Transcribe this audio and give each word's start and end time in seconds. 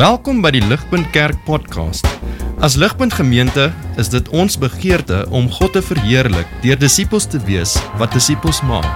Welkom 0.00 0.38
by 0.40 0.48
die 0.54 0.62
Ligpunt 0.64 1.10
Kerk 1.12 1.42
podcast. 1.44 2.06
As 2.64 2.72
Ligpunt 2.80 3.12
Gemeente 3.12 3.66
is 4.00 4.08
dit 4.08 4.30
ons 4.32 4.54
begeerte 4.56 5.26
om 5.28 5.50
God 5.52 5.74
te 5.76 5.82
verheerlik 5.84 6.48
deur 6.62 6.80
disippels 6.80 7.26
te 7.28 7.36
wees 7.44 7.74
wat 8.00 8.16
disippels 8.16 8.62
maak 8.64 8.88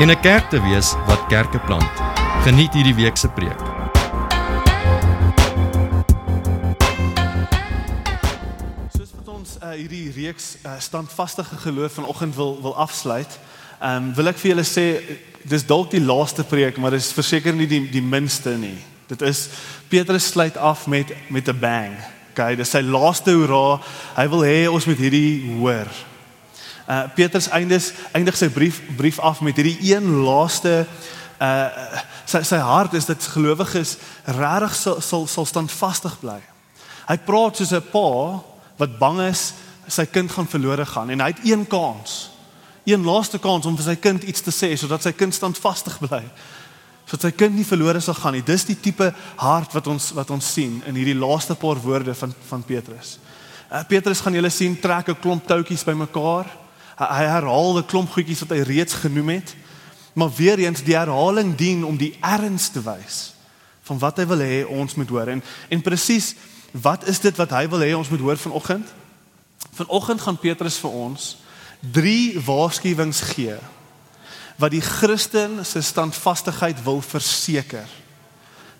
en 0.00 0.08
'n 0.08 0.20
kerk 0.24 0.48
te 0.48 0.56
wees 0.64 0.94
wat 1.04 1.28
kerke 1.28 1.60
plant. 1.68 1.92
Geniet 2.48 2.72
hierdie 2.72 2.96
week 2.96 3.20
se 3.20 3.28
preek. 3.28 3.60
Soos 8.96 9.12
wat 9.20 9.28
ons 9.28 9.60
uh, 9.60 9.76
hierdie 9.76 10.08
reeks 10.16 10.56
uh, 10.64 10.80
standvaste 10.80 11.44
geloof 11.44 11.92
vanoggend 11.92 12.34
wil 12.34 12.56
wil 12.62 12.76
afsluit, 12.76 13.38
um, 13.84 14.14
wil 14.14 14.32
ek 14.32 14.40
vir 14.40 14.56
julle 14.56 14.64
sê 14.64 15.02
dis 15.44 15.66
dalk 15.66 15.90
die 15.90 16.00
laaste 16.00 16.44
preek, 16.44 16.78
maar 16.78 16.96
dis 16.96 17.12
verseker 17.12 17.52
nie 17.52 17.68
die 17.68 17.84
die 17.90 18.02
minste 18.16 18.56
nie. 18.56 18.78
Dit 19.08 19.20
is 19.20 19.48
Petrus 19.88 20.26
sluit 20.26 20.56
af 20.56 20.86
met 20.86 21.12
met 21.28 21.48
'n 21.48 21.58
bang. 21.58 21.96
Okay, 22.30 22.56
dis 22.56 22.70
sy 22.70 22.80
laaste 22.80 23.32
hoera. 23.32 23.80
Hy 24.14 24.28
wil 24.28 24.42
hê 24.44 24.68
ons 24.70 24.84
moet 24.84 24.98
hierdie 24.98 25.50
hoor. 25.58 25.88
Uh 26.88 27.02
Petrus 27.14 27.48
eindig 27.48 27.92
eindig 28.12 28.36
sy 28.36 28.48
brief 28.48 28.82
brief 28.96 29.18
af 29.18 29.40
met 29.40 29.56
hierdie 29.56 29.94
een 29.94 30.22
laaste 30.24 30.86
uh 31.40 31.66
sy 32.24 32.42
sy 32.42 32.56
hart 32.56 32.92
is 32.94 33.06
dat 33.06 33.22
gelowiges 33.22 33.96
regtig 34.24 34.76
sal 34.76 35.00
sal 35.00 35.26
sal 35.26 35.46
standvastig 35.46 36.20
bly. 36.20 36.40
Hy 37.08 37.16
praat 37.16 37.56
soos 37.56 37.72
'n 37.72 37.88
pa 37.90 38.42
wat 38.76 38.98
bang 38.98 39.20
is 39.20 39.54
sy 39.86 40.04
kind 40.04 40.30
gaan 40.30 40.48
verlore 40.48 40.86
gaan 40.86 41.10
en 41.10 41.20
hy 41.20 41.26
het 41.26 41.44
een 41.44 41.66
kans. 41.66 42.30
Een 42.84 43.04
laaste 43.04 43.38
kans 43.38 43.66
om 43.66 43.76
vir 43.76 43.84
sy 43.84 43.96
kind 43.96 44.22
iets 44.22 44.40
te 44.40 44.50
sê 44.50 44.76
sodat 44.76 45.02
sy 45.02 45.12
kind 45.12 45.34
standvastig 45.34 45.98
bly 45.98 46.24
sodat 47.08 47.24
sy 47.24 47.30
kind 47.32 47.56
nie 47.56 47.64
verlore 47.64 48.00
sal 48.04 48.16
gaan 48.18 48.36
nie. 48.36 48.44
Dis 48.44 48.66
die 48.68 48.76
tipe 48.76 49.08
hart 49.40 49.72
wat 49.72 49.86
ons 49.88 50.10
wat 50.16 50.28
ons 50.34 50.52
sien 50.52 50.82
in 50.86 50.98
hierdie 50.98 51.16
laaste 51.16 51.56
paar 51.56 51.80
woorde 51.80 52.14
van 52.14 52.34
van 52.50 52.64
Petrus. 52.68 53.16
Uh, 53.68 53.80
Petrus 53.88 54.20
gaan 54.20 54.36
julle 54.36 54.50
sien 54.52 54.76
trek 54.80 55.08
'n 55.08 55.20
klomp 55.20 55.46
touwtjies 55.46 55.84
bymekaar. 55.84 56.46
Hy, 56.98 57.06
hy 57.06 57.24
herhaal 57.24 57.78
'n 57.78 57.86
klomp 57.86 58.12
goedjies 58.12 58.44
wat 58.44 58.52
hy 58.52 58.60
reeds 58.60 58.94
genoem 58.94 59.40
het. 59.40 59.56
Maar 60.12 60.30
weer 60.36 60.58
eens 60.58 60.82
die 60.82 60.96
herhaling 60.96 61.56
dien 61.56 61.84
om 61.84 61.96
die 61.96 62.16
erns 62.20 62.68
te 62.68 62.82
wys 62.82 63.32
van 63.82 63.98
wat 63.98 64.18
hy 64.18 64.26
wil 64.26 64.40
hê 64.44 64.66
ons 64.68 64.94
moet 64.94 65.08
hoor. 65.08 65.28
En 65.28 65.42
en 65.68 65.80
presies 65.80 66.34
wat 66.72 67.08
is 67.08 67.20
dit 67.20 67.36
wat 67.36 67.50
hy 67.50 67.68
wil 67.68 67.80
hê 67.80 67.96
ons 67.96 68.08
moet 68.08 68.20
hoor 68.20 68.36
vanoggend? 68.36 68.86
Vanoggend 69.72 70.20
gaan 70.20 70.36
Petrus 70.36 70.76
vir 70.76 70.90
ons 70.90 71.36
drie 71.80 72.36
waarskuwings 72.40 73.20
gee 73.32 73.56
wat 74.58 74.74
die 74.74 74.82
Christen 74.82 75.64
se 75.64 75.80
standvastigheid 75.80 76.82
wil 76.82 77.00
verseker. 77.00 77.86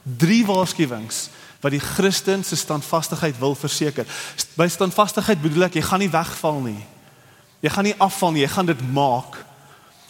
Drie 0.03 0.43
waarskuwings 0.47 1.29
wat 1.61 1.75
die 1.75 1.83
Christen 1.83 2.45
se 2.45 2.57
standvastigheid 2.57 3.39
wil 3.39 3.55
verseker. 3.55 4.07
By 4.55 4.69
standvastigheid 4.71 5.43
bedoel 5.43 5.67
ek 5.67 5.79
jy 5.79 5.85
gaan 5.87 6.03
nie 6.03 6.11
wegval 6.11 6.61
nie. 6.63 6.81
Jy 7.63 7.73
gaan 7.75 7.87
nie 7.89 7.97
afval 7.99 8.35
nie, 8.35 8.45
jy 8.45 8.51
gaan 8.53 8.71
dit 8.71 8.83
maak. 8.95 9.41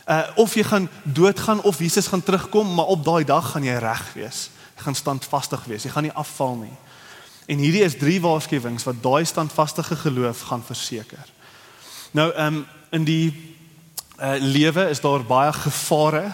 Uh 0.08 0.24
of 0.40 0.56
jy 0.56 0.64
gaan 0.64 0.88
doodgaan 1.04 1.62
of 1.68 1.80
Jesus 1.80 2.08
gaan 2.08 2.24
terugkom, 2.24 2.74
maar 2.74 2.92
op 2.92 3.04
daai 3.04 3.24
dag 3.24 3.52
gaan 3.52 3.64
jy 3.64 3.76
reg 3.80 4.04
wees. 4.16 4.48
Jy 4.76 4.84
gaan 4.84 4.96
standvastig 4.96 5.64
wees. 5.68 5.84
Jy 5.84 5.92
gaan 5.92 6.08
nie 6.08 6.16
afval 6.16 6.56
nie. 6.60 6.76
En 7.48 7.60
hierdie 7.60 7.84
is 7.84 7.96
drie 7.96 8.20
waarskuwings 8.20 8.84
wat 8.84 9.00
daai 9.02 9.24
standvastige 9.24 9.96
geloof 9.96 10.48
gaan 10.48 10.64
verseker. 10.64 11.24
Nou 12.12 12.32
um 12.36 12.66
in 12.92 13.04
die 13.04 13.47
uh, 14.20 14.34
lewe 14.38 14.88
is 14.88 15.00
daar 15.00 15.24
baie 15.24 15.52
gevare. 15.52 16.32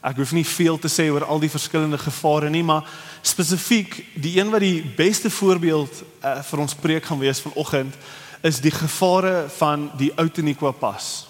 Ek 0.00 0.16
hoef 0.16 0.32
nie 0.32 0.46
veel 0.46 0.78
te 0.80 0.88
sê 0.88 1.10
oor 1.12 1.24
al 1.28 1.42
die 1.42 1.52
verskillende 1.52 1.98
gevare 2.00 2.50
nie, 2.50 2.62
maar 2.64 2.88
spesifiek 3.22 3.98
die 4.14 4.38
een 4.38 4.50
wat 4.50 4.64
die 4.64 4.82
beste 4.96 5.30
voorbeeld 5.30 6.02
uh, 6.24 6.40
vir 6.42 6.62
ons 6.64 6.74
preek 6.74 7.04
gaan 7.04 7.20
wees 7.20 7.42
vanoggend 7.44 7.96
is 8.40 8.62
die 8.64 8.72
gevare 8.72 9.50
van 9.58 9.90
die 10.00 10.08
Outeniqua 10.16 10.72
pas. 10.72 11.28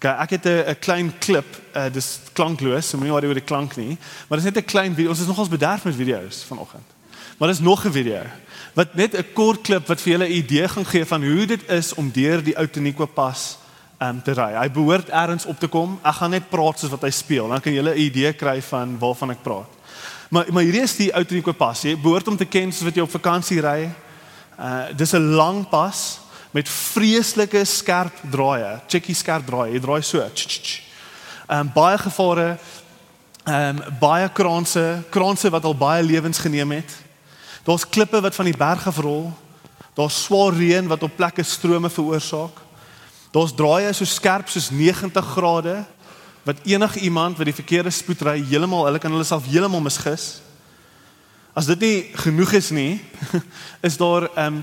Okay, 0.00 0.14
ek 0.24 0.30
het 0.30 0.46
'n 0.48 0.78
klein 0.80 1.12
klip, 1.18 1.60
uh, 1.76 1.92
dis 1.92 2.20
klankloos, 2.32 2.88
so 2.88 2.96
moenie 2.96 3.12
worry 3.12 3.28
oor 3.28 3.36
die 3.36 3.44
klank 3.44 3.76
nie, 3.76 3.98
maar 4.28 4.38
dis 4.38 4.48
net 4.48 4.56
'n 4.56 4.64
klein 4.64 4.94
video. 4.94 5.10
Ons 5.10 5.20
is 5.20 5.26
nogals 5.26 5.52
bederf 5.52 5.84
met 5.84 5.94
video's 5.94 6.44
vanoggend. 6.48 6.88
Maar 7.36 7.48
dis 7.48 7.60
nog 7.60 7.84
'n 7.84 7.92
video 7.92 8.22
wat 8.74 8.94
net 8.94 9.16
'n 9.16 9.32
kort 9.32 9.60
klip 9.60 9.86
wat 9.86 10.00
vir 10.00 10.12
julle 10.12 10.28
'n 10.28 10.32
idee 10.32 10.68
gaan 10.68 10.86
gee 10.86 11.04
van 11.04 11.22
hoe 11.22 11.46
dit 11.46 11.68
is 11.68 11.94
om 11.94 12.10
deur 12.10 12.42
die 12.42 12.56
Outeniqua 12.56 13.06
pas 13.06 13.59
um, 14.00 14.22
te 14.22 14.32
ry. 14.32 14.54
Hy 14.56 14.70
behoort 14.70 15.08
ergens 15.08 15.46
op 15.46 15.58
te 15.60 15.68
kom. 15.68 15.98
Ek 16.02 16.14
gaan 16.20 16.30
net 16.30 16.48
praat 16.50 16.80
soos 16.80 16.92
wat 16.92 17.04
hy 17.06 17.10
speel. 17.14 17.48
Dan 17.48 17.60
kan 17.60 17.72
jy 17.72 17.82
'n 17.82 17.98
idee 17.98 18.32
kry 18.32 18.60
van 18.62 18.98
waarvan 18.98 19.30
ek 19.30 19.42
praat. 19.42 19.68
Maar 20.30 20.46
maar 20.52 20.62
hierdie 20.62 20.82
is 20.82 20.96
die 20.96 21.14
Outeniqua 21.14 21.52
pas. 21.52 21.82
Jy 21.82 21.96
behoort 21.96 22.28
om 22.28 22.36
te 22.36 22.44
ken 22.44 22.72
soos 22.72 22.86
wat 22.86 22.94
jy 22.94 23.02
op 23.02 23.10
vakansie 23.10 23.60
ry. 23.60 23.90
Uh 24.58 24.96
dis 24.96 25.12
'n 25.12 25.34
lang 25.34 25.68
pas 25.68 26.20
met 26.50 26.68
vreeslike 26.68 27.64
skerp 27.64 28.12
draaie. 28.30 28.80
Checkie 28.86 29.14
skerp 29.14 29.46
draai. 29.46 29.72
Jy 29.72 29.80
draai 29.80 30.02
so. 30.02 30.20
Ehm 30.20 31.60
um, 31.60 31.70
baie 31.74 31.98
gevare. 31.98 32.58
Ehm 33.44 33.76
um, 33.76 33.98
baie 34.00 34.28
kraanse, 34.28 35.02
kraanse 35.10 35.50
wat 35.50 35.64
al 35.64 35.74
baie 35.74 36.02
lewens 36.02 36.38
geneem 36.38 36.70
het. 36.70 36.96
Daar's 37.64 37.88
klippe 37.88 38.20
wat 38.20 38.34
van 38.34 38.44
die 38.44 38.56
berge 38.56 38.88
afrol. 38.88 39.32
Daar's 39.94 40.22
swaar 40.24 40.52
reën 40.52 40.86
wat 40.86 41.02
op 41.02 41.16
plekke 41.16 41.42
strome 41.42 41.90
veroorsaak. 41.90 42.69
Daar's 43.30 43.54
draaie 43.54 43.92
so 43.94 44.04
skerp 44.04 44.48
soos 44.50 44.70
90 44.74 45.24
grade 45.34 45.84
wat 46.42 46.62
enige 46.66 46.98
iemand 47.00 47.36
wat 47.38 47.46
die 47.46 47.54
verkeerde 47.54 47.90
spoed 47.94 48.22
ry 48.26 48.40
heeltemal 48.42 48.88
hulle 48.88 48.98
kan 48.98 49.12
hulle 49.12 49.26
self 49.28 49.46
heeltemal 49.46 49.82
misgis. 49.84 50.40
As 51.54 51.68
dit 51.70 51.80
nie 51.84 51.96
genoeg 52.24 52.56
is 52.58 52.70
nie, 52.74 52.98
is 53.88 53.98
daar 54.00 54.30
ehm 54.34 54.60
um, 54.60 54.62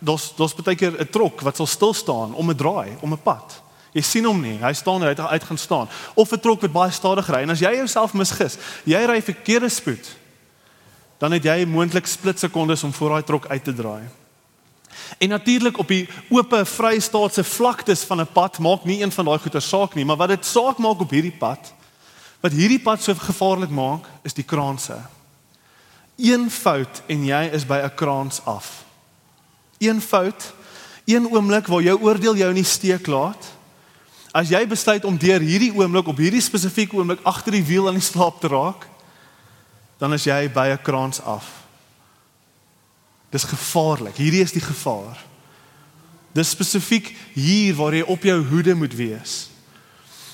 daar's 0.00 0.30
daar's 0.36 0.54
baie 0.56 0.76
keer 0.76 0.96
'n 0.96 1.10
trok 1.12 1.42
wat 1.44 1.56
sal 1.56 1.66
stil 1.66 1.94
staan 1.94 2.34
om 2.34 2.50
'n 2.50 2.56
draai, 2.56 2.96
om 3.00 3.12
'n 3.12 3.22
pad. 3.22 3.62
Jy 3.92 4.02
sien 4.02 4.24
hom 4.24 4.40
nie, 4.40 4.58
hy 4.58 4.72
staan 4.72 5.02
uit 5.02 5.20
uit 5.20 5.44
gaan 5.44 5.58
staan. 5.58 5.88
Of 6.14 6.32
'n 6.32 6.40
trok 6.40 6.60
wat 6.60 6.72
baie 6.72 6.90
stadig 6.90 7.28
ry 7.28 7.42
en 7.42 7.50
as 7.50 7.60
jy 7.60 7.74
jouself 7.76 8.14
misgis, 8.14 8.58
jy 8.84 9.04
ry 9.06 9.22
verkeerde 9.22 9.68
spoed, 9.68 10.16
dan 11.18 11.32
het 11.32 11.44
jy 11.44 11.64
moontlik 11.64 12.06
splitsekondes 12.06 12.82
om 12.84 12.92
voor 12.92 13.08
daai 13.10 13.22
trok 13.22 13.46
uit 13.46 13.64
te 13.64 13.74
draai. 13.74 14.19
En 15.18 15.28
natuurlik 15.28 15.78
op 15.78 15.88
die 15.88 16.08
oop 16.28 16.54
vrystaatse 16.64 17.44
vlaktes 17.44 18.02
van 18.02 18.20
'n 18.20 18.32
pad 18.32 18.58
maak 18.58 18.84
nie 18.84 19.02
een 19.02 19.12
van 19.12 19.24
daai 19.24 19.38
goeie 19.38 19.60
saak 19.60 19.94
nie, 19.94 20.04
maar 20.04 20.16
wat 20.16 20.28
dit 20.28 20.46
saak 20.46 20.78
maak 20.78 21.00
op 21.00 21.10
hierdie 21.10 21.36
pad, 21.38 21.72
wat 22.40 22.52
hierdie 22.52 22.80
pad 22.80 23.02
so 23.02 23.14
gevaarlik 23.14 23.70
maak, 23.70 24.04
is 24.22 24.34
die 24.34 24.44
kraanse. 24.44 24.96
Een 26.16 26.50
fout 26.50 27.02
en 27.06 27.24
jy 27.24 27.50
is 27.52 27.66
by 27.66 27.80
'n 27.84 27.94
kraans 27.94 28.44
af. 28.44 28.84
Een 29.78 30.00
fout, 30.00 30.52
een 31.04 31.32
oomblik 31.32 31.66
waar 31.66 31.82
jou 31.82 32.00
oordeel 32.02 32.36
jou 32.36 32.48
in 32.48 32.54
die 32.54 32.64
steek 32.64 33.06
laat. 33.06 33.44
As 34.32 34.48
jy 34.48 34.66
besluit 34.66 35.04
om 35.04 35.18
deur 35.18 35.40
hierdie 35.40 35.74
oomblik 35.74 36.06
op 36.06 36.16
hierdie 36.16 36.40
spesifieke 36.40 36.96
oomblik 36.96 37.20
agter 37.22 37.52
die 37.52 37.64
wiel 37.64 37.88
aan 37.88 37.94
die 37.94 38.02
slaap 38.02 38.40
te 38.40 38.48
raak, 38.48 38.86
dan 39.98 40.12
is 40.12 40.24
jy 40.24 40.48
by 40.52 40.68
'n 40.68 40.82
kraans 40.82 41.20
af. 41.20 41.59
Dis 43.30 43.46
gevaarlik. 43.46 44.16
Hierdie 44.16 44.42
is 44.42 44.52
die 44.52 44.64
gevaar. 44.64 45.18
Dis 46.34 46.50
spesifiek 46.50 47.12
hier 47.34 47.74
waar 47.78 47.94
jy 47.94 48.02
op 48.06 48.22
jou 48.22 48.38
hoede 48.50 48.74
moet 48.74 48.94
wees. 48.94 49.48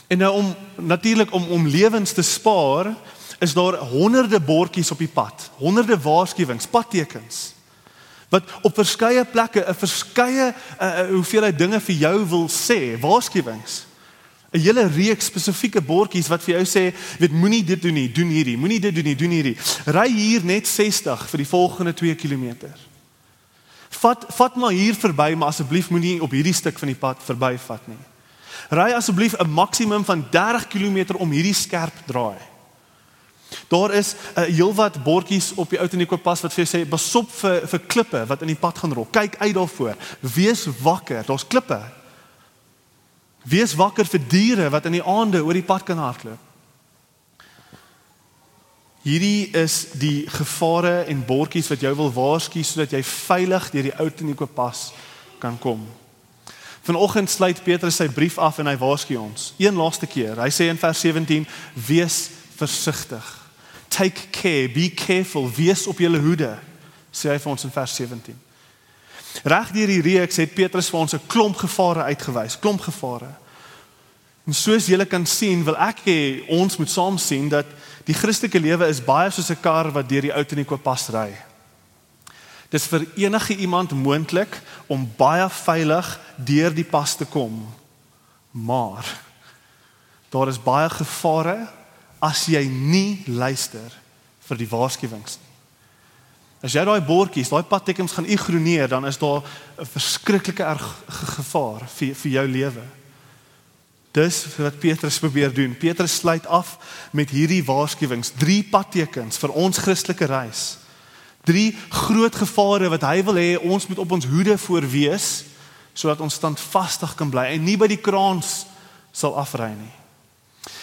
En 0.09 0.19
nou 0.19 0.33
om 0.33 0.55
natuurlik 0.77 1.33
om 1.35 1.49
om 1.49 1.67
lewens 1.67 2.13
te 2.13 2.23
spaar, 2.23 2.95
is 3.39 3.53
daar 3.53 3.77
honderde 3.77 4.41
bordjies 4.41 4.91
op 4.91 4.99
die 4.99 5.11
pad, 5.13 5.51
honderde 5.59 5.99
waarskuwings, 6.01 6.67
padtekens 6.67 7.57
wat 8.29 8.43
op 8.63 8.75
verskeie 8.75 9.25
plekke 9.25 9.65
'n 9.69 9.75
verskeie 9.75 10.55
uh, 10.81 11.09
hoeveelheid 11.11 11.59
dinge 11.59 11.81
vir 11.81 11.95
jou 11.95 12.17
wil 12.29 12.49
sê, 12.49 12.99
waarskuwings. 13.01 13.85
'n 14.57 14.61
Hele 14.61 14.89
reeks 14.89 15.25
spesifieke 15.25 15.81
bordjies 15.81 16.29
wat 16.29 16.43
vir 16.43 16.55
jou 16.57 16.65
sê, 16.65 16.95
weet 17.19 17.33
moenie 17.33 17.65
dit 17.65 17.83
doen 17.83 17.95
nie, 17.95 18.09
doen 18.13 18.29
hierdie, 18.29 18.57
moenie 18.57 18.81
dit 18.81 18.95
doen 18.95 19.05
nie, 19.05 19.17
doen 19.17 19.31
hierdie. 19.31 19.57
Ry 19.87 20.09
hier 20.09 20.45
net 20.45 20.67
60 20.67 21.29
vir 21.31 21.39
die 21.39 21.49
volgende 21.49 21.93
2 21.95 22.15
km. 22.15 22.73
Vat 23.91 24.27
vat 24.29 24.57
maar 24.57 24.73
hier 24.73 24.95
verby, 24.95 25.35
maar 25.35 25.49
asseblief 25.49 25.91
moenie 25.91 26.23
op 26.23 26.31
hierdie 26.31 26.55
stuk 26.55 26.79
van 26.79 26.89
die 26.89 26.99
pad 26.99 27.23
verbyvat 27.23 27.89
nie. 27.89 28.03
Ry 28.71 28.93
asseblief 28.97 29.37
'n 29.39 29.51
maksimum 29.51 30.05
van 30.05 30.27
30 30.31 30.67
km 30.69 31.17
om 31.19 31.31
hierdie 31.31 31.55
skerp 31.55 31.95
draai. 32.07 32.39
Daar 33.69 33.93
is 33.95 34.15
'n 34.15 34.41
uh, 34.41 34.47
heelwat 34.47 35.03
bordjies 35.03 35.53
op 35.55 35.71
die 35.71 35.79
ou 35.79 35.89
Tenico 35.89 36.17
pas 36.17 36.41
wat 36.41 36.53
vir 36.53 36.65
jou 36.65 36.79
sê 36.79 36.89
besop 36.89 37.31
vir 37.31 37.67
vir 37.67 37.81
klippe 37.87 38.27
wat 38.27 38.41
in 38.41 38.47
die 38.47 38.59
pad 38.59 38.79
gaan 38.79 38.93
rol. 38.93 39.09
Kyk 39.11 39.37
uit 39.39 39.55
daarvoor. 39.55 39.97
Wees 40.21 40.67
wakker. 40.83 41.25
Daar's 41.27 41.47
klippe. 41.47 41.81
Wees 43.47 43.77
wakker 43.79 44.09
vir 44.11 44.23
diere 44.29 44.71
wat 44.75 44.89
in 44.89 44.99
die 44.99 45.05
aande 45.07 45.43
oor 45.45 45.55
die 45.55 45.67
pad 45.67 45.85
kan 45.87 46.01
hardloop. 46.03 46.43
Hierdie 49.07 49.53
is 49.55 49.93
die 49.95 50.27
gevare 50.27 51.05
en 51.07 51.23
bordjies 51.27 51.69
wat 51.71 51.85
jou 51.85 51.93
wil 51.95 52.11
waarsku 52.11 52.65
sodat 52.67 52.97
jy 52.97 53.05
veilig 53.07 53.69
deur 53.71 53.87
die 53.87 53.95
ou 54.03 54.09
Teniko 54.11 54.49
pas 54.51 54.89
kan 55.39 55.55
kom. 55.63 55.85
Vanoggend 56.87 57.31
sluit 57.31 57.63
Petrus 57.63 58.01
sy 58.01 58.09
brief 58.11 58.39
af 58.43 58.59
en 58.59 58.67
hy 58.67 58.75
waarsku 58.79 59.15
ons. 59.19 59.53
Een 59.63 59.79
laaste 59.79 60.11
keer. 60.11 60.39
Hy 60.43 60.51
sê 60.51 60.67
in 60.71 60.79
vers 60.79 61.01
17: 61.01 61.47
"Wees 61.87 62.31
versigtig. 62.59 63.27
Take 63.89 64.31
care, 64.31 64.69
be 64.69 64.91
careful, 64.91 65.51
wees 65.51 65.87
op 65.87 65.99
julle 66.03 66.19
hoede." 66.19 66.57
sê 67.17 67.33
hy 67.33 67.39
vir 67.41 67.53
ons 67.53 67.65
in 67.65 67.73
vers 67.73 67.95
17. 67.97 68.46
Reg 69.45 69.73
deur 69.73 69.87
die 69.87 70.01
reeks 70.01 70.37
het 70.37 70.55
Petrus 70.55 70.89
vir 70.91 71.01
ons 71.01 71.15
'n 71.15 71.27
klomp 71.27 71.57
gevare 71.57 72.03
uitgewys, 72.03 72.59
klomp 72.59 72.81
gevare. 72.81 73.33
En 74.47 74.55
soos 74.55 74.87
julle 74.87 75.07
kan 75.07 75.27
sien, 75.27 75.65
wil 75.65 75.77
ek 75.77 75.99
hê 76.07 76.49
ons 76.49 76.77
moet 76.77 76.91
saam 76.91 77.19
sien 77.19 77.49
dat 77.49 77.67
die 78.05 78.15
Christelike 78.15 78.61
lewe 78.61 78.87
is 78.87 79.05
baie 79.05 79.31
soos 79.31 79.51
'n 79.51 79.61
kar 79.61 79.91
wat 79.91 80.09
deur 80.09 80.23
die 80.23 80.33
ou 80.33 80.45
teen 80.45 80.63
die 80.63 80.65
kooppas 80.65 81.09
ry. 81.09 81.35
Dis 82.71 82.87
vir 82.87 83.07
enige 83.17 83.57
iemand 83.57 83.93
moontlik 83.93 84.61
om 84.87 85.13
baie 85.17 85.49
veilig 85.51 86.21
deur 86.37 86.75
die 86.75 86.85
pas 86.85 87.17
te 87.17 87.25
kom. 87.25 87.75
Maar 88.51 89.05
daar 90.31 90.49
is 90.49 90.63
baie 90.63 90.89
gevare 90.91 91.69
as 92.21 92.47
jy 92.47 92.65
nie 92.69 93.23
luister 93.27 93.93
vir 94.49 94.57
die 94.57 94.69
waarskuwings 94.69 95.39
nie. 95.39 95.56
As 96.65 96.73
jy 96.73 96.85
daai 96.89 97.01
bordjies, 97.05 97.51
daai 97.53 97.67
padtekens 97.69 98.15
gaan 98.17 98.29
ignoreer, 98.29 98.89
dan 98.89 99.07
is 99.07 99.19
daar 99.19 99.43
'n 99.79 99.87
verskriklike 99.87 100.63
erg 100.63 100.87
gevaar 101.09 101.89
vir 101.89 102.15
vir 102.15 102.33
jou 102.33 102.47
lewe. 102.49 102.83
Dis 104.17 104.47
wat 104.57 104.79
Petrus 104.79 105.19
probeer 105.19 105.53
doen. 105.55 105.77
Petrus 105.77 106.15
sluit 106.17 106.47
af 106.47 106.79
met 107.13 107.31
hierdie 107.31 107.65
waarskuwings, 107.65 108.33
drie 108.39 108.63
padtekens 108.65 109.37
vir 109.37 109.53
ons 109.53 109.79
Christelike 109.79 110.25
reis. 110.25 110.79
Drie 111.45 111.77
groot 111.89 112.35
gevare 112.35 112.89
wat 112.89 113.03
hy 113.03 113.21
wil 113.25 113.35
hê 113.35 113.59
ons 113.61 113.87
moet 113.87 113.99
op 113.99 114.13
ons 114.17 114.25
hoede 114.25 114.59
voor 114.59 114.89
wees 114.91 115.45
sodat 115.93 116.21
ons 116.21 116.35
standvastig 116.35 117.15
kan 117.15 117.31
bly 117.31 117.45
en 117.55 117.65
nie 117.65 117.77
by 117.77 117.87
die 117.89 118.01
kraans 118.01 118.67
sal 119.13 119.37
afry 119.37 119.71
nie. 119.73 119.93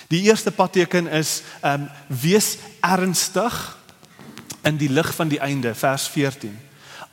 Die 0.10 0.24
eerste 0.30 0.52
padteken 0.52 1.08
is 1.08 1.42
ehm 1.62 1.82
um, 1.82 1.90
wees 2.08 2.58
ernstig 2.82 3.78
in 4.64 4.78
die 4.80 4.90
lig 4.90 5.10
van 5.16 5.28
die 5.32 5.40
einde 5.44 5.76
vers 5.76 6.08
14. 6.08 6.54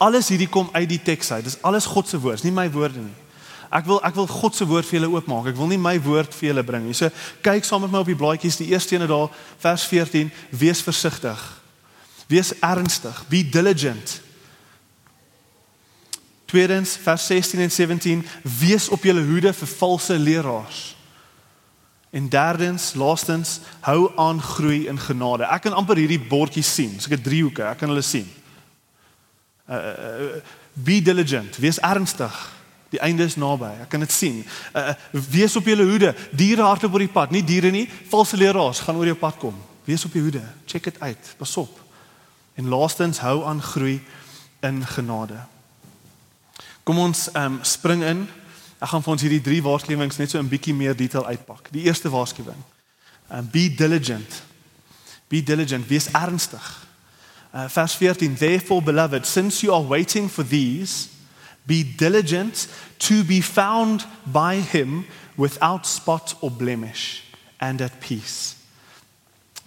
Alles 0.00 0.30
hierdie 0.32 0.48
kom 0.48 0.68
uit 0.72 0.88
die 0.88 1.02
teks 1.02 1.32
uit. 1.32 1.44
Dis 1.44 1.58
alles 1.66 1.88
God 1.90 2.08
se 2.08 2.20
woord, 2.20 2.44
nie 2.46 2.54
my 2.54 2.70
woorde 2.72 3.02
nie. 3.02 3.16
Ek 3.70 3.86
wil 3.86 4.00
ek 4.06 4.16
wil 4.18 4.26
God 4.26 4.56
se 4.56 4.66
woord 4.66 4.86
vir 4.88 4.98
julle 4.98 5.10
oopmaak. 5.12 5.52
Ek 5.52 5.58
wil 5.58 5.68
nie 5.70 5.78
my 5.78 5.94
woord 6.02 6.34
vir 6.34 6.50
julle 6.50 6.64
bring 6.66 6.88
nie. 6.88 6.96
So 6.96 7.10
kyk 7.44 7.66
saam 7.66 7.84
met 7.84 7.92
my 7.92 8.02
op 8.02 8.10
die 8.10 8.18
blaadjies, 8.18 8.58
die 8.58 8.70
eerste 8.72 8.96
ene 8.96 9.06
daar, 9.10 9.30
vers 9.62 9.84
14, 9.86 10.32
wees 10.50 10.82
versigtig. 10.82 11.44
Wees 12.30 12.54
ernstig, 12.62 13.22
be 13.30 13.44
diligent. 13.46 14.18
Tweedens 16.50 16.96
vers 16.98 17.26
16 17.30 17.62
en 17.62 17.70
17, 17.70 18.24
wees 18.58 18.88
op 18.90 19.04
julle 19.06 19.22
hoede 19.22 19.52
vir 19.54 19.70
valse 19.70 20.18
leraars. 20.18 20.80
En 22.10 22.28
derdens, 22.28 22.94
laastens, 22.94 23.60
hou 23.80 24.10
aan 24.16 24.42
groei 24.42 24.86
in 24.90 24.98
genade. 24.98 25.46
Ek 25.46 25.62
kan 25.62 25.76
amper 25.78 26.00
hierdie 26.00 26.20
bordjies 26.20 26.74
sien. 26.74 26.96
So 26.98 27.12
het 27.12 27.22
driehoeke, 27.22 27.62
ek 27.70 27.78
kan 27.82 27.92
hulle 27.92 28.04
sien. 28.06 28.26
Uh, 29.70 29.76
uh 29.76 30.40
be 30.72 31.00
diligent, 31.02 31.56
wees 31.60 31.78
ernstig. 31.82 32.34
Die 32.90 33.00
einde 33.02 33.26
is 33.26 33.36
naby. 33.36 33.68
Ek 33.82 33.90
kan 33.92 34.02
dit 34.02 34.12
sien. 34.12 34.40
Uh 34.74 34.94
wees 35.30 35.54
op 35.58 35.66
julle 35.66 35.86
hoede. 35.86 36.14
Diere 36.34 36.66
hardloop 36.66 36.96
oor 36.96 37.04
die 37.04 37.12
pad, 37.14 37.34
nie 37.34 37.44
diere 37.46 37.70
nie. 37.74 37.86
Valse 38.10 38.38
leraars 38.38 38.82
gaan 38.86 38.98
oor 38.98 39.10
jou 39.10 39.18
pad 39.18 39.38
kom. 39.38 39.54
Wees 39.86 40.04
op 40.06 40.14
jou 40.14 40.24
hoede. 40.26 40.42
Check 40.66 40.90
dit 40.90 41.00
uit. 41.00 41.34
Pas 41.38 41.56
op. 41.62 41.78
En 42.58 42.68
laastens, 42.70 43.22
hou 43.22 43.44
aan 43.46 43.62
groei 43.62 44.00
in 44.66 44.82
genade. 44.86 45.38
Kom 46.82 46.98
ons 46.98 47.28
um 47.38 47.60
spring 47.62 48.02
in 48.02 48.26
Ek 48.80 48.88
gaan 48.88 49.02
vir 49.04 49.12
ons 49.12 49.22
hierdie 49.22 49.42
drie 49.44 49.62
waarskuwings 49.62 50.16
net 50.16 50.30
so 50.30 50.38
'n 50.38 50.48
bietjie 50.48 50.74
meer 50.74 50.96
detail 50.96 51.26
uitpak. 51.26 51.68
Die 51.72 51.84
eerste 51.84 52.08
waarskuwing. 52.10 52.62
Um 53.30 53.48
be 53.50 53.68
diligent. 53.74 54.42
Be 55.28 55.42
diligent, 55.42 55.86
wees 55.86 56.08
ernstig. 56.10 56.86
Uh, 57.54 57.68
vers 57.68 57.94
14 57.94 58.36
Therefore 58.36 58.82
beloved 58.82 59.26
since 59.26 59.60
you 59.60 59.74
are 59.74 59.86
waiting 59.86 60.30
for 60.30 60.46
these 60.46 61.08
be 61.66 61.84
diligent 61.96 62.68
to 62.98 63.24
be 63.24 63.42
found 63.42 64.06
by 64.24 64.54
him 64.54 65.04
without 65.36 65.86
spot 65.86 66.36
or 66.40 66.50
blemish 66.50 67.22
and 67.58 67.80
at 67.80 68.00
peace. 68.00 68.54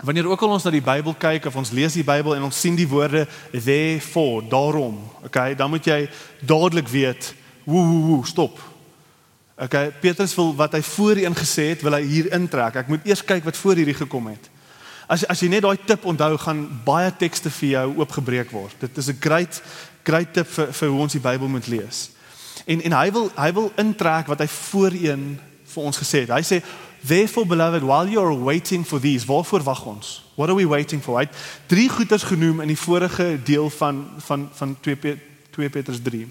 Wanneer 0.04 0.28
ook 0.28 0.42
al 0.42 0.50
ons 0.58 0.64
na 0.64 0.72
die 0.74 0.84
Bybel 0.84 1.16
kyk 1.16 1.46
of 1.48 1.56
ons 1.56 1.72
lees 1.72 1.96
die 1.96 2.04
Bybel 2.04 2.36
en 2.36 2.44
ons 2.44 2.60
sien 2.60 2.76
die 2.76 2.88
woorde 2.90 3.28
therefore 3.52 4.44
daarom, 4.52 4.98
okay, 5.24 5.54
dan 5.56 5.70
moet 5.72 5.86
jy 5.88 6.10
dadelik 6.42 6.90
weet, 6.92 7.30
woe 7.64 7.84
woe 7.86 8.02
woe, 8.10 8.26
stop. 8.28 8.60
Okay, 9.54 9.92
Petrus 10.02 10.34
wil 10.36 10.56
wat 10.58 10.74
hy 10.74 10.82
voorheen 10.82 11.36
gesê 11.38 11.70
het, 11.74 11.84
wil 11.86 11.94
hy 11.94 12.02
hier 12.10 12.32
intrek. 12.34 12.80
Ek 12.82 12.90
moet 12.90 13.06
eers 13.06 13.22
kyk 13.22 13.46
wat 13.46 13.58
voor 13.58 13.78
hierdie 13.78 14.00
gekom 14.00 14.32
het. 14.32 14.50
As 15.06 15.26
as 15.30 15.44
jy 15.44 15.50
net 15.52 15.62
daai 15.62 15.78
tip 15.86 16.08
onthou, 16.10 16.32
gaan 16.42 16.64
baie 16.86 17.12
tekste 17.20 17.52
vir 17.60 17.70
jou 17.70 17.86
oopgebreek 18.02 18.50
word. 18.56 18.74
Dit 18.82 18.98
is 18.98 19.10
'n 19.10 19.20
great 19.20 19.62
great 20.04 20.34
tip 20.34 20.48
vir 20.48 20.74
vir 20.74 20.90
hoe 20.90 21.02
ons 21.02 21.14
die 21.14 21.22
Bybel 21.22 21.48
moet 21.48 21.68
lees. 21.68 22.10
En 22.66 22.82
en 22.82 22.92
hy 22.92 23.12
wil 23.12 23.32
hy 23.36 23.52
wil 23.54 23.72
intrek 23.78 24.28
wat 24.28 24.40
hy 24.40 24.48
voorheen 24.48 25.40
vir 25.66 25.84
ons 25.84 25.98
gesê 25.98 26.26
het. 26.26 26.30
Hy 26.30 26.42
sê 26.42 26.64
Therefore 27.06 27.46
beloved 27.46 27.84
while 27.84 28.10
you 28.10 28.22
are 28.22 28.44
waiting 28.44 28.86
for 28.88 29.00
these 29.00 29.26
waarvoor 29.26 29.64
wag 29.64 29.86
ons? 29.86 30.24
What 30.36 30.50
are 30.50 30.56
we 30.56 30.68
waiting 30.68 31.04
for? 31.04 31.18
Hy 31.20 31.26
het 31.28 31.36
drie 31.68 31.90
goeders 31.90 32.24
genoem 32.24 32.62
in 32.62 32.68
die 32.68 32.80
vorige 32.80 33.40
deel 33.44 33.70
van 33.70 34.08
van 34.18 34.50
van 34.54 34.78
2 34.80 35.18
2 35.52 35.70
Petrus 35.70 36.00
3. 36.02 36.28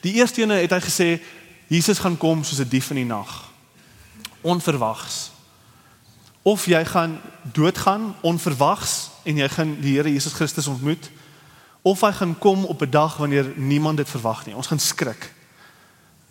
Die 0.00 0.12
eerste 0.12 0.42
een 0.42 0.50
het 0.50 0.70
hy 0.70 0.80
gesê 0.80 1.20
Jesus 1.66 1.98
gaan 1.98 2.16
kom 2.16 2.44
soos 2.44 2.58
'n 2.58 2.68
dief 2.68 2.90
in 2.90 2.96
die 2.96 3.04
nag. 3.04 3.44
Onverwags. 4.40 5.30
Of 6.42 6.66
jy 6.66 6.84
gaan 6.84 7.20
doodgaan 7.42 8.14
onverwags 8.20 9.10
en 9.22 9.36
jy 9.36 9.48
gaan 9.48 9.80
die 9.80 9.94
Here 9.94 10.12
Jesus 10.12 10.32
Christus 10.32 10.66
ontmoet, 10.66 11.10
of 11.82 12.00
hy 12.00 12.12
gaan 12.12 12.38
kom 12.38 12.64
op 12.64 12.82
'n 12.82 12.90
dag 12.90 13.16
wanneer 13.16 13.52
niemand 13.56 13.96
dit 13.96 14.08
verwag 14.08 14.46
nie. 14.46 14.54
Ons 14.54 14.66
gaan 14.66 14.78
skrik. 14.78 15.34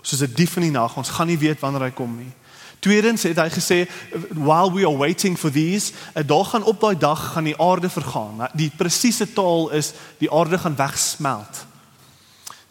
Soos 0.02 0.22
'n 0.22 0.34
dief 0.34 0.56
in 0.56 0.62
die 0.62 0.72
nag. 0.72 0.98
Ons 0.98 1.10
gaan 1.10 1.28
nie 1.28 1.38
weet 1.38 1.60
wanneer 1.60 1.82
hy 1.82 1.92
kom 1.92 2.18
nie. 2.18 2.32
Tweedens 2.80 3.24
het 3.24 3.36
hy 3.36 3.50
gesê 3.50 3.90
while 4.30 4.72
we 4.74 4.86
are 4.86 4.98
waiting 4.98 5.40
for 5.40 5.52
these, 5.52 5.92
'n 6.14 6.26
dag 6.26 6.50
gaan 6.50 6.64
op 6.64 6.80
daai 6.80 6.98
dag 6.98 7.32
gaan 7.34 7.44
die 7.44 7.60
aarde 7.62 7.90
vergaan. 7.90 8.48
Die 8.54 8.72
presiese 8.76 9.34
taal 9.34 9.72
is 9.72 9.94
die 10.18 10.32
aarde 10.32 10.58
gaan 10.58 10.76
wegsmelt 10.76 11.66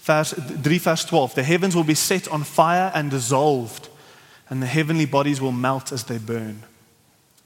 vers 0.05 0.33
3 0.63 0.81
vers 0.81 1.05
12 1.05 1.33
the 1.33 1.43
heavens 1.43 1.75
will 1.75 1.85
be 1.85 1.95
set 1.95 2.29
on 2.29 2.45
fire 2.45 2.91
and 2.93 3.11
dissolved 3.11 3.91
and 4.49 4.61
the 4.61 4.67
heavenly 4.67 5.09
bodies 5.09 5.41
will 5.41 5.53
melt 5.53 5.93
as 5.93 6.03
they 6.03 6.21
burn. 6.21 6.65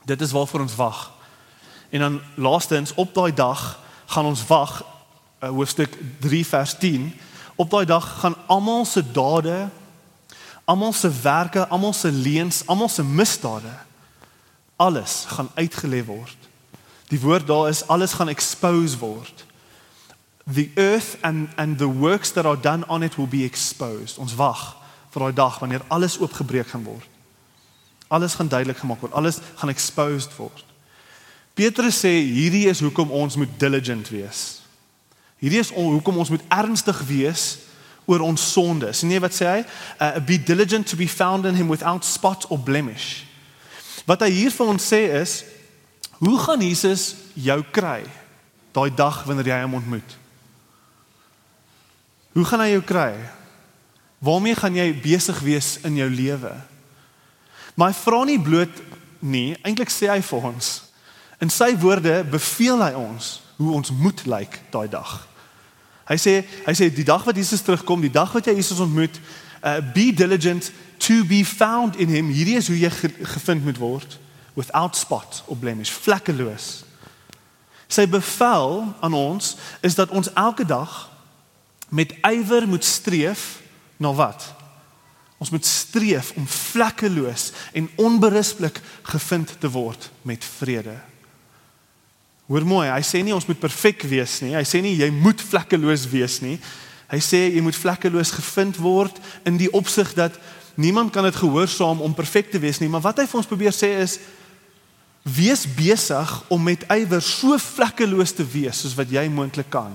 Dit 0.05 0.21
is 0.21 0.33
waarvoor 0.33 0.61
ons 0.61 0.75
wag. 0.77 1.13
En 1.89 2.01
dan 2.01 2.21
laastens 2.35 2.95
op 2.95 3.15
daai 3.15 3.35
dag 3.35 3.81
gaan 4.07 4.25
ons 4.25 4.47
wag 4.47 4.85
uh, 5.41 5.49
hoofstuk 5.49 5.99
3 6.21 6.47
vers 6.47 6.75
10 6.79 7.21
op 7.55 7.71
daai 7.71 7.85
dag 7.85 8.19
gaan 8.19 8.35
almal 8.47 8.85
se 8.85 9.11
dade 9.13 9.69
almal 10.65 10.93
se 10.93 11.11
werke 11.23 11.69
almal 11.69 11.93
se 11.93 12.13
leuns 12.13 12.67
almal 12.67 12.89
se 12.89 13.05
misdade 13.05 13.75
alles 14.77 15.25
gaan 15.27 15.51
uitgelê 15.55 16.05
word. 16.05 16.37
Die 17.09 17.21
woord 17.21 17.47
daar 17.47 17.69
is 17.69 17.87
alles 17.87 18.13
gaan 18.13 18.29
expose 18.29 18.99
word 18.99 19.47
the 20.53 20.71
earth 20.77 21.19
and 21.23 21.49
and 21.57 21.79
the 21.79 21.89
works 21.89 22.33
that 22.33 22.47
are 22.47 22.57
done 22.57 22.85
on 22.89 23.03
it 23.03 23.19
will 23.19 23.27
be 23.27 23.45
exposed. 23.45 24.19
Ons 24.19 24.35
wag 24.35 24.77
vir 25.13 25.23
daai 25.23 25.35
dag 25.35 25.59
wanneer 25.61 25.85
alles 25.89 26.19
oopgebreek 26.19 26.69
gaan 26.73 26.85
word. 26.85 27.09
Alles 28.09 28.35
gaan 28.35 28.49
duidelik 28.49 28.79
gemaak 28.79 29.01
word. 29.01 29.13
Alles 29.13 29.41
gaan 29.55 29.69
exposed 29.69 30.37
word. 30.37 30.65
Petrus 31.55 32.01
sê 32.05 32.13
hierdie 32.23 32.69
is 32.71 32.81
hoekom 32.81 33.11
ons 33.11 33.37
moet 33.37 33.51
diligent 33.59 34.09
wees. 34.09 34.61
Hierdie 35.39 35.61
is 35.61 35.73
hoekom 35.75 36.17
ons 36.19 36.31
moet 36.31 36.45
ernstig 36.49 37.01
wees 37.09 37.59
oor 38.09 38.25
ons 38.25 38.45
sondes. 38.53 39.03
Jy 39.05 39.21
wat 39.21 39.35
sê 39.37 39.49
hy? 39.51 39.65
Uh, 40.01 40.17
be 40.25 40.39
diligent 40.41 40.89
to 40.89 40.97
be 40.97 41.09
found 41.09 41.45
in 41.45 41.59
him 41.59 41.69
without 41.69 42.07
spot 42.09 42.47
or 42.49 42.59
blemish. 42.59 43.27
Wat 44.09 44.23
hy 44.25 44.31
hier 44.33 44.55
vir 44.55 44.71
ons 44.73 44.87
sê 44.89 45.03
is, 45.19 45.43
hoe 46.23 46.39
gaan 46.41 46.63
Jesus 46.65 47.11
jou 47.37 47.59
kry 47.75 48.01
daai 48.73 48.89
dag 48.95 49.21
wanneer 49.29 49.53
jy 49.53 49.61
hom 49.67 49.77
ontmoet? 49.83 50.17
Hoe 52.33 52.45
gaan 52.45 52.61
hy 52.61 52.73
jou 52.77 52.83
kry? 52.85 53.13
Waarmee 54.19 54.59
gaan 54.59 54.75
jy 54.75 54.89
besig 55.03 55.39
wees 55.47 55.77
in 55.87 55.97
jou 55.97 56.09
lewe? 56.11 56.53
Hy 57.79 57.93
vra 57.95 58.25
nie 58.27 58.41
bloot 58.43 58.83
nie, 59.23 59.57
eintlik 59.63 59.91
sê 59.91 60.11
hy 60.11 60.21
vir 60.25 60.47
ons. 60.51 60.71
In 61.43 61.51
sy 61.51 61.71
woorde 61.79 62.25
beveel 62.31 62.83
hy 62.83 62.93
ons 62.99 63.39
hoe 63.59 63.75
ons 63.75 63.93
moet 63.95 64.25
lyk 64.27 64.59
daai 64.75 64.89
dag. 64.91 65.13
Hy 66.09 66.17
sê 66.19 66.35
hy 66.67 66.75
sê 66.75 66.89
die 66.95 67.07
dag 67.07 67.25
wat 67.27 67.37
Jesus 67.37 67.63
terugkom, 67.63 68.03
die 68.03 68.13
dag 68.13 68.33
wat 68.35 68.47
jy 68.49 68.57
Jesus 68.59 68.81
ontmoet, 68.83 69.19
uh, 69.63 69.79
be 69.95 70.11
diligent 70.15 70.73
to 70.99 71.25
be 71.29 71.45
found 71.45 71.99
in 71.99 72.11
him. 72.11 72.31
Hierdie 72.33 72.59
is 72.59 72.71
hoe 72.71 72.79
jy 72.79 72.91
ge 72.91 73.13
gevind 73.35 73.67
moet 73.67 73.79
word 73.79 74.19
without 74.59 74.97
spot 74.99 75.43
or 75.47 75.59
blemish, 75.59 75.93
vlekkeloos. 75.95 76.83
Sy 77.89 78.07
bevel 78.11 78.83
aan 79.01 79.15
ons 79.15 79.55
is 79.87 79.95
dat 79.95 80.11
ons 80.11 80.33
elke 80.35 80.67
dag 80.67 81.07
met 81.89 82.15
ywer 82.27 82.69
moet 82.69 82.85
streef 82.85 83.61
na 83.97 84.13
wat? 84.13 84.45
Ons 85.39 85.53
moet 85.55 85.67
streef 85.67 86.33
om 86.37 86.47
vlekkeloos 86.47 87.53
en 87.73 87.91
onberispelik 87.97 88.81
gevind 89.03 89.55
te 89.61 89.71
word 89.71 90.11
met 90.27 90.45
vrede. 90.59 90.97
Hoor 92.49 92.65
mooi, 92.67 92.89
hy 92.91 93.05
sê 93.05 93.23
nie 93.23 93.35
ons 93.37 93.47
moet 93.47 93.61
perfek 93.61 94.03
wees 94.09 94.39
nie. 94.43 94.55
Hy 94.57 94.65
sê 94.67 94.81
nie 94.83 94.97
jy 94.99 95.11
moet 95.15 95.43
vlekkeloos 95.45 96.09
wees 96.11 96.41
nie. 96.43 96.57
Hy 97.09 97.21
sê 97.25 97.45
jy 97.55 97.63
moet 97.65 97.77
vlekkeloos 97.77 98.33
gevind 98.37 98.81
word 98.83 99.21
in 99.49 99.61
die 99.61 99.71
opsig 99.77 100.11
dat 100.17 100.35
niemand 100.81 101.13
kan 101.15 101.27
dit 101.29 101.37
gehoorsaam 101.37 102.03
om 102.05 102.17
perfek 102.17 102.51
te 102.51 102.61
wees 102.63 102.81
nie, 102.83 102.91
maar 102.91 103.05
wat 103.05 103.21
hy 103.21 103.27
vir 103.29 103.41
ons 103.41 103.49
probeer 103.51 103.75
sê 103.75 103.93
is 104.03 104.19
wees 105.29 105.65
besig 105.77 106.35
om 106.53 106.63
met 106.63 106.85
ywer 106.95 107.23
so 107.25 107.57
vlekkeloos 107.61 108.33
te 108.37 108.47
wees 108.49 108.83
soos 108.83 108.97
wat 108.97 109.11
jy 109.13 109.27
moontlik 109.33 109.69
kan 109.73 109.93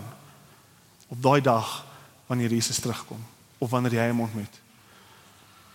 op 1.14 1.22
daai 1.22 1.42
dag 1.42 1.86
wanneer 2.26 2.50
Jesus 2.50 2.80
terugkom 2.82 3.22
of 3.58 3.70
wanneer 3.70 3.94
jy 4.00 4.08
hom 4.10 4.26
ontmoet. 4.26 4.62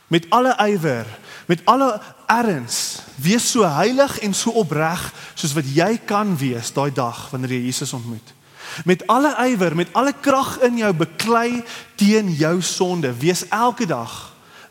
Met 0.08 0.26
alle 0.34 0.54
ywer, 0.64 1.06
met 1.46 1.62
alle 1.68 2.00
erns, 2.26 3.02
wees 3.20 3.50
so 3.50 3.66
heilig 3.68 4.18
en 4.24 4.34
so 4.34 4.50
opreg 4.56 5.02
soos 5.34 5.54
wat 5.56 5.68
jy 5.68 5.94
kan 6.08 6.34
wees 6.40 6.72
daai 6.74 6.90
dag 6.92 7.28
wanneer 7.30 7.54
jy 7.58 7.68
Jesus 7.68 7.92
ontmoet. 7.96 8.34
Met 8.84 9.04
alle 9.06 9.30
ywer, 9.46 9.76
met 9.76 9.92
alle 9.96 10.12
krag 10.12 10.58
in 10.66 10.80
jou 10.80 10.92
beklei 10.96 11.62
teen 12.00 12.32
jou 12.36 12.58
sonde. 12.62 13.12
Wees 13.20 13.46
elke 13.48 13.86
dag 13.86 14.16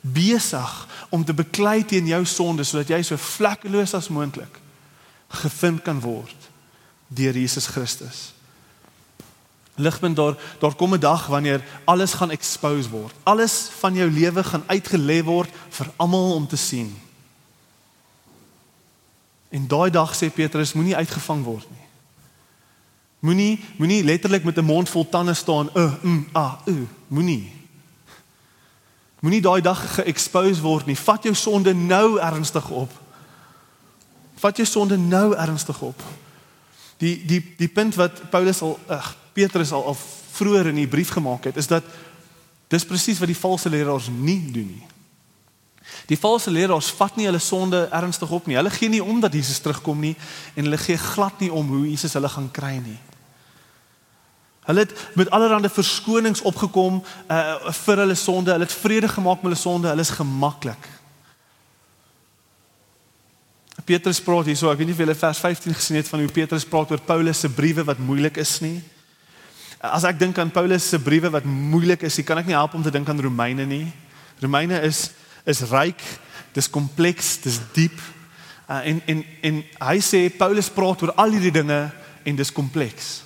besig 0.02 0.74
om 1.10 1.26
te 1.26 1.34
beklei 1.34 1.86
teen 1.86 2.10
jou 2.10 2.24
sonde 2.26 2.66
sodat 2.68 2.92
jy 2.94 3.02
so 3.06 3.18
vlekkeloos 3.18 3.96
as 3.98 4.12
moontlik 4.14 4.60
gevind 5.44 5.82
kan 5.84 6.00
word 6.00 6.50
deur 7.08 7.36
Jesus 7.36 7.68
Christus. 7.72 8.37
Ligpunt 9.78 10.16
daar 10.16 10.36
daar 10.60 10.76
kom 10.76 10.94
'n 10.94 11.00
dag 11.00 11.28
wanneer 11.28 11.64
alles 11.86 12.14
gaan 12.14 12.32
expose 12.32 12.90
word. 12.90 13.14
Alles 13.24 13.70
van 13.80 13.94
jou 13.94 14.12
lewe 14.12 14.44
gaan 14.44 14.64
uitgelê 14.68 15.24
word 15.24 15.50
vir 15.70 15.92
almal 15.96 16.34
om 16.34 16.48
te 16.48 16.56
sien. 16.56 17.00
En 19.50 19.68
daai 19.68 19.90
dag 19.90 20.16
sê 20.16 20.34
Petrus 20.34 20.74
moenie 20.74 20.96
uitgevang 20.96 21.44
word 21.44 21.70
nie. 21.70 21.86
Moenie 23.20 23.66
moenie 23.78 24.04
letterlik 24.04 24.44
met 24.44 24.58
'n 24.58 24.66
mond 24.66 24.90
vol 24.90 25.10
tande 25.10 25.34
staan, 25.34 25.70
uh, 25.74 25.94
mm, 26.02 26.28
ah, 26.32 26.54
uh, 26.66 26.76
moenie. 27.08 27.54
Moenie 29.20 29.42
daai 29.42 29.62
dag 29.62 29.96
ge-expose 29.96 30.62
word 30.62 30.86
nie. 30.86 30.98
Vat 30.98 31.24
jou 31.24 31.36
sonde 31.36 31.74
nou 31.74 32.20
ernstig 32.20 32.70
op. 32.70 32.92
Vat 34.36 34.56
jou 34.56 34.68
sonde 34.68 34.98
nou 34.98 35.36
ernstig 35.36 35.82
op. 35.82 36.04
Die 36.98 37.26
die 37.26 37.54
die 37.58 37.68
punt 37.68 37.96
wat 37.96 38.30
Paulus 38.30 38.62
al 38.62 38.80
ag 38.88 39.16
Petrus 39.38 39.72
al 39.76 39.86
al 39.92 39.98
vroeër 40.38 40.72
in 40.72 40.82
die 40.82 40.90
brief 40.90 41.14
gemaak 41.14 41.50
het, 41.50 41.58
is 41.58 41.70
dat 41.70 41.86
dis 42.74 42.86
presies 42.86 43.20
wat 43.22 43.30
die 43.30 43.38
valse 43.38 43.70
leraars 43.70 44.10
nie 44.12 44.42
doen 44.54 44.70
nie. 44.70 44.86
Die 46.10 46.20
valse 46.20 46.52
leraars 46.52 46.90
vat 46.98 47.16
nie 47.16 47.28
hulle 47.30 47.42
sonde 47.42 47.86
ernstig 47.96 48.32
op 48.34 48.48
nie. 48.48 48.58
Hulle 48.60 48.74
gee 48.74 48.92
nie 48.92 49.04
om 49.04 49.22
dat 49.24 49.34
Jesus 49.34 49.62
terugkom 49.64 50.00
nie 50.04 50.16
en 50.56 50.68
hulle 50.68 50.80
gee 50.82 50.98
glad 51.00 51.40
nie 51.44 51.52
om 51.54 51.70
hoe 51.74 51.86
Jesus 51.88 52.18
hulle 52.18 52.32
gaan 52.32 52.50
kry 52.52 52.76
nie. 52.82 52.98
Hulle 54.68 54.84
het 54.84 54.94
met 55.16 55.32
allerlei 55.32 55.72
verskonings 55.72 56.44
opgekom 56.44 57.00
uh 57.32 57.72
vir 57.86 58.04
hulle 58.04 58.18
sonde. 58.20 58.52
Hulle 58.52 58.68
het 58.68 58.80
vrede 58.82 59.08
gemaak 59.08 59.42
met 59.42 59.52
hulle 59.52 59.62
sonde. 59.62 59.88
Hulle 59.88 60.04
is 60.04 60.16
gemaklik. 60.18 60.92
Petrus 63.88 64.20
praat 64.20 64.50
hierso, 64.50 64.68
ek 64.68 64.82
weet 64.82 64.90
nie 64.90 64.98
of 64.98 65.00
julle 65.00 65.16
vers 65.16 65.40
15 65.40 65.76
gesien 65.78 66.02
het 66.02 66.10
van 66.12 66.20
hoe 66.20 66.32
Petrus 66.36 66.66
praat 66.68 66.92
oor 66.92 67.00
Paulus 67.00 67.40
se 67.40 67.48
briewe 67.48 67.86
wat 67.88 68.02
moeilik 68.04 68.36
is 68.44 68.58
nie. 68.60 68.82
As 69.78 70.08
ek 70.10 70.18
dink 70.18 70.38
aan 70.42 70.50
Paulus 70.50 70.88
se 70.90 70.98
briewe 71.00 71.30
wat 71.30 71.46
moeilik 71.46 72.02
is, 72.08 72.18
kan 72.26 72.40
ek 72.42 72.48
nie 72.50 72.58
help 72.58 72.74
om 72.74 72.82
te 72.82 72.92
dink 72.94 73.10
aan 73.10 73.22
Romeine 73.22 73.66
nie. 73.70 73.86
Romeine 74.42 74.82
is 74.82 75.12
is 75.48 75.62
ryk, 75.70 76.02
dis 76.52 76.68
kompleks, 76.68 77.38
dis 77.40 77.60
diep. 77.72 78.00
Uh, 78.68 78.82
en 78.90 79.02
en 79.08 79.22
en 79.42 79.60
hy 79.64 80.00
sê 80.04 80.26
Paulus 80.34 80.68
praat 80.74 81.06
oor 81.06 81.14
al 81.16 81.38
hierdie 81.38 81.54
dinge 81.56 81.78
en 82.28 82.40
dis 82.40 82.52
kompleks. 82.52 83.22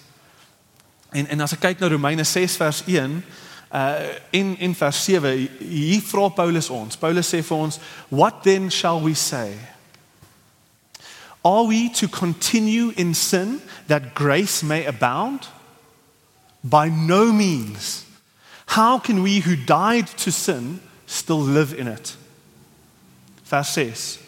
En 1.16 1.26
en 1.32 1.42
as 1.48 1.56
ek 1.56 1.64
kyk 1.64 1.82
na 1.82 1.90
Romeine 1.90 2.28
6 2.28 2.60
vers 2.62 2.84
1 2.86 3.16
uh 3.72 4.12
in 4.36 4.54
in 4.60 4.76
vers 4.76 5.00
7 5.08 5.32
hier 5.64 6.04
vra 6.04 6.28
Paulus 6.36 6.70
ons. 6.70 7.00
Paulus 7.00 7.32
sê 7.32 7.42
vir 7.42 7.58
ons, 7.58 7.80
"What 8.10 8.44
then 8.44 8.70
shall 8.70 9.02
we 9.02 9.16
say? 9.16 9.56
Are 11.44 11.64
we 11.64 11.90
to 11.90 12.08
continue 12.08 12.92
in 12.96 13.16
sin 13.16 13.62
that 13.88 14.14
grace 14.14 14.62
may 14.66 14.86
abound? 14.86 15.48
By 16.64 16.90
no 16.90 17.32
means. 17.32 18.06
How 18.68 19.00
can 19.00 19.24
we 19.24 19.40
who 19.40 19.56
died 19.56 20.08
to 20.08 20.32
sin 20.32 20.80
still 21.06 21.40
live 21.40 21.74
in 21.74 21.88
it?" 21.88 22.16
Vers 23.46 23.70
6 23.70 24.20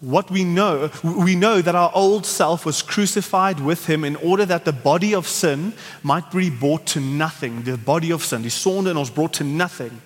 what 0.00 0.30
we 0.30 0.44
know, 0.44 0.90
we 1.02 1.34
know 1.34 1.62
that 1.62 1.74
our 1.74 1.90
old 1.94 2.26
self 2.26 2.66
was 2.66 2.82
crucified 2.82 3.60
with 3.60 3.86
him 3.86 4.04
in 4.04 4.16
order 4.16 4.44
that 4.44 4.66
the 4.66 4.72
body 4.72 5.14
of 5.14 5.26
sin 5.26 5.72
might 6.02 6.30
be 6.30 6.50
brought 6.50 6.86
to 6.86 7.00
nothing. 7.00 7.62
The 7.62 7.78
body 7.78 8.12
of 8.12 8.22
sin, 8.22 8.42
die 8.42 8.48
sonde 8.48 8.88
ons 8.88 9.10
brought 9.10 9.32
to 9.34 9.44
nothing. 9.44 10.02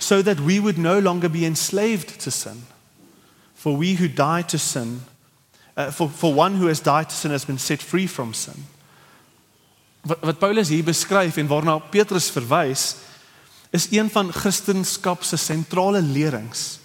So 0.00 0.20
that 0.22 0.40
we 0.40 0.58
would 0.58 0.78
no 0.78 0.98
longer 0.98 1.28
be 1.28 1.46
enslaved 1.46 2.20
to 2.20 2.30
sin. 2.30 2.62
For 3.54 3.76
we 3.76 3.94
who 3.94 4.08
died 4.08 4.48
to 4.48 4.58
sin, 4.58 5.02
uh, 5.76 5.90
for, 5.90 6.08
for 6.08 6.34
one 6.34 6.56
who 6.56 6.66
has 6.66 6.80
died 6.80 7.08
to 7.10 7.14
sin 7.14 7.30
has 7.30 7.44
been 7.44 7.58
set 7.58 7.80
free 7.80 8.06
from 8.06 8.34
sin. 8.34 8.64
Wat, 10.00 10.18
wat 10.20 10.38
Paulus 10.38 10.68
hier 10.68 10.84
beskryf 10.84 11.36
en 11.36 11.46
waarna 11.46 11.78
Petrus 11.78 12.30
verwys, 12.30 12.96
is 13.70 13.88
een 13.90 14.10
van 14.10 14.32
Christendom 14.32 15.16
se 15.20 15.36
sentrale 15.36 16.02
lerings. 16.02 16.78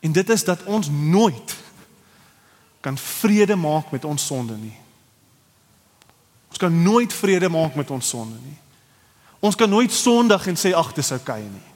En 0.00 0.12
dit 0.12 0.28
is 0.30 0.44
dat 0.44 0.62
ons 0.64 0.88
nooit 0.90 1.56
kan 2.80 2.98
vrede 2.98 3.56
maak 3.56 3.90
met 3.90 4.04
ons 4.04 4.26
sonde 4.26 4.56
nie. 4.56 4.76
Ons 6.48 6.58
kan 6.58 6.82
nooit 6.82 7.12
vrede 7.12 7.48
maak 7.48 7.74
met 7.74 7.90
ons 7.90 8.08
sonde 8.08 8.36
nie. 8.44 8.58
Ons 9.40 9.56
kan 9.56 9.68
nooit 9.68 9.92
sondig 9.92 10.46
en 10.46 10.56
sê 10.56 10.74
ag 10.76 10.92
dis 10.92 11.10
oukei 11.12 11.40
okay 11.40 11.48
nie. 11.48 11.70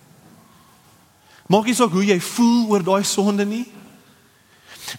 Maak 1.49 1.65
nie 1.65 1.75
saak 1.75 1.95
hoe 1.97 2.05
jy 2.05 2.19
voel 2.21 2.69
oor 2.69 2.85
daai 2.85 3.05
sonde 3.09 3.47
nie. 3.49 3.65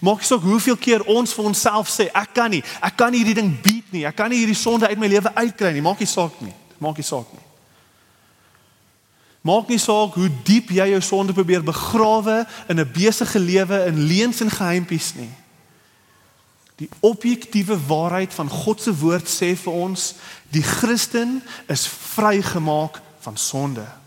Maak 0.00 0.22
saak 0.22 0.42
hoeveel 0.46 0.76
keer 0.76 1.02
ons 1.10 1.34
vir 1.34 1.44
onsself 1.44 1.90
sê 1.90 2.08
ek 2.14 2.34
kan 2.34 2.50
nie, 2.50 2.62
ek 2.80 2.96
kan 2.96 3.12
nie 3.12 3.24
hierdie 3.24 3.42
ding 3.42 3.50
beat 3.62 3.92
nie, 3.92 4.06
ek 4.06 4.16
kan 4.16 4.30
nie 4.30 4.38
hierdie 4.42 4.58
sonde 4.58 4.88
uit 4.88 4.98
my 4.98 5.10
lewe 5.10 5.34
uitkry 5.34 5.72
nie. 5.74 5.84
Maak 5.84 5.98
nie 5.98 6.10
saak 6.10 6.40
nie. 6.40 6.54
Maak 6.78 6.96
nie 6.96 7.06
saak 7.06 7.32
nie. 7.34 7.46
Maak 9.40 9.68
nie 9.72 9.80
saak 9.80 10.16
hoe 10.20 10.28
diep 10.44 10.70
jy 10.76 10.90
jou 10.92 11.00
sonde 11.04 11.32
probeer 11.32 11.62
begrawe 11.64 12.46
in 12.68 12.80
'n 12.80 12.92
besige 12.92 13.38
lewe 13.38 13.86
in 13.86 14.06
leuns 14.06 14.40
en 14.40 14.50
geheimpies 14.50 15.14
nie. 15.14 15.32
Die 16.76 16.88
objektiewe 17.00 17.76
waarheid 17.86 18.34
van 18.34 18.48
God 18.48 18.80
se 18.80 18.92
woord 18.96 19.28
sê 19.28 19.56
vir 19.56 19.72
ons, 19.72 20.14
die 20.48 20.62
Christen 20.62 21.42
is 21.68 21.86
vrygemaak 21.86 23.00
van 23.20 23.36
sonde. 23.36 23.99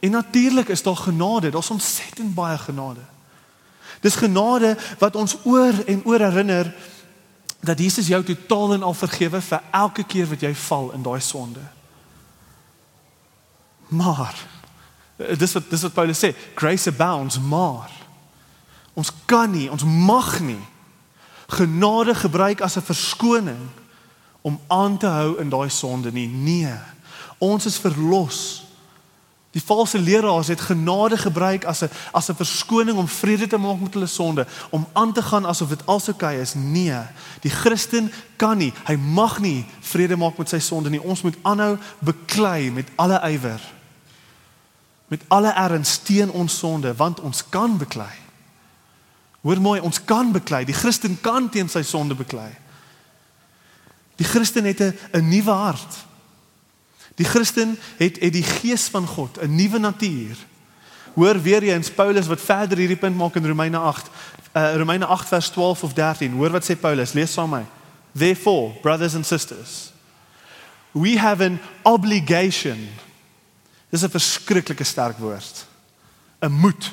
En 0.00 0.10
natuurlik 0.10 0.68
is 0.68 0.82
daar 0.82 0.96
genade, 0.96 1.50
daar's 1.50 1.70
ontsettend 1.70 2.34
baie 2.34 2.58
genade. 2.58 3.00
Dis 4.00 4.14
genade 4.14 4.76
wat 4.98 5.16
ons 5.16 5.36
oor 5.44 5.74
en 5.86 6.04
oor 6.04 6.20
herinner 6.20 6.74
dat 7.60 7.78
Jesus 7.78 8.06
jou 8.06 8.22
totaal 8.24 8.72
en 8.72 8.82
al 8.82 8.94
vergewe 8.94 9.40
vir 9.40 9.62
elke 9.70 10.04
keer 10.04 10.28
wat 10.28 10.40
jy 10.40 10.54
val 10.54 10.92
in 10.94 11.02
daai 11.02 11.20
sonde. 11.20 11.62
Maar 13.88 14.34
dis 15.38 15.52
wat 15.52 15.70
dis 15.70 15.82
wat 15.82 15.92
Paulus 15.92 16.20
sê, 16.22 16.34
grace 16.54 16.90
abounds, 16.90 17.40
maar 17.40 17.90
ons 18.94 19.10
kan 19.26 19.50
nie, 19.50 19.70
ons 19.70 19.84
mag 19.84 20.38
nie 20.40 20.62
genade 21.48 22.14
gebruik 22.14 22.60
as 22.60 22.76
'n 22.76 22.84
verskoning 22.84 23.68
om 24.40 24.60
aan 24.66 24.98
te 24.98 25.06
hou 25.06 25.38
in 25.38 25.48
daai 25.48 25.68
sonde 25.68 26.12
nie. 26.12 26.28
Nee. 26.28 26.78
Ons 27.38 27.66
is 27.66 27.76
verlos. 27.76 28.67
Die 29.58 29.64
valse 29.64 29.98
leraars 29.98 30.52
het 30.52 30.60
genade 30.60 31.18
gebruik 31.18 31.64
as 31.66 31.82
'n 31.82 31.90
as 32.12 32.28
'n 32.30 32.38
verskoning 32.38 32.96
om 32.98 33.08
vrede 33.08 33.46
te 33.46 33.58
maak 33.58 33.80
met 33.80 33.94
hulle 33.94 34.06
sonde, 34.06 34.46
om 34.70 34.86
aan 34.92 35.12
te 35.12 35.22
gaan 35.22 35.46
asof 35.46 35.68
dit 35.68 35.86
alsoos 35.86 36.14
oukei 36.14 36.40
is. 36.40 36.54
Nee, 36.54 37.00
die 37.40 37.50
Christen 37.50 38.12
kan 38.36 38.58
nie, 38.58 38.72
hy 38.86 38.94
mag 38.94 39.40
nie 39.40 39.66
vrede 39.80 40.16
maak 40.16 40.38
met 40.38 40.48
sy 40.48 40.58
sonde 40.58 40.90
nie. 40.90 41.02
Ons 41.02 41.22
moet 41.22 41.36
aanhou 41.42 41.78
beklei 41.98 42.70
met 42.70 42.86
alle 42.96 43.20
ywer 43.30 43.60
met 45.08 45.24
alle 45.28 45.52
erns 45.52 45.98
teen 45.98 46.30
ons 46.30 46.58
sonde 46.58 46.94
want 46.94 47.20
ons 47.20 47.44
kan 47.48 47.76
beklei. 47.76 48.12
Hoor 49.40 49.60
mooi, 49.60 49.80
ons 49.80 50.04
kan 50.04 50.32
beklei. 50.32 50.64
Die 50.64 50.76
Christen 50.76 51.16
kan 51.20 51.48
teen 51.48 51.68
sy 51.68 51.82
sonde 51.82 52.14
beklei. 52.14 52.50
Die 54.18 54.26
Christen 54.26 54.64
het 54.64 54.80
'n 54.80 54.98
'n 55.12 55.28
nuwe 55.28 55.50
hart. 55.50 56.06
Die 57.18 57.26
Christen 57.26 57.74
het 57.98 58.20
het 58.22 58.32
die 58.32 58.46
gees 58.46 58.86
van 58.88 59.06
God, 59.06 59.38
'n 59.42 59.54
nuwe 59.54 59.78
natuur. 59.78 60.36
Hoor 61.14 61.42
weer 61.42 61.62
eens 61.62 61.90
Paulus 61.90 62.26
wat 62.26 62.40
verder 62.40 62.78
hierdie 62.78 62.96
punt 62.96 63.16
maak 63.16 63.34
in 63.34 63.46
Romeine 63.46 63.78
8. 63.78 64.06
Uh 64.54 64.76
Romeine 64.76 65.06
8 65.06 65.28
vers 65.28 65.48
12 65.48 65.82
of 65.82 65.92
13. 65.92 66.32
Hoor 66.32 66.50
wat 66.50 66.64
sê 66.70 66.78
Paulus, 66.78 67.12
lees 67.12 67.32
saam 67.32 67.50
met 67.50 67.60
my. 67.60 67.66
Therefore, 68.14 68.72
brothers 68.80 69.14
and 69.14 69.26
sisters, 69.26 69.92
we 70.92 71.18
have 71.18 71.44
an 71.44 71.60
obligation 71.82 72.88
Dis 73.88 74.02
'n 74.02 74.10
verskriklike 74.10 74.84
sterk 74.84 75.18
woord. 75.18 75.66
'n 76.40 76.52
Moed. 76.52 76.92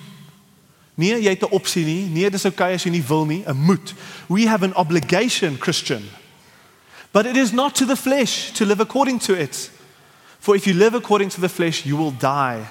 Nee, 0.94 1.22
jy 1.22 1.30
het 1.30 1.42
'n 1.42 1.52
opsie 1.52 1.86
nie. 1.86 2.06
Nee, 2.06 2.30
dis 2.30 2.46
okay 2.46 2.74
as 2.74 2.84
jy 2.84 2.90
nie 2.90 3.04
wil 3.04 3.26
nie, 3.26 3.44
'n 3.46 3.58
moet. 3.58 3.94
We 4.28 4.48
have 4.48 4.64
an 4.64 4.76
obligation, 4.76 5.60
Christian. 5.60 6.04
But 7.12 7.26
it 7.26 7.36
is 7.36 7.52
not 7.52 7.76
to 7.76 7.86
the 7.86 7.96
flesh 7.96 8.52
to 8.52 8.66
live 8.66 8.82
according 8.82 9.22
to 9.22 9.34
it. 9.34 9.72
For 10.46 10.56
if 10.56 10.68
you 10.68 10.76
live 10.76 10.94
according 10.94 11.30
to 11.30 11.42
the 11.42 11.50
flesh, 11.50 11.88
you 11.88 11.98
will 11.98 12.12
die. 12.12 12.68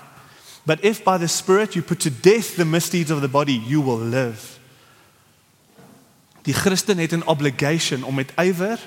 But 0.64 0.85
if 0.85 1.02
by 1.02 1.19
the 1.19 1.26
Spirit 1.26 1.75
you 1.75 1.83
put 1.83 1.99
to 2.00 2.11
death 2.11 2.54
the 2.54 2.64
misdeeds 2.64 3.11
of 3.11 3.21
the 3.21 3.26
body, 3.28 3.54
you 3.66 3.81
will 3.81 3.99
live. 3.99 4.61
Die 6.43 6.54
Christen 6.54 6.99
het 6.99 7.11
'n 7.12 7.26
obligation 7.26 8.04
om 8.04 8.14
met 8.14 8.33
ywer 8.37 8.78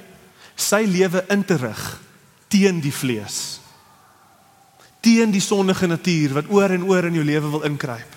sy 0.56 0.86
lewe 0.88 1.26
in 1.28 1.46
te 1.46 1.56
rig 1.56 2.02
teen 2.48 2.80
die 2.80 2.94
vlees. 2.94 3.60
Teen 5.00 5.32
die 5.32 5.42
sondige 5.42 5.88
natuur 5.88 6.34
wat 6.34 6.50
oor 6.50 6.70
en 6.70 6.84
oor 6.84 7.04
in 7.04 7.14
jou 7.14 7.26
lewe 7.26 7.50
wil 7.50 7.62
inkruip. 7.62 8.16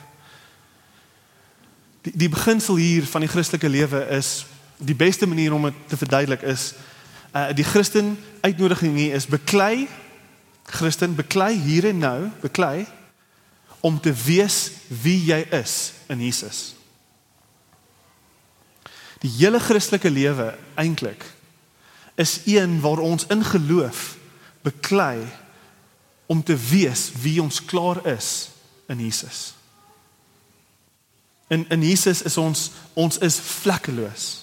Die 2.03 2.12
die 2.15 2.29
beginsel 2.29 2.77
hier 2.77 3.03
van 3.07 3.21
die 3.21 3.31
Christelike 3.31 3.69
lewe 3.69 4.07
is 4.07 4.47
die 4.77 4.95
beste 4.95 5.27
manier 5.27 5.53
om 5.53 5.62
dit 5.62 5.75
te 5.87 5.97
verduidelik 5.97 6.43
is 6.43 6.75
uh 7.35 7.50
die 7.55 7.65
Christen 7.65 8.19
uitnodiging 8.41 8.97
hier 8.97 9.15
is 9.15 9.27
beklei 9.27 9.89
Christen 10.71 11.15
beklei 11.15 11.55
hier 11.59 11.89
en 11.89 11.99
nou 11.99 12.31
beklei 12.41 12.87
om 13.81 14.00
te 14.00 14.12
wees 14.12 14.71
wie 14.89 15.19
jy 15.31 15.41
is 15.57 15.93
in 16.12 16.21
Jesus. 16.21 16.75
Die 19.21 19.31
hele 19.39 19.61
Christelike 19.61 20.11
lewe 20.11 20.55
eintlik 20.81 21.25
is 22.21 22.41
een 22.45 22.81
waar 22.81 22.99
ons 22.99 23.27
in 23.33 23.45
geloof 23.45 24.17
beklei 24.62 25.25
om 26.27 26.43
te 26.45 26.57
wees 26.57 27.11
wie 27.23 27.41
ons 27.43 27.65
klaar 27.65 28.07
is 28.07 28.50
in 28.89 29.00
Jesus. 29.00 29.55
In 31.49 31.69
in 31.69 31.83
Jesus 31.83 32.23
is 32.23 32.37
ons 32.37 32.71
ons 32.95 33.19
is 33.19 33.41
vlekkeloos. 33.41 34.40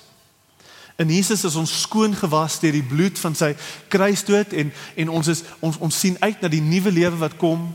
In 0.97 1.09
Jesus 1.09 1.43
is 1.43 1.55
ons 1.55 1.81
skoon 1.81 2.15
gewas 2.15 2.59
deur 2.59 2.73
die 2.73 2.85
bloed 2.85 3.19
van 3.21 3.35
sy 3.37 3.51
kruisdood 3.93 4.53
en 4.57 4.71
en 4.95 5.09
ons 5.09 5.27
is 5.27 5.43
ons 5.59 5.77
ons 5.77 5.99
sien 5.99 6.17
uit 6.19 6.41
na 6.41 6.49
die 6.49 6.61
nuwe 6.61 6.91
lewe 6.91 7.19
wat 7.21 7.37
kom 7.37 7.69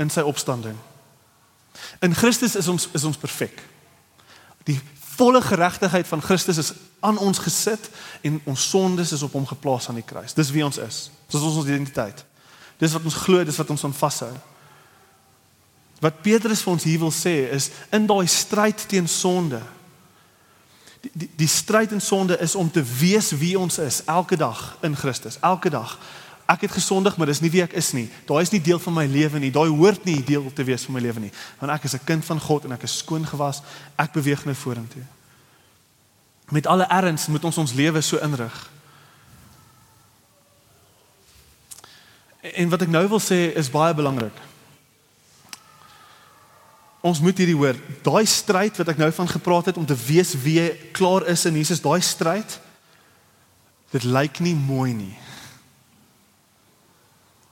in 0.00 0.10
sy 0.10 0.24
opstanding. 0.24 0.78
In 2.00 2.16
Christus 2.16 2.56
is 2.56 2.68
ons 2.68 2.88
is 2.96 3.04
ons 3.04 3.20
perfek. 3.20 3.60
Die 4.64 4.78
volle 5.16 5.42
geregtigheid 5.44 6.08
van 6.08 6.22
Christus 6.24 6.58
is 6.58 6.72
aan 7.00 7.18
ons 7.18 7.42
gesit 7.44 7.90
en 8.24 8.40
ons 8.44 8.68
sondes 8.70 9.12
is 9.12 9.22
op 9.22 9.36
hom 9.36 9.46
geplaas 9.46 9.88
aan 9.88 10.00
die 10.00 10.06
kruis. 10.06 10.32
Dis 10.32 10.50
wie 10.50 10.64
ons 10.64 10.80
is. 10.80 11.10
Dis 11.28 11.44
ons 11.44 11.66
identiteit. 11.66 12.24
Dis 12.80 12.96
wat 12.96 13.04
ons 13.04 13.20
glo, 13.26 13.44
dis 13.44 13.60
wat 13.60 13.70
ons 13.70 13.84
vashou. 13.98 14.32
Wat 16.02 16.22
Petrus 16.24 16.64
vir 16.64 16.72
ons 16.72 16.88
hier 16.88 16.98
wil 17.04 17.12
sê 17.14 17.36
is 17.54 17.68
in 17.94 18.08
daai 18.08 18.26
stryd 18.26 18.88
teen 18.88 19.08
sonde. 19.08 19.60
Die 21.02 21.10
die, 21.12 21.30
die 21.36 21.50
stryd 21.50 21.92
in 21.92 22.00
sonde 22.00 22.38
is 22.38 22.54
om 22.54 22.70
te 22.70 22.82
wees 22.82 23.32
wie 23.34 23.58
ons 23.58 23.78
is 23.82 24.04
elke 24.04 24.36
dag 24.36 24.76
in 24.86 24.96
Christus. 24.96 25.38
Elke 25.40 25.70
dag. 25.70 25.98
Ek 26.46 26.60
het 26.66 26.74
gesondig, 26.74 27.16
maar 27.16 27.26
dis 27.30 27.40
nie 27.42 27.50
wie 27.50 27.62
ek 27.62 27.74
is 27.78 27.92
nie. 27.96 28.08
Daai 28.26 28.42
is 28.42 28.52
nie 28.52 28.60
deel 28.62 28.78
van 28.82 28.94
my 28.94 29.06
lewe 29.10 29.40
nie. 29.42 29.50
Daai 29.50 29.70
hoort 29.70 30.04
nie 30.04 30.20
deel 30.26 30.46
te 30.54 30.64
wees 30.66 30.84
van 30.86 30.94
my 30.94 31.02
lewe 31.02 31.26
nie. 31.26 31.32
Want 31.58 31.72
ek 31.72 31.88
is 31.90 31.94
'n 31.94 32.04
kind 32.04 32.24
van 32.24 32.40
God 32.40 32.64
en 32.64 32.72
ek 32.72 32.82
is 32.82 32.98
skoon 32.98 33.26
gewas. 33.26 33.62
Ek 33.96 34.12
beweeg 34.12 34.44
nou 34.44 34.54
vorentoe. 34.54 35.02
Met 36.50 36.66
alle 36.66 36.86
erns 36.86 37.26
moet 37.26 37.44
ons 37.44 37.58
ons 37.58 37.72
lewe 37.72 38.00
so 38.00 38.18
inrig. 38.18 38.70
En 42.40 42.68
wat 42.68 42.82
ek 42.82 42.88
nou 42.88 43.08
wil 43.08 43.20
sê 43.20 43.54
is 43.56 43.70
baie 43.70 43.94
belangrik 43.94 44.51
ons 47.02 47.20
moet 47.20 47.38
hierdie 47.38 47.58
hoor. 47.58 47.78
Daai 48.06 48.24
stryd 48.30 48.78
wat 48.78 48.92
ek 48.94 49.00
nou 49.00 49.10
van 49.12 49.28
gepraat 49.28 49.72
het 49.72 49.78
om 49.80 49.86
te 49.86 49.98
weet 49.98 50.36
wie 50.44 50.58
jy 50.60 50.68
klaar 50.94 51.26
is 51.30 51.44
in 51.50 51.58
Jesus, 51.58 51.82
daai 51.82 52.00
stryd 52.02 52.60
dit 53.92 54.06
lyk 54.08 54.38
nie 54.40 54.54
mooi 54.56 54.94
nie. 54.96 55.16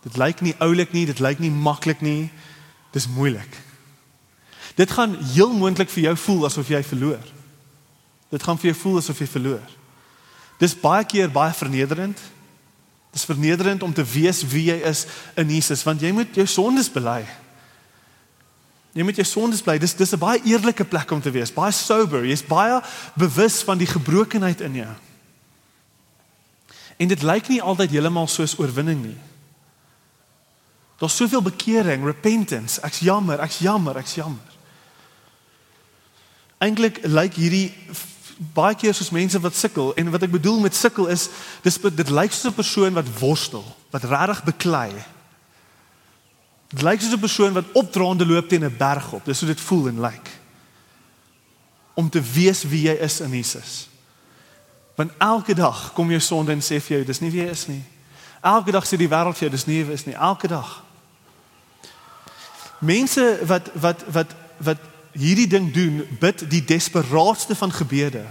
Dit 0.07 0.17
lyk 0.17 0.41
nie 0.41 0.55
oulik 0.65 0.95
nie, 0.97 1.05
dit 1.05 1.19
lyk 1.21 1.43
nie 1.43 1.51
maklik 1.53 2.01
nie. 2.01 2.31
Dis 2.95 3.05
moeilik. 3.11 3.59
Dit 4.79 4.91
gaan 4.97 5.19
heel 5.35 5.53
moontlik 5.53 5.91
vir 5.93 6.09
jou 6.09 6.15
voel 6.25 6.47
asof 6.49 6.71
jy 6.73 6.81
verloor. 6.87 7.21
Dit 8.33 8.47
gaan 8.47 8.59
vir 8.59 8.71
jou 8.71 8.79
voel 8.87 9.03
asof 9.03 9.21
jy 9.21 9.29
verloor. 9.29 9.77
Dis 10.61 10.77
baie 10.79 11.05
keer 11.05 11.29
baie 11.33 11.53
vernederend. 11.57 12.19
Dis 13.13 13.27
vernederend 13.29 13.83
om 13.83 13.93
te 13.93 14.07
weet 14.07 14.41
wie 14.53 14.69
jy 14.71 14.79
is 14.89 15.05
in 15.41 15.51
Jesus 15.51 15.85
want 15.85 16.01
jy 16.01 16.15
moet 16.17 16.37
jou 16.39 16.47
sondes 16.49 16.89
bely. 16.93 17.23
Jy 18.93 19.05
moet 19.07 19.21
jou 19.21 19.27
sondes 19.27 19.63
bly. 19.63 19.79
Dis 19.79 19.95
dis 19.95 20.13
'n 20.13 20.19
baie 20.19 20.41
eerlike 20.45 20.85
plek 20.85 21.11
om 21.11 21.21
te 21.21 21.31
wees. 21.31 21.53
Baie 21.53 21.73
sober. 21.73 22.27
Jy's 22.27 22.47
baie 22.47 22.83
bewus 23.15 23.63
van 23.63 23.79
die 23.79 23.87
gebrokenheid 23.87 24.61
in 24.61 24.75
jou. 24.75 24.95
En 26.97 27.09
dit 27.09 27.23
lyk 27.23 27.49
nie 27.49 27.63
altyd 27.63 27.91
heeltemal 27.91 28.29
soos 28.29 28.59
oorwinning 28.59 29.03
nie. 29.05 29.19
Daar's 30.99 31.17
soveel 31.17 31.43
bekering, 31.43 32.05
repentance. 32.05 32.81
Ek's 32.81 32.99
jammer, 32.99 33.41
ek's 33.41 33.59
jammer, 33.59 33.97
ek's 33.97 34.15
jammer. 34.15 34.45
Eintlik 36.59 36.99
lyk 37.03 37.35
hierdie 37.35 37.73
baie 38.55 38.75
keer 38.75 38.95
soos 38.95 39.11
mense 39.11 39.41
wat 39.41 39.57
sukkel 39.57 39.95
en 39.95 40.11
wat 40.11 40.23
ek 40.23 40.33
bedoel 40.33 40.61
met 40.61 40.77
sukkel 40.77 41.09
is 41.13 41.29
dis 41.65 41.79
dit 41.81 42.11
lyk 42.11 42.33
soos 42.33 42.53
'n 42.53 42.57
persoon 42.57 42.95
wat 42.95 43.09
worstel, 43.21 43.65
wat 43.91 44.05
regtig 44.05 44.45
beklei. 44.45 44.93
Dit 46.71 46.83
lyk 46.83 47.01
soos 47.01 47.13
'n 47.13 47.19
persoon 47.19 47.53
wat 47.53 47.73
opdraande 47.73 48.27
loop 48.27 48.49
teen 48.49 48.65
'n 48.65 48.77
berg 48.77 49.13
op. 49.13 49.25
Dis 49.25 49.39
hoe 49.39 49.49
dit 49.49 49.61
voel 49.61 49.89
en 49.89 50.01
lyk. 50.01 50.29
Om 51.95 52.11
te 52.11 52.21
weet 52.21 52.63
wie 52.69 52.83
jy 52.83 52.93
is 52.93 53.21
in 53.21 53.31
Jesus. 53.31 53.89
Want 54.95 55.13
elke 55.19 55.55
dag 55.55 55.93
kom 55.93 56.09
jou 56.09 56.21
sonde 56.21 56.53
en 56.53 56.61
sê 56.61 56.81
vir 56.81 56.97
jou 56.97 57.05
dis 57.05 57.21
nie 57.21 57.31
wie 57.31 57.43
jy 57.43 57.51
is 57.51 57.67
nie. 57.67 57.83
Elke 58.41 58.71
dag 58.71 58.87
sê 58.87 58.97
die 58.97 59.09
wêreld 59.09 59.37
vir 59.37 59.49
jou 59.49 59.51
dis 59.51 59.67
nie 59.67 59.77
wie 59.77 59.87
jy 59.87 59.93
is 59.93 60.05
nie. 60.05 60.15
Elke 60.15 60.49
dag. 60.49 60.85
Mense 62.79 63.39
wat 63.47 63.71
wat 63.75 64.05
wat 64.07 64.35
wat 64.57 64.79
hierdie 65.13 65.47
ding 65.47 65.73
doen, 65.73 66.07
bid 66.21 66.51
die 66.51 66.65
desperaatste 66.65 67.55
van 67.55 67.73
gebede. 67.73 68.25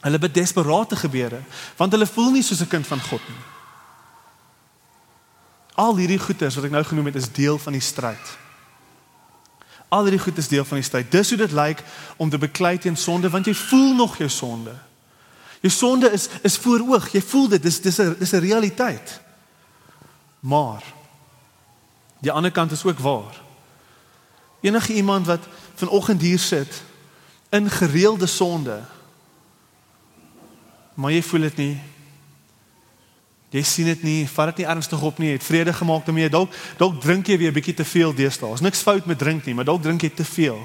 Hulle 0.00 0.18
bid 0.18 0.34
desperate 0.34 0.96
gebede 0.96 1.40
want 1.76 1.92
hulle 1.92 2.06
voel 2.06 2.30
nie 2.30 2.42
soos 2.42 2.60
'n 2.60 2.68
kind 2.68 2.86
van 2.86 3.00
God 3.00 3.20
nie. 3.28 3.51
Al 5.82 5.98
hierdie 5.98 6.20
goeders 6.22 6.56
wat 6.58 6.68
ek 6.68 6.74
nou 6.74 6.84
genoem 6.86 7.10
het 7.10 7.18
is 7.18 7.30
deel 7.34 7.58
van 7.58 7.74
die 7.74 7.82
stryd. 7.82 8.30
Al 9.92 10.06
hierdie 10.06 10.22
goed 10.22 10.38
is 10.40 10.48
deel 10.48 10.64
van 10.68 10.78
die 10.78 10.86
stryd. 10.86 11.10
Dis 11.12 11.32
hoe 11.34 11.40
dit 11.40 11.56
lyk 11.56 11.82
om 12.22 12.30
te 12.30 12.40
beklei 12.40 12.76
teen 12.78 12.96
sonde 12.96 13.30
want 13.32 13.50
jy 13.50 13.54
voel 13.66 13.92
nog 13.98 14.16
jou 14.20 14.30
sonde. 14.30 14.76
Jou 15.62 15.72
sonde 15.72 16.10
is 16.14 16.28
is 16.46 16.56
voor 16.62 16.86
oog. 16.86 17.10
Jy 17.12 17.22
voel 17.22 17.48
dit. 17.54 17.62
Dis 17.62 17.80
dis 17.80 17.98
'n 17.98 18.16
dis 18.18 18.32
'n 18.32 18.44
realiteit. 18.46 19.20
Maar 20.40 20.82
die 22.20 22.32
ander 22.32 22.52
kant 22.52 22.72
is 22.72 22.84
ook 22.84 22.98
waar. 22.98 23.40
Enige 24.60 24.92
iemand 24.92 25.26
wat 25.26 25.46
vanoggend 25.74 26.20
hier 26.20 26.38
sit 26.38 26.82
in 27.50 27.70
gereelde 27.70 28.26
sonde 28.26 28.82
maar 30.94 31.12
jy 31.12 31.22
voel 31.24 31.48
dit 31.48 31.60
nie 31.60 31.72
Jy 33.52 33.62
sien 33.68 33.88
dit 33.90 34.04
nie, 34.06 34.20
vat 34.32 34.48
dit 34.52 34.62
nie 34.62 34.68
ernstig 34.72 35.02
op 35.04 35.18
nie. 35.20 35.34
Het 35.34 35.44
vrede 35.44 35.72
gemaak 35.76 36.06
daarmee. 36.06 36.30
Dalk 36.32 36.54
dalk 36.80 37.00
drink 37.02 37.28
jy 37.28 37.36
weer 37.38 37.52
bietjie 37.52 37.74
te 37.76 37.84
veel 37.84 38.14
deesdae. 38.16 38.48
Daar's 38.48 38.64
niks 38.64 38.84
fout 38.84 39.06
met 39.06 39.18
drink 39.20 39.44
nie, 39.44 39.54
maar 39.54 39.68
dalk 39.68 39.82
drink 39.84 40.06
jy 40.06 40.08
te 40.16 40.24
veel. 40.24 40.60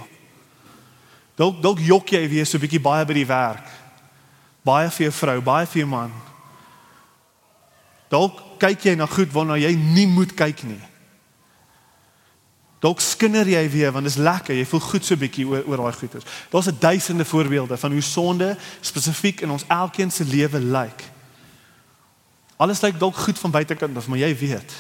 Dalk 1.36 1.60
dalk 1.62 1.82
jok 1.84 2.16
jy 2.16 2.24
weer 2.32 2.48
so 2.48 2.60
bietjie 2.64 2.80
baie 2.82 3.04
by 3.06 3.18
die 3.18 3.28
werk. 3.28 3.74
Baie 4.64 4.88
vir 4.96 5.08
jou 5.08 5.16
vrou, 5.20 5.42
baie 5.44 5.68
vir 5.68 5.82
jou 5.82 5.90
man. 5.92 6.14
Dalk 8.12 8.40
kyk 8.62 8.88
jy 8.88 8.96
na 8.96 9.10
goed 9.12 9.36
waarna 9.36 9.60
jy 9.60 9.74
nie 9.76 10.08
moet 10.08 10.32
kyk 10.40 10.64
nie. 10.70 10.80
Dalk 12.80 13.04
skinder 13.04 13.48
jy 13.52 13.66
weer 13.74 13.92
want 13.92 14.08
dit 14.08 14.16
is 14.16 14.22
lekker. 14.22 14.56
Jy 14.56 14.70
voel 14.72 14.86
goed 14.88 15.04
so 15.04 15.20
bietjie 15.20 15.44
oor 15.50 15.68
oor 15.68 15.84
daai 15.84 16.00
goeters. 16.00 16.32
Daar's 16.56 16.72
'n 16.72 16.80
duisende 16.80 17.26
voorbeelde 17.26 17.78
van 17.78 17.92
hoe 17.92 18.02
sonde 18.02 18.56
spesifiek 18.80 19.42
in 19.42 19.52
ons 19.52 19.68
elkeen 19.68 20.12
se 20.12 20.24
lewe 20.24 20.60
lyk. 20.60 20.72
Like. 20.72 21.17
Alles 22.58 22.82
lyk 22.82 23.00
dalk 23.00 23.16
goed 23.16 23.40
van 23.40 23.52
buitekant 23.52 23.98
af, 23.98 24.08
maar 24.08 24.18
jy 24.18 24.32
weet. 24.38 24.74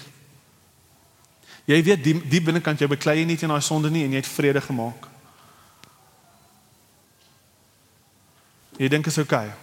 Jy 1.67 1.83
weet 1.83 2.03
die 2.03 2.15
die 2.29 2.41
binnekant 2.41 2.79
jou 2.79 2.89
beklei 2.89 3.25
nie 3.25 3.37
teen 3.37 3.51
daai 3.51 3.61
sonde 3.61 3.91
nie 3.91 4.05
en 4.05 4.15
jy 4.15 4.21
het 4.21 4.33
vrede 4.33 4.61
gemaak. 4.61 5.07
Jy 8.77 8.89
dink 8.93 9.09
is 9.09 9.17
oukei. 9.17 9.47
Okay. 9.47 9.55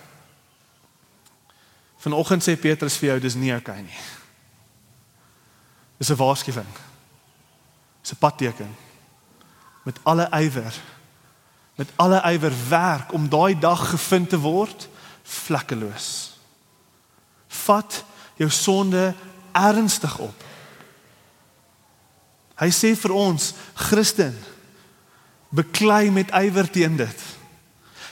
Vanoggend 2.05 2.45
sê 2.45 2.57
Petrus 2.61 2.99
vir 3.01 3.15
jou 3.15 3.21
dis 3.25 3.39
nie 3.39 3.53
oukei 3.55 3.81
okay 3.81 3.87
nie. 3.87 4.01
Dis 5.99 6.11
'n 6.11 6.17
waarskuwing. 6.17 6.75
Dis 8.03 8.13
'n 8.13 8.19
padteken. 8.19 8.77
Met 9.85 9.99
alle 10.03 10.29
ywer 10.31 10.75
met 11.75 11.91
alle 11.97 12.23
ywer 12.33 12.53
werk 12.69 13.13
om 13.13 13.29
daai 13.29 13.59
dag 13.59 13.91
gevind 13.91 14.29
te 14.29 14.39
word 14.39 14.89
vlekkeloos 15.23 16.24
vat 17.65 18.01
jou 18.37 18.51
sonde 18.51 19.15
ernstig 19.55 20.19
op. 20.19 20.45
Hy 22.59 22.71
sê 22.75 22.93
vir 22.99 23.15
ons, 23.15 23.53
Christen, 23.75 24.35
Beklei 25.55 26.11
met 26.11 26.33
ywer 26.35 26.67
teen 26.71 26.97
dit. 26.99 27.21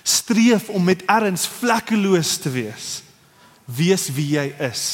Streef 0.03 0.69
om 0.71 0.85
met 0.85 1.03
erns 1.11 1.47
vlekkeloos 1.59 2.37
te 2.43 2.51
wees. 2.55 3.03
Wees 3.65 4.09
wie 4.15 4.29
jy 4.37 4.47
is. 4.63 4.85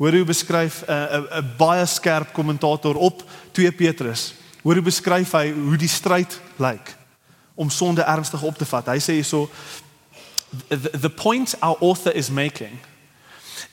Hoor 0.00 0.16
hoe 0.16 0.24
beskryf 0.24 0.82
'n 0.82 0.90
uh, 0.90 0.96
'n 0.96 1.24
uh, 1.24 1.36
uh, 1.38 1.56
baie 1.58 1.86
skerp 1.86 2.32
kommentator 2.32 2.96
op 2.96 3.24
2 3.52 3.72
Petrus. 3.72 4.34
Hoor 4.62 4.74
hoe 4.74 4.88
beskryf 4.88 5.32
hy 5.32 5.52
hoe 5.52 5.76
die 5.76 5.88
stryd 5.88 6.40
lyk 6.56 6.96
om 7.54 7.70
sonde 7.70 8.02
ernstig 8.02 8.42
op 8.42 8.56
te 8.56 8.64
vat. 8.64 8.86
Hy 8.86 8.98
sê 8.98 9.12
hierso 9.12 9.50
the, 10.68 10.90
the 11.00 11.10
point 11.10 11.54
our 11.60 11.76
author 11.80 12.14
is 12.14 12.30
making 12.30 12.78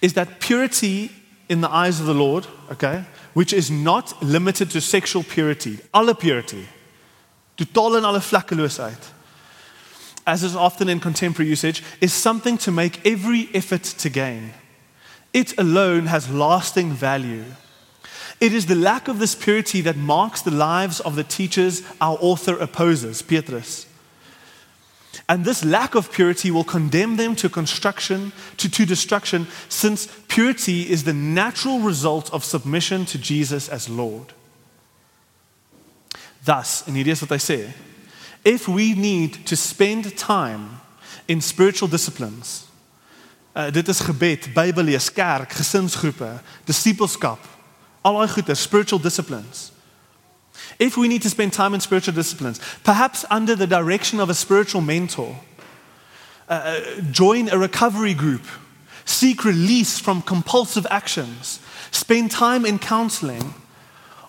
is 0.02 0.14
that 0.14 0.40
purity 0.40 1.12
in 1.48 1.62
the 1.62 1.70
eyes 1.70 2.00
of 2.00 2.06
the 2.06 2.14
Lord, 2.14 2.48
okay, 2.72 3.06
which 3.34 3.54
is 3.54 3.72
not 3.72 4.22
limited 4.22 4.70
to 4.72 4.82
sexual 4.82 5.24
purity, 5.24 5.80
alle 5.94 6.14
purity, 6.14 6.68
totaal 7.58 7.98
en 7.98 8.06
alle 8.06 8.22
as 10.28 10.44
is 10.44 10.56
often 10.56 10.90
in 10.90 11.00
contemporary 11.00 11.50
usage, 11.50 11.84
is 12.02 12.14
something 12.14 12.58
to 12.60 12.72
make 12.72 13.04
every 13.06 13.50
effort 13.54 13.84
to 13.84 14.10
gain. 14.10 14.54
It 15.34 15.58
alone 15.58 16.06
has 16.06 16.30
lasting 16.30 16.92
value. 16.92 17.46
It 18.40 18.54
is 18.54 18.68
the 18.68 18.76
lack 18.76 19.08
of 19.08 19.18
this 19.18 19.34
purity 19.34 19.82
that 19.82 19.98
marks 19.98 20.44
the 20.44 20.52
lives 20.52 21.00
of 21.00 21.16
the 21.16 21.24
teachers 21.24 21.82
our 22.00 22.18
author 22.22 22.58
opposes, 22.58 23.24
Petrus. 23.24 23.88
And 25.30 25.46
this 25.46 25.64
lack 25.64 25.94
of 25.94 26.12
purity 26.12 26.50
will 26.50 26.64
condemn 26.64 27.16
them 27.16 27.36
to 27.36 27.50
construction, 27.50 28.32
to, 28.58 28.68
to 28.68 28.84
destruction, 28.84 29.46
since 29.70 30.08
purity 30.28 30.90
is 30.90 31.04
the 31.04 31.14
natural 31.14 31.80
result 31.80 32.34
of 32.34 32.44
submission 32.44 33.06
to 33.06 33.20
Jesus 33.20 33.70
as 33.70 33.88
Lord. 33.88 34.34
Thus, 36.44 36.88
and 36.88 36.98
here 36.98 37.10
is 37.10 37.22
what 37.22 37.32
I 37.32 37.38
say 37.38 37.72
if 38.44 38.68
we 38.68 38.96
need 38.96 39.46
to 39.46 39.56
spend 39.56 40.18
time 40.18 40.82
in 41.28 41.42
spiritual 41.42 41.90
disciplines, 41.90 42.66
uh, 43.56 43.70
dit 43.70 43.88
is 43.88 44.02
gebed, 44.02 44.54
Bybellees, 44.54 45.14
kerk, 45.14 45.54
gesinsgroepe, 45.54 46.40
disipelskap, 46.66 47.40
al 48.02 48.18
daai 48.18 48.28
goeie 48.28 48.56
spiritual 48.56 49.00
disciplines. 49.00 49.72
If 50.78 50.98
we 50.98 51.08
need 51.08 51.22
to 51.24 51.30
spend 51.30 51.54
time 51.54 51.74
in 51.74 51.80
spiritual 51.80 52.14
disciplines, 52.14 52.60
perhaps 52.84 53.26
under 53.30 53.56
the 53.56 53.68
direction 53.68 54.20
of 54.20 54.30
a 54.30 54.34
spiritual 54.34 54.82
mentor, 54.82 55.36
uh, 56.48 56.52
uh, 56.52 57.02
join 57.12 57.50
a 57.50 57.58
recovery 57.58 58.14
group, 58.14 58.44
seek 59.06 59.44
release 59.44 60.00
from 60.00 60.22
compulsive 60.22 60.86
actions, 60.90 61.60
spend 61.92 62.32
time 62.32 62.66
in 62.66 62.80
counseling, 62.80 63.54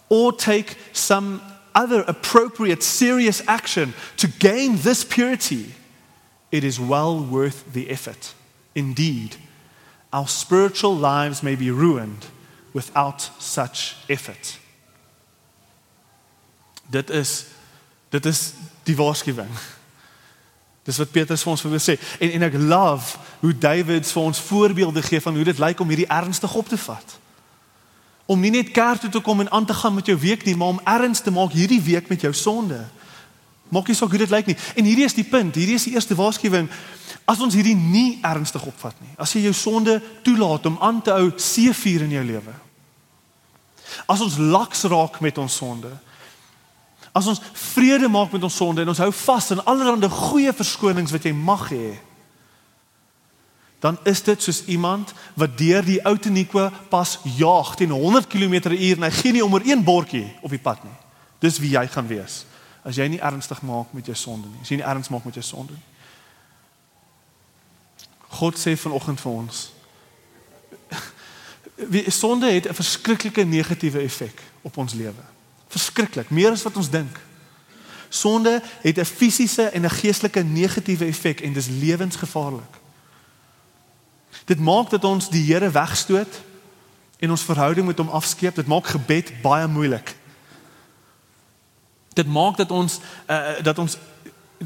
or 0.09 0.33
take 0.33 0.76
some 0.92 1.40
other 1.74 2.05
appropriate, 2.07 2.83
serious 2.83 3.42
action 3.46 3.94
to 4.16 4.26
gain 4.26 4.76
this 4.76 5.05
purity, 5.05 5.74
it 6.50 6.64
is 6.64 6.81
well 6.81 7.22
worth 7.22 7.72
the 7.72 7.90
effort. 7.90 8.35
Indeed, 8.74 9.37
our 10.12 10.26
spiritual 10.26 10.96
lives 10.96 11.42
may 11.42 11.55
be 11.55 11.70
ruined 11.70 12.26
without 12.72 13.20
such 13.40 13.96
effort. 14.09 14.59
Dit 16.90 17.11
is 17.11 17.44
dit 18.11 18.26
is 18.26 18.53
die 18.83 18.96
waarskuwing. 18.98 19.50
Dis 20.83 20.98
wat 20.98 21.11
Petrus 21.14 21.44
vir 21.44 21.53
ons 21.53 21.62
wil 21.62 21.79
sê. 21.79 21.94
En 22.18 22.33
en 22.38 22.46
ek 22.48 22.57
love 22.59 23.18
hoe 23.44 23.53
David 23.55 24.07
vir 24.09 24.22
ons 24.22 24.40
voorbeelde 24.48 25.03
gee 25.07 25.20
van 25.22 25.37
hoe 25.38 25.44
dit 25.46 25.61
lyk 25.62 25.81
om 25.81 25.92
hierdie 25.92 26.09
ernstig 26.11 26.55
op 26.55 26.68
te 26.68 26.79
vat. 26.81 27.18
Om 28.26 28.40
nie 28.40 28.50
net 28.55 28.72
kerk 28.74 29.05
toe 29.05 29.11
te 29.11 29.22
kom 29.22 29.40
en 29.40 29.50
aan 29.50 29.66
te 29.66 29.74
gaan 29.74 29.94
met 29.94 30.07
jou 30.07 30.18
week 30.18 30.44
nie, 30.44 30.57
maar 30.57 30.74
om 30.74 30.83
erns 30.85 31.22
te 31.22 31.31
maak 31.31 31.55
hierdie 31.55 31.83
week 31.83 32.09
met 32.09 32.26
jou 32.26 32.33
sonde. 32.35 32.81
Maak 33.70 33.87
nie 33.87 33.94
saak 33.94 34.11
hoe 34.11 34.18
dit 34.18 34.31
lyk 34.31 34.50
nie. 34.50 34.59
En 34.74 34.87
hierdie 34.87 35.07
is 35.07 35.14
die 35.14 35.26
punt. 35.26 35.55
Hierdie 35.55 35.79
is 35.79 35.87
die 35.87 35.94
eerste 35.94 36.18
waarskuwing. 36.18 36.66
As 37.31 37.38
ons 37.42 37.55
hierdie 37.55 37.76
nie 37.79 38.18
ernstig 38.26 38.64
opvat 38.66 38.98
nie. 39.03 39.12
As 39.18 39.35
jy 39.35 39.44
jou 39.46 39.55
sonde 39.55 40.00
toelaat 40.26 40.66
om 40.66 40.79
aan 40.83 40.98
te 41.03 41.14
hou 41.14 41.31
seefuur 41.38 42.09
in 42.09 42.16
jou 42.18 42.24
lewe. 42.33 42.55
As 44.11 44.22
ons 44.22 44.38
laks 44.42 44.88
raak 44.90 45.20
met 45.22 45.38
ons 45.38 45.61
sonde. 45.62 45.90
As 47.12 47.27
ons 47.27 47.40
vrede 47.53 48.09
maak 48.09 48.33
met 48.33 48.42
ons 48.42 48.57
sonde 48.57 48.83
en 48.83 48.92
ons 48.92 49.03
hou 49.03 49.12
vas 49.12 49.51
aan 49.51 49.64
allerlei 49.64 50.11
goeie 50.11 50.53
verskonings 50.55 51.11
wat 51.11 51.27
jy 51.27 51.33
mag 51.35 51.66
hê. 51.73 51.99
Dan 53.81 53.99
is 54.05 54.23
dit 54.23 54.42
soos 54.42 54.64
iemand 54.64 55.12
wat 55.35 55.57
deur 55.59 55.85
die 55.85 55.99
ou 56.05 56.14
Teniqua 56.18 56.68
pas 56.92 57.16
jaag 57.25 57.75
teen 57.81 57.90
100 57.90 58.29
km/h 58.29 58.96
en 58.96 59.07
hy 59.09 59.11
gee 59.11 59.33
nie 59.33 59.44
om 59.44 59.55
oor 59.57 59.64
een 59.64 59.85
bordjie 59.85 60.29
op 60.42 60.53
die 60.53 60.61
pad 60.61 60.85
nie. 60.85 60.96
Dis 61.40 61.59
wie 61.59 61.73
jy 61.73 61.87
gaan 61.88 62.07
wees 62.07 62.44
as 62.85 62.96
jy 62.96 63.09
nie 63.12 63.20
ernstig 63.20 63.61
maak 63.62 63.92
met 63.92 64.07
jou 64.09 64.16
sonde 64.16 64.49
nie. 64.49 64.61
As 64.62 64.70
jy 64.73 64.79
nie 64.81 64.87
ernstig 64.88 65.12
maak 65.12 65.25
met 65.29 65.37
jou 65.37 65.44
sonde 65.44 65.75
nie. 65.77 65.88
God 68.40 68.57
sê 68.61 68.77
vanoggend 68.79 69.20
vir 69.20 69.33
ons 69.33 69.66
wie 71.92 72.05
sonde 72.12 72.53
het 72.53 72.68
'n 72.68 72.77
verskriklike 72.77 73.44
negatiewe 73.44 74.01
effek 74.05 74.42
op 74.62 74.77
ons 74.77 74.94
lewe. 74.94 75.25
Verskriklik, 75.71 76.31
meer 76.31 76.51
as 76.51 76.67
wat 76.67 76.77
ons 76.77 76.91
dink. 76.91 77.21
Sonde 78.11 78.59
het 78.83 78.99
'n 78.99 79.05
fisiese 79.05 79.63
en 79.63 79.85
'n 79.85 79.91
geestelike 79.91 80.43
negatiewe 80.43 81.05
effek 81.05 81.41
en 81.41 81.53
dis 81.53 81.69
lewensgevaarlik. 81.69 82.75
Dit 84.45 84.59
maak 84.59 84.91
dat 84.91 85.05
ons 85.05 85.29
die 85.31 85.45
Here 85.53 85.71
wegstoot 85.71 86.41
en 87.19 87.31
ons 87.31 87.43
verhouding 87.43 87.87
met 87.87 87.99
hom 87.99 88.09
afskeep. 88.09 88.55
Dit 88.55 88.67
maak 88.67 88.87
gebed 88.87 89.33
baie 89.43 89.67
moeilik. 89.67 90.15
Dit 92.13 92.27
maak 92.27 92.57
dat 92.57 92.71
ons 92.71 92.99
uh, 93.31 93.63
dat 93.63 93.79
ons 93.79 93.97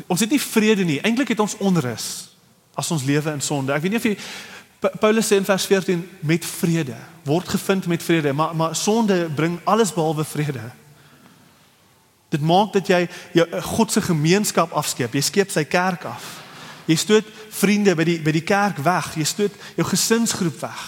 ons 0.06 0.20
het 0.20 0.30
nie 0.30 0.40
vrede 0.40 0.84
nie. 0.84 1.00
Eintlik 1.00 1.28
het 1.28 1.40
ons 1.40 1.56
onrus 1.56 2.28
as 2.74 2.90
ons 2.90 3.04
lewe 3.04 3.30
in 3.30 3.40
sonde. 3.40 3.72
Ek 3.72 3.82
weet 3.82 3.90
nie 3.90 4.00
of 4.00 4.08
jy 4.08 4.16
Paulus 5.00 5.30
sê 5.30 5.36
in 5.36 5.44
vers 5.44 5.66
14 5.66 6.08
met 6.20 6.44
vrede 6.44 6.96
word 7.24 7.48
gevind 7.48 7.86
met 7.86 8.02
vrede, 8.02 8.32
maar 8.32 8.56
maar 8.56 8.76
sonde 8.76 9.28
bring 9.34 9.60
alles 9.64 9.92
behalwe 9.92 10.24
vrede. 10.24 10.70
Dit 12.34 12.42
maak 12.42 12.72
dat 12.74 12.90
jy 12.90 13.04
jou 13.36 13.46
eh, 13.46 13.62
God 13.76 13.92
se 13.92 14.02
gemeenskap 14.02 14.74
afskeep. 14.74 15.14
Jy 15.14 15.22
skeep 15.22 15.54
sy 15.54 15.62
kerk 15.70 16.08
af. 16.10 16.26
Jy 16.90 16.98
stoot 17.00 17.30
vriende 17.54 17.94
by 17.96 18.04
die 18.08 18.18
by 18.24 18.34
die 18.34 18.44
kerk 18.44 18.82
weg. 18.84 19.14
Jy 19.16 19.28
stoot 19.28 19.64
jou 19.78 19.86
gesinsgroep 19.86 20.58
weg. 20.64 20.84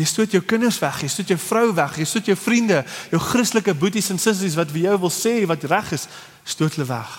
Jy 0.00 0.06
stoot 0.08 0.32
jou 0.32 0.40
kinders 0.48 0.78
weg, 0.80 1.02
jy 1.02 1.10
stoot 1.12 1.28
jou 1.28 1.36
vrou 1.42 1.66
weg, 1.76 1.98
jy 2.00 2.06
stoot 2.08 2.28
jou 2.30 2.36
vriende, 2.38 2.78
jou 3.10 3.18
Christelike 3.20 3.74
boeties 3.76 4.08
en 4.14 4.20
sissies 4.22 4.56
wat 4.56 4.70
vir 4.72 4.86
jou 4.86 4.94
wil 5.02 5.12
sê 5.12 5.34
wat 5.50 5.66
reg 5.68 5.90
is, 5.92 6.06
stoot 6.48 6.78
hulle 6.78 6.86
weg. 6.88 7.10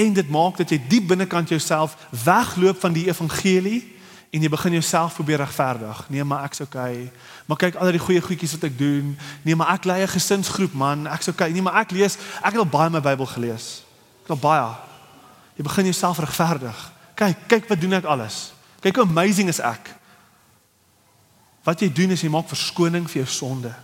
En 0.00 0.16
dit 0.16 0.32
maak 0.32 0.58
dat 0.58 0.72
jy 0.74 0.80
diep 0.90 1.06
binnekant 1.12 1.52
jouself 1.54 1.94
wegloop 2.24 2.80
van 2.82 2.96
die 2.96 3.06
evangelie 3.06 3.78
en 4.30 4.42
jy 4.42 4.48
begin 4.48 4.72
jouself 4.72 5.14
probeer 5.14 5.42
regverdig. 5.42 6.04
Nee, 6.08 6.24
maar 6.24 6.44
ek's 6.46 6.60
okay. 6.60 7.10
Maar 7.46 7.56
kyk 7.56 7.74
al 7.74 7.90
die 7.90 8.02
goeie 8.02 8.22
goedjies 8.22 8.52
wat 8.54 8.68
ek 8.68 8.78
doen. 8.78 9.16
Nee, 9.42 9.56
maar 9.58 9.74
ek 9.74 9.84
lei 9.84 10.02
'n 10.02 10.08
gesinsgroep, 10.08 10.72
man. 10.72 11.06
Ek's 11.06 11.28
okay. 11.28 11.50
Nee, 11.50 11.62
maar 11.62 11.82
ek 11.82 11.90
lees, 11.90 12.16
ek 12.42 12.54
het 12.54 12.62
al 12.62 12.66
baie 12.66 12.90
my 12.90 13.00
Bybel 13.00 13.26
gelees. 13.26 13.82
Ek 14.22 14.30
het 14.30 14.30
al 14.30 14.36
baie. 14.36 14.74
Jy 15.56 15.62
begin 15.62 15.84
jouself 15.84 16.18
regverdig. 16.18 16.92
Kyk, 17.14 17.36
kyk 17.46 17.68
wat 17.68 17.80
doen 17.80 17.92
ek 17.92 18.04
alles. 18.04 18.52
Kyk 18.80 18.96
hoe 18.96 19.04
amazing 19.04 19.48
is 19.48 19.60
ek. 19.60 19.90
Wat 21.64 21.80
jy 21.80 21.92
doen 21.92 22.10
is 22.10 22.22
jy 22.22 22.30
maak 22.30 22.48
verskoning 22.48 23.10
vir 23.10 23.22
jou 23.22 23.28
sonde. 23.28 23.74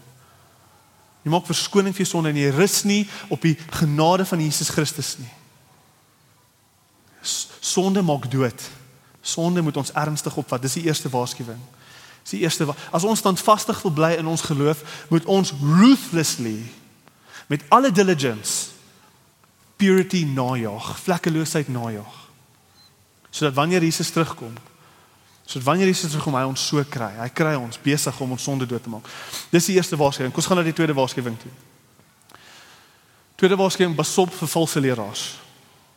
Jy 1.25 1.31
maak 1.31 1.47
verskoning 1.47 1.93
vir 1.93 2.05
jou 2.05 2.11
sonde 2.11 2.31
en 2.31 2.37
jy 2.37 2.51
rus 2.55 2.85
nie 2.85 3.09
op 3.29 3.43
die 3.43 3.57
genade 3.71 4.25
van 4.25 4.41
Jesus 4.41 4.71
Christus 4.71 5.17
nie. 5.19 5.33
Sonde 7.61 8.03
maak 8.03 8.31
dood. 8.31 8.71
Sonde 9.27 9.62
moet 9.62 9.77
ons 9.77 9.93
ernstig 9.93 10.37
opvat. 10.37 10.62
Dis 10.62 10.79
die 10.79 10.87
eerste 10.87 11.11
waarskuwing. 11.11 11.61
Dis 12.23 12.37
die 12.37 12.43
eerste 12.45 12.67
as 12.95 13.05
ons 13.05 13.19
standvastig 13.19 13.83
wil 13.83 13.95
bly 13.95 14.12
in 14.21 14.27
ons 14.27 14.45
geloof, 14.47 14.83
moet 15.11 15.25
ons 15.25 15.53
ruthlessly 15.62 16.59
met 17.47 17.62
alle 17.69 17.93
diligence 17.95 18.75
purity 19.77 20.25
najag, 20.25 20.97
vlekkeloosheid 21.05 21.69
najag. 21.69 22.15
Sodat 23.31 23.55
wanneer 23.55 23.83
Jesus 23.85 24.11
terugkom, 24.11 24.55
sodat 25.45 25.67
wanneer 25.67 25.87
Jesus 25.87 26.11
terugkom, 26.11 26.35
hy 26.35 26.45
ons 26.49 26.67
so 26.67 26.83
kry. 26.91 27.12
Hy 27.21 27.29
kry 27.37 27.55
ons 27.61 27.79
besig 27.83 28.21
om 28.21 28.35
ons 28.35 28.43
sonde 28.43 28.67
dood 28.67 28.83
te 28.83 28.91
maak. 28.91 29.11
Dis 29.53 29.69
die 29.69 29.77
eerste 29.77 29.99
waarskuwing. 30.01 30.33
Kom 30.33 30.43
ons 30.43 30.51
gaan 30.51 30.62
na 30.62 30.67
die 30.67 30.75
tweede 30.75 30.97
waarskuwing 30.97 31.37
toe. 31.43 31.53
Tweede 33.37 33.59
waarskuwing 33.61 33.95
besop 33.99 34.33
vir 34.35 34.51
valse 34.55 34.81
leraars. 34.81 35.27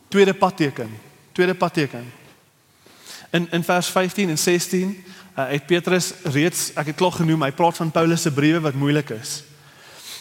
Tweede 0.10 0.34
padteken 0.34 0.92
tweede 1.40 1.56
padteken. 1.56 2.12
In 3.30 3.48
in 3.52 3.64
vers 3.64 3.88
15 3.88 4.30
en 4.30 4.38
16 4.38 5.04
uh, 5.38 5.48
het 5.48 5.66
Petrus 5.66 6.14
reeds 6.24 6.72
ek 6.74 6.86
het 6.86 6.96
klaar 6.96 7.12
genoem, 7.12 7.44
hy 7.46 7.52
praat 7.52 7.78
van 7.78 7.92
Paulus 7.92 8.22
se 8.22 8.32
briewe 8.34 8.60
wat 8.60 8.74
moeilik 8.74 9.10
is. 9.10 9.44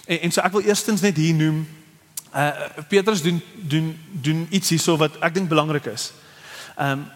En 0.07 0.21
en 0.21 0.33
so 0.33 0.41
ek 0.45 0.53
wil 0.53 0.67
eerstens 0.69 1.01
net 1.01 1.17
hier 1.17 1.35
noem 1.35 1.67
uh 2.37 2.85
Petrus 2.89 3.23
doen 3.23 3.43
doen 3.55 3.95
doen 4.13 4.47
iets 4.51 4.69
hierso 4.69 4.97
wat 4.97 5.17
ek 5.25 5.35
dink 5.35 5.49
belangrik 5.49 5.89
is. 5.89 6.13
Um 6.77 7.07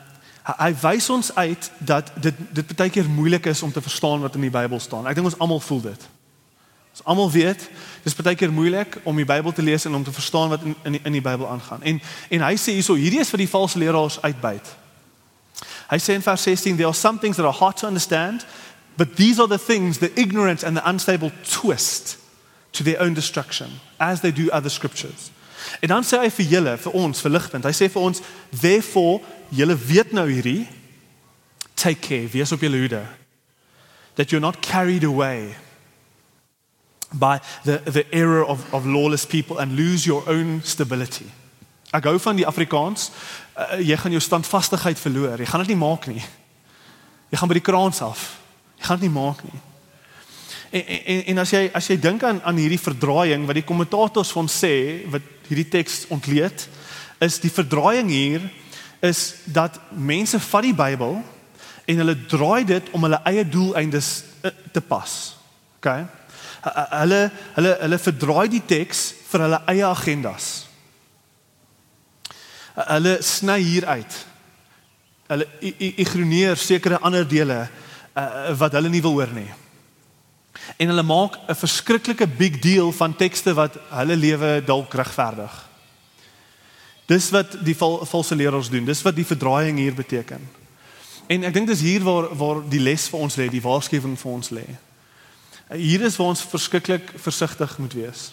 hy 0.43 0.73
wys 0.83 1.07
ons 1.11 1.35
uit 1.35 1.71
dat 1.79 2.11
dit 2.19 2.41
dit 2.51 2.75
baie 2.77 2.91
keer 2.91 3.07
moeilik 3.09 3.47
is 3.47 3.63
om 3.63 3.73
te 3.73 3.83
verstaan 3.83 4.21
wat 4.21 4.35
in 4.35 4.49
die 4.49 4.51
Bybel 4.51 4.81
staan. 4.81 5.07
Ek 5.07 5.15
dink 5.15 5.29
ons 5.29 5.39
almal 5.39 5.61
voel 5.61 5.85
dit. 5.93 6.09
Ons 6.93 7.05
almal 7.05 7.31
weet, 7.33 7.69
dis 8.05 8.17
baie 8.17 8.37
keer 8.37 8.53
moeilik 8.53 8.99
om 9.05 9.17
die 9.17 9.29
Bybel 9.29 9.53
te 9.53 9.63
lees 9.63 9.85
en 9.85 9.95
om 9.95 10.05
te 10.05 10.13
verstaan 10.13 10.49
wat 10.49 10.65
in 10.65 10.75
in 10.85 10.97
die, 10.97 11.01
in 11.05 11.21
die 11.21 11.25
Bybel 11.25 11.49
aangaan. 11.49 11.83
En 11.83 12.01
en 12.29 12.47
hy 12.49 12.55
sê 12.57 12.73
hierso, 12.81 12.97
hierdie 12.97 13.21
is 13.21 13.31
vir 13.31 13.45
die 13.45 13.53
valse 13.53 13.79
leraars 13.79 14.23
uitbuit. 14.23 14.77
Hy 15.93 15.99
sê 16.01 16.15
in 16.17 16.25
vers 16.25 16.41
16 16.41 16.79
there 16.79 16.87
are 16.89 16.97
some 16.97 17.19
things 17.19 17.37
that 17.37 17.45
are 17.45 17.53
hard 17.53 17.77
to 17.77 17.87
understand, 17.87 18.47
but 18.97 19.17
these 19.17 19.39
are 19.39 19.49
the 19.49 19.59
things 19.59 19.99
the 19.99 20.13
ignorant 20.19 20.63
and 20.65 20.75
the 20.75 20.89
unstable 20.89 21.31
twist 21.45 22.17
to 22.73 22.83
their 22.83 22.99
own 23.01 23.13
destruction 23.13 23.69
as 24.01 24.23
they 24.23 24.33
do 24.33 24.51
other 24.51 24.71
scriptures. 24.71 25.31
En 25.83 25.89
dan 25.89 26.03
sê 26.03 26.19
hy 26.19 26.31
vir 26.33 26.49
julle, 26.49 26.77
vir 26.81 26.95
ons, 26.97 27.21
vir 27.21 27.35
ligpunt. 27.35 27.69
Hy 27.69 27.75
sê 27.77 27.91
vir 27.93 28.03
ons, 28.03 28.23
therefore, 28.63 29.21
julle 29.53 29.77
weet 29.77 30.15
nou 30.17 30.25
hierdie, 30.31 30.65
take 31.77 32.01
care, 32.01 32.31
wees 32.33 32.53
op 32.57 32.65
julle 32.65 32.81
hoede. 32.81 33.05
That 34.17 34.33
you're 34.33 34.41
not 34.41 34.63
carried 34.65 35.05
away 35.05 35.55
by 37.13 37.41
the 37.65 37.79
the 37.85 38.07
error 38.13 38.45
of 38.45 38.65
of 38.73 38.87
lawless 38.87 39.27
people 39.27 39.59
and 39.59 39.77
lose 39.77 40.07
your 40.07 40.25
own 40.27 40.63
stability. 40.65 41.29
Ek 41.93 42.07
hou 42.09 42.17
van 42.25 42.39
die 42.39 42.47
Afrikaans. 42.49 43.11
Uh, 43.53 43.83
jy 43.85 43.97
gaan 44.01 44.15
jou 44.15 44.23
standvastigheid 44.25 44.99
verloor. 44.99 45.39
Jy 45.39 45.49
gaan 45.51 45.65
dit 45.67 45.75
nie 45.75 45.83
maak 45.83 46.07
nie. 46.09 46.23
Jy 47.33 47.41
gaan 47.41 47.51
by 47.51 47.59
die 47.59 47.67
kraans 47.67 48.01
af. 48.05 48.25
Jy 48.79 48.87
gaan 48.87 49.01
dit 49.01 49.09
nie 49.11 49.17
maak 49.17 49.43
nie. 49.45 49.61
En 50.73 50.87
en, 50.89 51.21
en 51.35 51.43
as 51.43 51.53
jy 51.53 51.67
as 51.77 51.91
jy 51.91 51.99
dink 52.01 52.25
aan 52.25 52.41
aan 52.49 52.57
hierdie 52.57 52.81
verdraaiing 52.81 53.45
wat 53.49 53.59
die 53.61 53.69
kommentators 53.69 54.33
van 54.33 54.49
sê 54.49 55.05
wat 55.13 55.27
hierdie 55.51 55.69
teks 55.69 56.07
ontleed, 56.09 56.65
is 57.21 57.37
die 57.45 57.53
verdraaiing 57.53 58.09
hier 58.09 58.49
is 59.05 59.43
dat 59.45 59.77
mense 59.91 60.41
vat 60.41 60.65
die 60.65 60.77
Bybel 60.77 61.19
en 61.85 62.03
hulle 62.03 62.17
draai 62.31 62.65
dit 62.65 62.91
om 62.97 63.05
hulle 63.05 63.21
eie 63.29 63.45
doeleindes 63.45 64.11
eh, 64.41 64.55
te 64.73 64.81
pas. 64.81 65.13
OK? 65.77 65.89
Hulle 66.63 67.23
hulle 67.59 67.77
hulle 67.83 67.99
verdraai 67.99 68.49
die 68.53 68.65
teks 68.65 69.09
vir 69.29 69.45
hulle 69.49 69.65
eie 69.69 69.85
agendas. 69.89 70.53
Hulle 72.75 73.19
sny 73.21 73.59
hier 73.61 73.87
uit. 73.87 74.19
Hulle 75.29 75.49
ignoreer 76.01 76.57
sekere 76.57 77.01
ander 77.05 77.29
dele 77.29 77.67
uh, 78.17 78.53
wat 78.59 78.73
hulle 78.73 78.89
nie 78.93 79.03
wil 79.05 79.19
hoor 79.19 79.33
nie. 79.35 79.51
En 80.77 80.89
hulle 80.93 81.03
maak 81.03 81.37
'n 81.49 81.55
verskriklike 81.55 82.27
big 82.27 82.59
deal 82.59 82.93
van 82.93 83.17
tekste 83.17 83.55
wat 83.55 83.79
hulle 83.91 84.17
lewe 84.17 84.63
dalk 84.65 84.95
regverdig. 84.95 85.69
Dis 87.07 87.31
wat 87.31 87.65
die 87.65 87.77
val, 87.77 88.05
valse 88.07 88.35
leraars 88.35 88.71
doen. 88.71 88.85
Dis 88.85 89.03
wat 89.03 89.17
die 89.17 89.27
verdraaiing 89.27 89.79
hier 89.79 89.95
beteken. 89.95 90.41
En 91.27 91.45
ek 91.45 91.55
dink 91.55 91.69
dis 91.69 91.81
hier 91.81 92.03
waar 92.03 92.31
waar 92.37 92.63
die 92.69 92.81
les 92.81 93.09
vir 93.09 93.21
ons 93.21 93.37
lê, 93.37 93.49
die 93.49 93.63
waarskuwing 93.63 94.19
vir 94.19 94.33
ons 94.33 94.51
lê. 94.51 94.67
Hier 95.73 96.03
is 96.05 96.17
waar 96.17 96.33
ons 96.35 96.45
verskriklik 96.45 97.13
versigtig 97.17 97.79
moet 97.79 97.93
wees. 97.93 98.33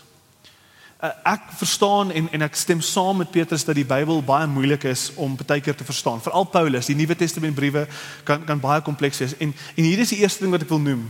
Uh, 0.99 1.09
ek 1.23 1.45
verstaan 1.55 2.11
en 2.11 2.25
en 2.31 2.41
ek 2.43 2.57
stem 2.59 2.81
saam 2.83 3.21
met 3.21 3.29
Petrus 3.31 3.63
dat 3.63 3.77
die 3.77 3.87
Bybel 3.87 4.17
baie 4.23 4.47
moeilik 4.51 4.83
is 4.83 5.05
om 5.15 5.37
baie 5.39 5.61
keer 5.63 5.75
te 5.75 5.87
verstaan. 5.87 6.19
Veral 6.19 6.43
Paulus, 6.51 6.89
die 6.91 6.95
Nuwe 6.99 7.15
Testament 7.15 7.55
briewe 7.55 7.85
kan 8.27 8.43
kan 8.43 8.59
baie 8.59 8.83
kompleks 8.83 9.23
wees. 9.23 9.37
En 9.39 9.55
en 9.75 9.83
hier 9.87 10.03
is 10.03 10.11
die 10.11 10.19
eerste 10.19 10.43
ding 10.43 10.51
wat 10.51 10.67
ek 10.67 10.73
wil 10.75 10.83
noem. 10.83 11.07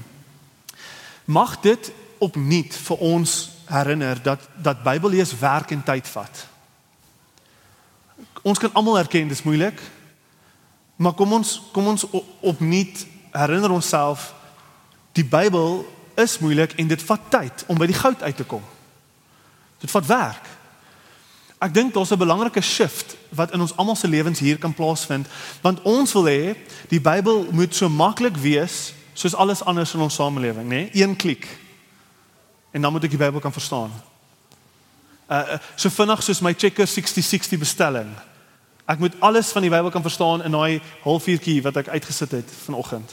Mag 1.26 1.58
dit 1.66 1.92
opnuut 2.22 2.78
vir 2.86 3.04
ons 3.10 3.36
herinner 3.66 4.22
dat 4.22 4.46
dat 4.62 4.86
Bybellees 4.86 5.34
werk 5.42 5.74
en 5.74 5.84
tyd 5.84 6.08
vat. 6.14 6.46
Ons 8.46 8.62
kan 8.62 8.74
almal 8.78 9.02
erken 9.02 9.28
dis 9.28 9.44
moeilik. 9.44 9.82
Maar 11.02 11.18
kom 11.18 11.34
ons 11.34 11.62
kom 11.74 11.88
ons 11.88 12.06
opnuut 12.40 13.08
herinner 13.34 13.72
onsself 13.74 14.36
die 15.18 15.26
Bybel 15.26 15.82
is 16.14 16.38
moeilik 16.38 16.78
en 16.78 16.88
dit 16.88 17.10
vat 17.10 17.32
tyd 17.34 17.66
om 17.66 17.78
by 17.78 17.90
die 17.90 18.04
goud 18.06 18.22
uit 18.22 18.38
te 18.38 18.46
kom. 18.46 18.62
Dit 19.80 19.92
vat 19.92 20.06
werk. 20.06 20.46
Ek 21.60 21.74
dink 21.74 21.94
daar's 21.94 22.12
'n 22.12 22.18
belangrike 22.18 22.62
shift 22.62 23.16
wat 23.30 23.52
in 23.52 23.62
ons 23.62 23.76
almal 23.76 23.96
se 23.96 24.08
lewens 24.08 24.40
hier 24.40 24.58
kan 24.58 24.74
plaasvind, 24.74 25.28
want 25.62 25.82
ons 25.82 26.14
wil 26.14 26.26
hê 26.26 26.56
die 26.88 27.02
Bybel 27.02 27.48
moet 27.52 27.76
so 27.76 27.90
maklik 27.90 28.38
wees 28.38 28.94
soos 29.14 29.36
alles 29.36 29.64
anders 29.64 29.94
in 29.94 30.00
ons 30.00 30.16
samelewing, 30.16 30.68
nê? 30.68 30.90
Nee? 30.92 31.04
Een 31.04 31.16
klik. 31.16 31.48
En 32.72 32.82
dan 32.82 32.92
moet 32.92 33.04
ek 33.04 33.10
die 33.10 33.20
Bybel 33.20 33.40
kan 33.40 33.52
verstaan. 33.52 33.92
Uh 35.30 35.58
so 35.76 35.90
vinnig 35.90 36.24
soos 36.24 36.42
my 36.42 36.54
Checker 36.54 36.88
6060 36.88 37.60
bestelling. 37.60 38.16
Ek 38.86 39.00
moet 39.00 39.14
alles 39.20 39.52
van 39.52 39.62
die 39.62 39.70
Bybel 39.70 39.90
kan 39.90 40.02
verstaan 40.02 40.44
in 40.44 40.52
daai 40.52 40.82
halfuurtjie 41.04 41.62
wat 41.62 41.76
ek 41.76 41.88
uitgesit 41.88 42.32
het 42.32 42.52
vanoggend. 42.66 43.12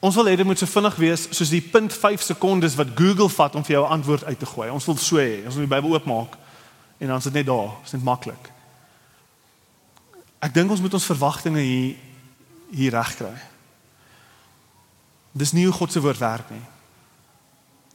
Ons 0.00 0.14
wil 0.14 0.28
hê 0.28 0.36
dit 0.36 0.46
moet 0.46 0.58
so 0.58 0.68
vinnig 0.68 0.96
wees 1.00 1.28
soos 1.30 1.50
die 1.50 1.62
0.5 1.62 2.22
sekondes 2.22 2.76
wat 2.76 2.92
Google 2.94 3.28
vat 3.32 3.54
om 3.54 3.64
vir 3.64 3.76
jou 3.76 3.84
'n 3.86 3.92
antwoord 3.98 4.24
uit 4.24 4.38
te 4.38 4.46
gooi. 4.46 4.70
Ons 4.70 4.84
wil 4.84 4.96
so 4.96 5.16
hê. 5.16 5.44
Ons 5.44 5.54
wil 5.54 5.66
die 5.66 5.74
Bybel 5.74 5.92
oopmaak 5.92 6.36
en 6.98 7.06
dan 7.06 7.16
is 7.16 7.24
dit 7.24 7.32
net 7.32 7.46
daar. 7.46 7.72
Dit 7.80 7.84
is 7.84 7.92
net 7.92 8.02
maklik. 8.02 8.52
Ek 10.38 10.54
dink 10.54 10.70
ons 10.70 10.80
moet 10.80 10.94
ons 10.94 11.04
verwagtinge 11.04 11.60
hier 11.60 11.96
hier 12.70 12.92
regkry. 12.92 13.34
Dis 15.32 15.52
nie 15.52 15.64
hoe 15.64 15.74
God 15.74 15.92
se 15.92 16.00
woord 16.00 16.18
werk 16.18 16.50
nie. 16.50 16.64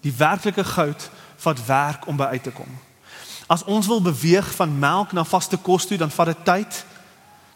Die 0.01 0.13
werklike 0.17 0.63
goud 0.63 1.09
vat 1.37 1.65
werk 1.65 2.07
om 2.07 2.17
by 2.17 2.23
uit 2.23 2.43
te 2.43 2.51
kom. 2.51 2.69
As 3.51 3.63
ons 3.63 3.87
wil 3.87 4.01
beweeg 4.01 4.47
van 4.55 4.79
melk 4.79 5.11
na 5.11 5.23
vaste 5.27 5.57
kos 5.57 5.85
toe, 5.85 5.97
dan 5.97 6.11
vat 6.11 6.31
dit 6.31 6.45
tyd. 6.45 6.85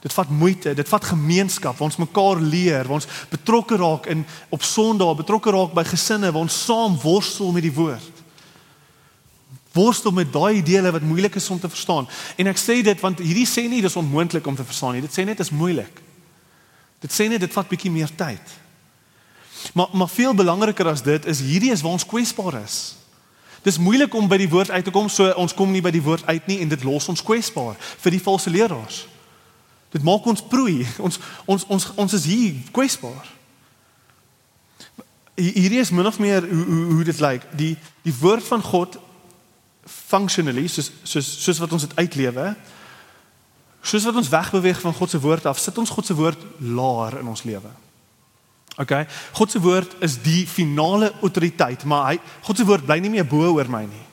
Dit 0.06 0.14
vat 0.14 0.30
moeite, 0.30 0.76
dit 0.78 0.90
vat 0.90 1.06
gemeenskap 1.10 1.80
waar 1.80 1.88
ons 1.88 1.98
mekaar 1.98 2.42
leer, 2.42 2.86
waar 2.86 3.00
ons 3.00 3.08
betrokke 3.32 3.78
raak 3.82 4.06
in 4.14 4.22
op 4.54 4.62
Sondae, 4.62 5.16
betrokke 5.18 5.50
raak 5.50 5.72
by 5.74 5.82
gesinne 5.88 6.30
waar 6.30 6.46
ons 6.46 6.58
saam 6.68 6.94
worstel 7.02 7.50
met 7.56 7.66
die 7.66 7.74
woord. 7.74 8.22
Worstel 9.74 10.14
met 10.14 10.30
daai 10.32 10.62
dele 10.64 10.92
wat 10.94 11.02
moeilik 11.04 11.40
is 11.42 11.50
om 11.50 11.60
te 11.60 11.72
verstaan. 11.72 12.06
En 12.38 12.52
ek 12.52 12.62
sê 12.62 12.78
dit 12.86 13.02
want 13.02 13.24
hierdie 13.24 13.48
sê 13.50 13.64
nie 13.70 13.82
dis 13.82 13.98
onmoontlik 13.98 14.46
om 14.46 14.56
te 14.56 14.68
verstaan 14.68 14.94
nie. 14.94 15.02
Dit 15.08 15.16
sê 15.16 15.26
net 15.26 15.42
dit 15.42 15.48
is 15.48 15.52
moeilik. 15.52 15.98
Dit 17.02 17.12
sê 17.12 17.26
net 17.32 17.42
dit 17.42 17.58
vat 17.58 17.74
bietjie 17.74 17.92
meer 17.92 18.14
tyd. 18.14 18.54
Maar 19.74 19.90
maar 19.98 20.14
veel 20.14 20.38
belangriker 20.38 20.94
as 20.94 21.02
dit 21.02 21.26
is 21.26 21.42
hierdie 21.42 21.74
is 21.74 21.82
waar 21.82 21.98
ons 21.98 22.06
kwesbaar 22.06 22.62
is. 22.62 22.78
Dis 23.66 23.82
moeilik 23.82 24.14
om 24.14 24.30
by 24.30 24.38
die 24.38 24.52
woord 24.54 24.70
uit 24.70 24.86
te 24.86 24.94
kom, 24.94 25.10
so 25.10 25.34
ons 25.34 25.58
kom 25.58 25.74
nie 25.74 25.82
by 25.82 25.90
die 25.90 26.06
woord 26.06 26.30
uit 26.30 26.48
nie 26.48 26.62
en 26.62 26.70
dit 26.70 26.86
los 26.86 27.10
ons 27.10 27.26
kwesbaar 27.26 27.74
vir 28.06 28.20
die 28.20 28.22
valse 28.22 28.54
leraars. 28.54 29.08
Dit 29.96 30.04
maak 30.04 30.26
ons 30.28 30.44
proei. 30.44 30.84
Ons 31.00 31.22
ons 31.48 31.66
ons 31.72 31.88
ons 31.96 32.14
is 32.18 32.28
hier 32.28 32.60
kwesbaar. 32.76 33.32
Hierdie 35.40 35.80
is 35.84 35.92
min 35.96 36.08
of 36.08 36.20
meer 36.20 36.44
hoe 36.48 36.66
hoe, 36.68 36.86
hoe 36.98 37.08
dit 37.08 37.22
lyk. 37.24 37.48
Die 37.56 37.74
die 38.04 38.16
woord 38.20 38.44
van 38.48 38.64
God 38.64 39.00
functionally 39.86 40.68
soos 40.68 40.92
soos 41.04 41.30
soos 41.46 41.62
wat 41.64 41.76
ons 41.78 41.88
dit 41.88 41.96
uitlewe. 42.02 42.52
Soos 43.86 44.08
wat 44.10 44.20
ons 44.20 44.32
wegbeweeg 44.34 44.82
van 44.82 44.96
God 44.98 45.14
se 45.14 45.22
woord 45.22 45.46
af, 45.46 45.62
sit 45.62 45.78
ons 45.78 45.94
God 45.94 46.08
se 46.08 46.18
woord 46.18 46.44
laer 46.60 47.20
in 47.22 47.28
ons 47.32 47.46
lewe. 47.46 47.72
OK. 48.82 48.94
God 49.38 49.52
se 49.52 49.62
woord 49.64 49.96
is 50.04 50.18
die 50.26 50.44
finale 50.50 51.14
autoriteit, 51.22 51.86
maar 51.88 52.10
hy 52.10 52.20
God 52.48 52.60
se 52.60 52.68
woord 52.68 52.88
bly 52.88 53.00
nie 53.00 53.14
meer 53.14 53.28
bo 53.30 53.46
oor 53.54 53.70
my 53.72 53.86
nie. 53.88 54.06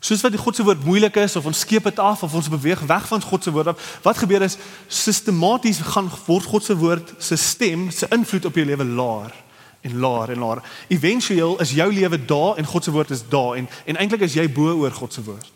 Soos 0.00 0.22
wat 0.24 0.32
die 0.32 0.40
God 0.40 0.56
se 0.56 0.64
woord 0.64 0.84
moeilik 0.84 1.16
is 1.20 1.36
of 1.36 1.44
ons 1.44 1.60
skeep 1.60 1.84
dit 1.84 1.98
af 2.00 2.22
of 2.24 2.34
ons 2.34 2.48
beweeg 2.48 2.80
weg 2.88 3.06
van 3.08 3.22
God 3.22 3.44
se 3.44 3.52
woord 3.52 3.66
af, 3.74 3.98
wat 4.02 4.18
gebeur 4.18 4.42
is 4.42 4.56
sistematies 4.88 5.82
gaan 5.92 6.08
word 6.24 6.48
God 6.48 6.64
se 6.64 6.76
woord 6.76 7.12
se 7.18 7.36
stem, 7.36 7.90
se 7.92 8.08
invloed 8.08 8.48
op 8.48 8.56
jou 8.56 8.64
lewe 8.64 8.84
laer 8.84 9.34
en 9.80 9.98
laer 10.00 10.32
en 10.32 10.38
laer. 10.38 10.62
Eventueel 10.88 11.60
is 11.60 11.74
jou 11.76 11.92
lewe 11.92 12.24
daar 12.24 12.56
en 12.56 12.68
God 12.68 12.84
se 12.84 12.90
woord 12.90 13.10
is 13.10 13.26
daar 13.28 13.58
en 13.60 13.68
en 13.84 14.00
eintlik 14.00 14.24
is 14.24 14.38
jy 14.40 14.46
bo 14.48 14.72
oor 14.80 14.96
God 14.96 15.12
se 15.12 15.24
woord. 15.24 15.52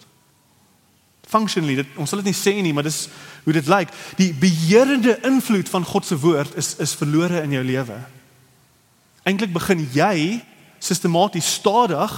Functionally, 1.28 1.80
dit, 1.80 1.96
ons 1.96 2.09
sal 2.09 2.20
dit 2.20 2.28
nie 2.30 2.37
sê 2.37 2.52
nie, 2.62 2.74
maar 2.76 2.85
dis 2.85 3.09
hoe 3.44 3.52
dit 3.57 3.66
lyk. 3.66 3.88
Die 4.20 4.28
beheerende 4.38 5.16
invloed 5.24 5.72
van 5.72 5.88
God 5.88 6.04
se 6.07 6.20
woord 6.20 6.52
is 6.61 6.74
is 6.85 6.94
verlore 7.00 7.40
in 7.42 7.57
jou 7.57 7.64
lewe. 7.64 7.96
Eintlik 9.24 9.57
begin 9.57 9.88
jy 9.96 10.44
sistematies 10.85 11.48
stadig 11.57 12.12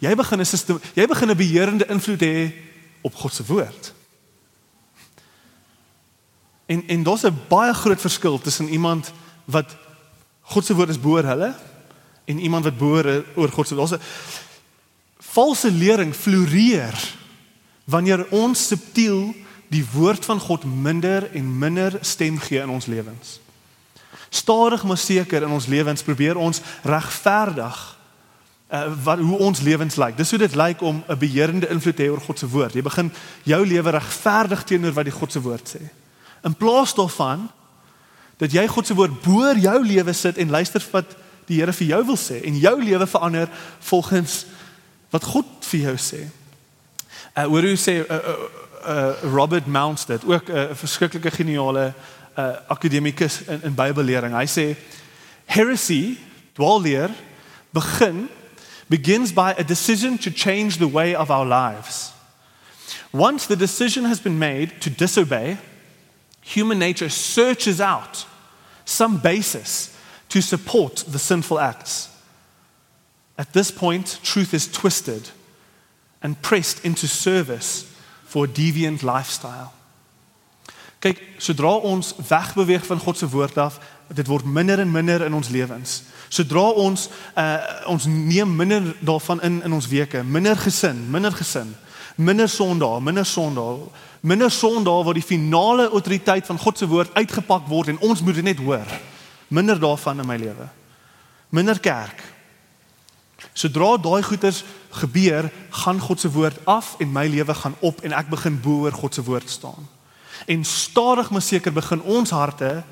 Jy 0.00 0.14
begin 0.16 0.40
'n 0.40 0.46
system, 0.46 0.80
jy 0.94 1.06
begin 1.06 1.30
'n 1.30 1.36
beheerende 1.36 1.86
invloed 1.86 2.20
hê 2.20 2.52
op 3.00 3.14
God 3.14 3.32
se 3.32 3.44
woord. 3.46 3.92
En 6.66 6.88
en 6.88 7.02
daar's 7.02 7.24
'n 7.24 7.38
baie 7.48 7.74
groot 7.74 8.00
verskil 8.00 8.38
tussen 8.38 8.68
iemand 8.68 9.12
wat 9.44 9.76
God 10.40 10.64
se 10.64 10.74
woord 10.74 10.88
is 10.88 11.00
bo 11.00 11.16
hulle 11.16 11.54
en 12.24 12.38
iemand 12.38 12.64
wat 12.64 12.78
bo 12.78 13.22
oor 13.34 13.48
God 13.48 13.68
se 13.68 13.74
daar's 13.74 13.92
'n 13.92 14.00
valse 15.18 15.70
lering 15.70 16.14
floreer 16.14 17.14
wanneer 17.84 18.26
ons 18.30 18.66
subtiel 18.66 19.34
die 19.68 19.84
woord 19.92 20.24
van 20.24 20.40
God 20.40 20.64
minder 20.64 21.30
en 21.32 21.58
minder 21.58 21.98
stem 22.00 22.38
gee 22.38 22.60
in 22.60 22.68
ons 22.68 22.86
lewens. 22.86 23.40
Stadig 24.28 24.82
maar 24.82 24.98
seker 24.98 25.42
in 25.42 25.50
ons 25.50 25.66
lewens 25.66 26.02
probeer 26.02 26.36
ons 26.36 26.60
regverdig 26.82 27.98
uh, 28.70 28.92
wat 29.02 29.18
hoe 29.18 29.38
ons 29.38 29.60
lewens 29.60 29.96
lyk. 29.96 30.16
Dis 30.16 30.30
hoe 30.30 30.38
dit 30.38 30.54
lyk 30.54 30.80
om 30.80 31.04
'n 31.08 31.18
beheerende 31.18 31.68
invloed 31.68 31.96
te 31.96 32.02
hê 32.02 32.10
oor 32.10 32.20
God 32.20 32.38
se 32.38 32.48
woord. 32.48 32.74
Jy 32.74 32.82
begin 32.82 33.12
jou 33.42 33.66
lewe 33.66 33.90
regverdig 33.90 34.62
teenoor 34.64 34.92
wat 34.92 35.04
die 35.04 35.18
God 35.18 35.32
se 35.32 35.40
woord 35.40 35.74
sê. 35.76 35.82
In 36.42 36.54
plaas 36.54 36.94
daarvan 36.94 37.50
dat 38.36 38.52
jy 38.52 38.66
God 38.66 38.86
se 38.86 38.94
woord 38.94 39.22
bo 39.22 39.52
jou 39.52 39.86
lewe 39.86 40.12
sit 40.12 40.36
en 40.36 40.50
luister 40.50 40.86
wat 40.90 41.16
die 41.46 41.58
Here 41.58 41.72
vir 41.72 41.86
jou 41.86 42.04
wil 42.04 42.16
sê 42.16 42.44
en 42.44 42.58
jou 42.58 42.82
lewe 42.82 43.06
verander 43.06 43.48
volgens 43.80 44.46
wat 45.10 45.24
God 45.24 45.46
vir 45.60 45.80
jou 45.80 45.96
sê. 45.96 46.28
Uh 47.36 47.44
hoor 47.44 47.62
hoe 47.62 47.76
sê 47.76 48.06
uh, 48.06 48.16
uh, 48.16 48.34
uh 48.86 49.32
Robert 49.34 49.66
Mounts 49.66 50.06
dit 50.06 50.24
ook 50.24 50.48
'n 50.48 50.56
uh, 50.56 50.74
verskriklike 50.74 51.30
geniale 51.30 51.92
uh 52.38 52.56
akademikus 52.68 53.42
in 53.42 53.62
in 53.62 53.74
Bybellering. 53.74 54.34
Hy 54.34 54.46
sê 54.46 54.76
heresy, 55.44 56.18
dwaalleer, 56.52 57.10
begin 57.70 58.28
begins 58.90 59.32
by 59.32 59.54
a 59.54 59.64
decision 59.64 60.18
to 60.18 60.30
change 60.30 60.76
the 60.76 60.88
way 60.88 61.14
of 61.14 61.30
our 61.30 61.46
lives. 61.46 62.12
Once 63.12 63.46
the 63.46 63.56
decision 63.56 64.04
has 64.04 64.20
been 64.20 64.38
made 64.38 64.80
to 64.82 64.90
disobey, 64.90 65.56
human 66.42 66.78
nature 66.78 67.08
searches 67.08 67.80
out 67.80 68.26
some 68.84 69.18
basis 69.18 69.96
to 70.28 70.42
support 70.42 71.04
the 71.08 71.18
sinful 71.18 71.58
acts. 71.58 72.08
At 73.38 73.52
this 73.52 73.70
point, 73.70 74.18
truth 74.22 74.52
is 74.52 74.70
twisted 74.70 75.30
and 76.22 76.42
pressed 76.42 76.84
into 76.84 77.06
service 77.06 77.90
for 78.24 78.44
a 78.44 78.48
deviant 78.48 79.02
lifestyle. 79.02 79.72
Kyk, 81.00 81.18
sodra 81.38 81.78
ons 81.80 82.12
wegbeweeg 82.28 82.84
van 82.84 83.00
God 83.00 83.16
se 83.16 83.26
woord 83.26 83.56
af, 83.56 83.78
dit 84.14 84.26
word 84.26 84.44
minder 84.44 84.80
en 84.82 84.90
minder 84.90 85.24
in 85.26 85.34
ons 85.34 85.48
lewens. 85.48 86.02
Sodra 86.28 86.70
ons 86.78 87.08
uh 87.38 87.56
ons 87.90 88.06
neem 88.06 88.56
minder 88.56 88.94
daarvan 89.00 89.42
in 89.42 89.62
in 89.66 89.72
ons 89.72 89.88
weke, 89.88 90.22
minder 90.22 90.56
gesin, 90.56 91.06
minder 91.10 91.32
gesin, 91.32 91.74
minder 92.16 92.48
sondae, 92.48 93.00
minder 93.00 93.26
sondae, 93.26 93.88
minder 94.20 94.50
sondae 94.50 95.04
waar 95.04 95.18
die 95.18 95.26
finale 95.26 95.88
autoriteit 95.90 96.46
van 96.46 96.58
God 96.58 96.78
se 96.78 96.86
woord 96.86 97.14
uitgepak 97.14 97.68
word 97.68 97.88
en 97.88 98.02
ons 98.10 98.22
moet 98.22 98.34
dit 98.34 98.44
net 98.44 98.58
hoor. 98.58 98.98
Minder 99.48 99.80
daarvan 99.80 100.20
in 100.20 100.26
my 100.26 100.36
lewe. 100.38 100.68
Minder 101.50 101.80
kerk. 101.80 102.22
Sodra 103.52 103.96
daai 103.98 104.22
goeters 104.22 104.62
gebeur, 104.90 105.50
gaan 105.70 105.98
God 106.00 106.20
se 106.20 106.30
woord 106.30 106.58
af 106.64 106.94
en 106.98 107.12
my 107.12 107.26
lewe 107.26 107.54
gaan 107.54 107.74
op 107.80 108.00
en 108.06 108.14
ek 108.14 108.30
begin 108.30 108.60
bo 108.62 108.84
oor 108.86 108.94
God 108.94 109.14
se 109.14 109.24
woord 109.26 109.50
staan. 109.50 109.88
En 110.46 110.64
stadig 110.64 111.30
maar 111.30 111.42
seker 111.42 111.72
begin 111.72 112.02
ons 112.02 112.30
harte 112.30 112.82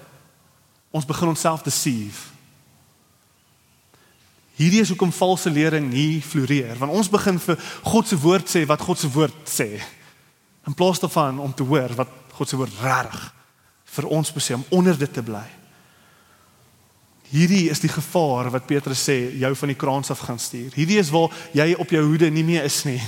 ons 0.90 1.06
begin 1.06 1.32
onsself 1.32 1.62
deceive. 1.62 2.32
Hierdie 4.58 4.80
is 4.82 4.90
hoekom 4.90 5.12
valse 5.14 5.50
lering 5.50 5.86
nie 5.92 6.18
floreer, 6.24 6.74
want 6.80 6.92
ons 6.92 7.10
begin 7.10 7.38
vir 7.38 7.60
God 7.86 8.08
se 8.08 8.18
woord 8.18 8.50
sê 8.50 8.64
wat 8.66 8.82
God 8.82 8.98
se 8.98 9.10
woord 9.14 9.44
sê. 9.46 9.68
In 10.66 10.74
plaas 10.74 10.98
daarvan 11.00 11.38
om 11.40 11.54
te 11.54 11.66
hoor 11.66 11.94
wat 11.98 12.10
God 12.34 12.50
se 12.50 12.58
woord 12.58 12.80
reg 12.82 13.20
vir 13.94 14.10
ons 14.12 14.34
besê 14.34 14.56
om 14.56 14.66
onder 14.74 14.98
dit 14.98 15.12
te 15.14 15.22
bly. 15.24 15.46
Hierdie 17.28 17.68
is 17.70 17.80
die 17.80 17.92
gevaar 17.92 18.50
wat 18.50 18.66
Petrus 18.66 19.04
sê 19.04 19.16
jou 19.36 19.52
van 19.60 19.70
die 19.72 19.78
kraans 19.78 20.10
af 20.10 20.24
gaan 20.24 20.40
stuur. 20.40 20.72
Hierdie 20.74 20.98
is 21.00 21.12
waar 21.12 21.32
jy 21.56 21.70
op 21.78 21.92
jou 21.92 22.02
hoede 22.08 22.30
nie 22.32 22.44
meer 22.44 22.66
is 22.68 22.82
nie. 22.88 23.00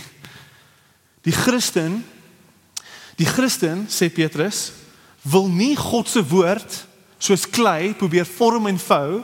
Die 1.25 1.37
Christen 1.37 2.01
Die 3.21 3.29
Christen, 3.29 3.85
sê 3.93 4.09
Petrus, 4.09 4.71
wil 5.29 5.51
nie 5.53 5.75
God 5.77 6.09
se 6.09 6.23
woord 6.25 6.87
soos 7.21 7.45
klei 7.49 7.93
probeer 7.95 8.27
vorm 8.29 8.71
en 8.71 8.81
vou 8.81 9.21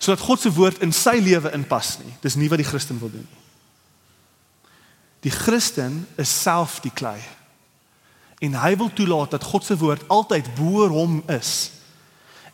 sodat 0.00 0.22
God 0.24 0.40
se 0.40 0.50
woord 0.56 0.80
in 0.80 0.94
sy 0.96 1.18
lewe 1.20 1.50
inpas 1.52 1.98
nie. 2.00 2.14
Dis 2.24 2.38
nie 2.40 2.48
wat 2.48 2.62
die 2.62 2.68
Christen 2.68 2.96
wil 3.02 3.12
doen 3.12 3.26
nie. 3.26 3.40
Die 5.20 5.32
Christen 5.34 6.06
is 6.16 6.32
self 6.32 6.78
die 6.80 6.92
klei. 6.92 7.18
En 8.40 8.56
hy 8.56 8.72
wil 8.80 8.88
toelaat 8.96 9.36
dat 9.36 9.44
God 9.44 9.66
se 9.66 9.76
woord 9.76 10.06
altyd 10.08 10.48
bo 10.56 10.86
hom 10.88 11.18
is. 11.28 11.72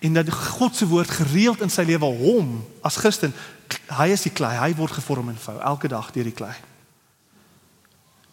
En 0.02 0.18
dat 0.18 0.30
God 0.34 0.74
se 0.74 0.88
woord 0.90 1.10
gereeld 1.20 1.62
in 1.62 1.70
sy 1.70 1.86
lewe 1.86 2.10
hom 2.18 2.58
as 2.84 2.98
Christen, 2.98 3.30
hy 3.94 4.10
is 4.14 4.26
die 4.26 4.34
klei, 4.34 4.56
hy 4.58 4.72
word 4.78 4.98
gevorm 4.98 5.30
en 5.30 5.38
vou 5.40 5.54
elke 5.62 5.90
dag 5.90 6.10
deur 6.14 6.26
die 6.26 6.34
klei. 6.34 6.54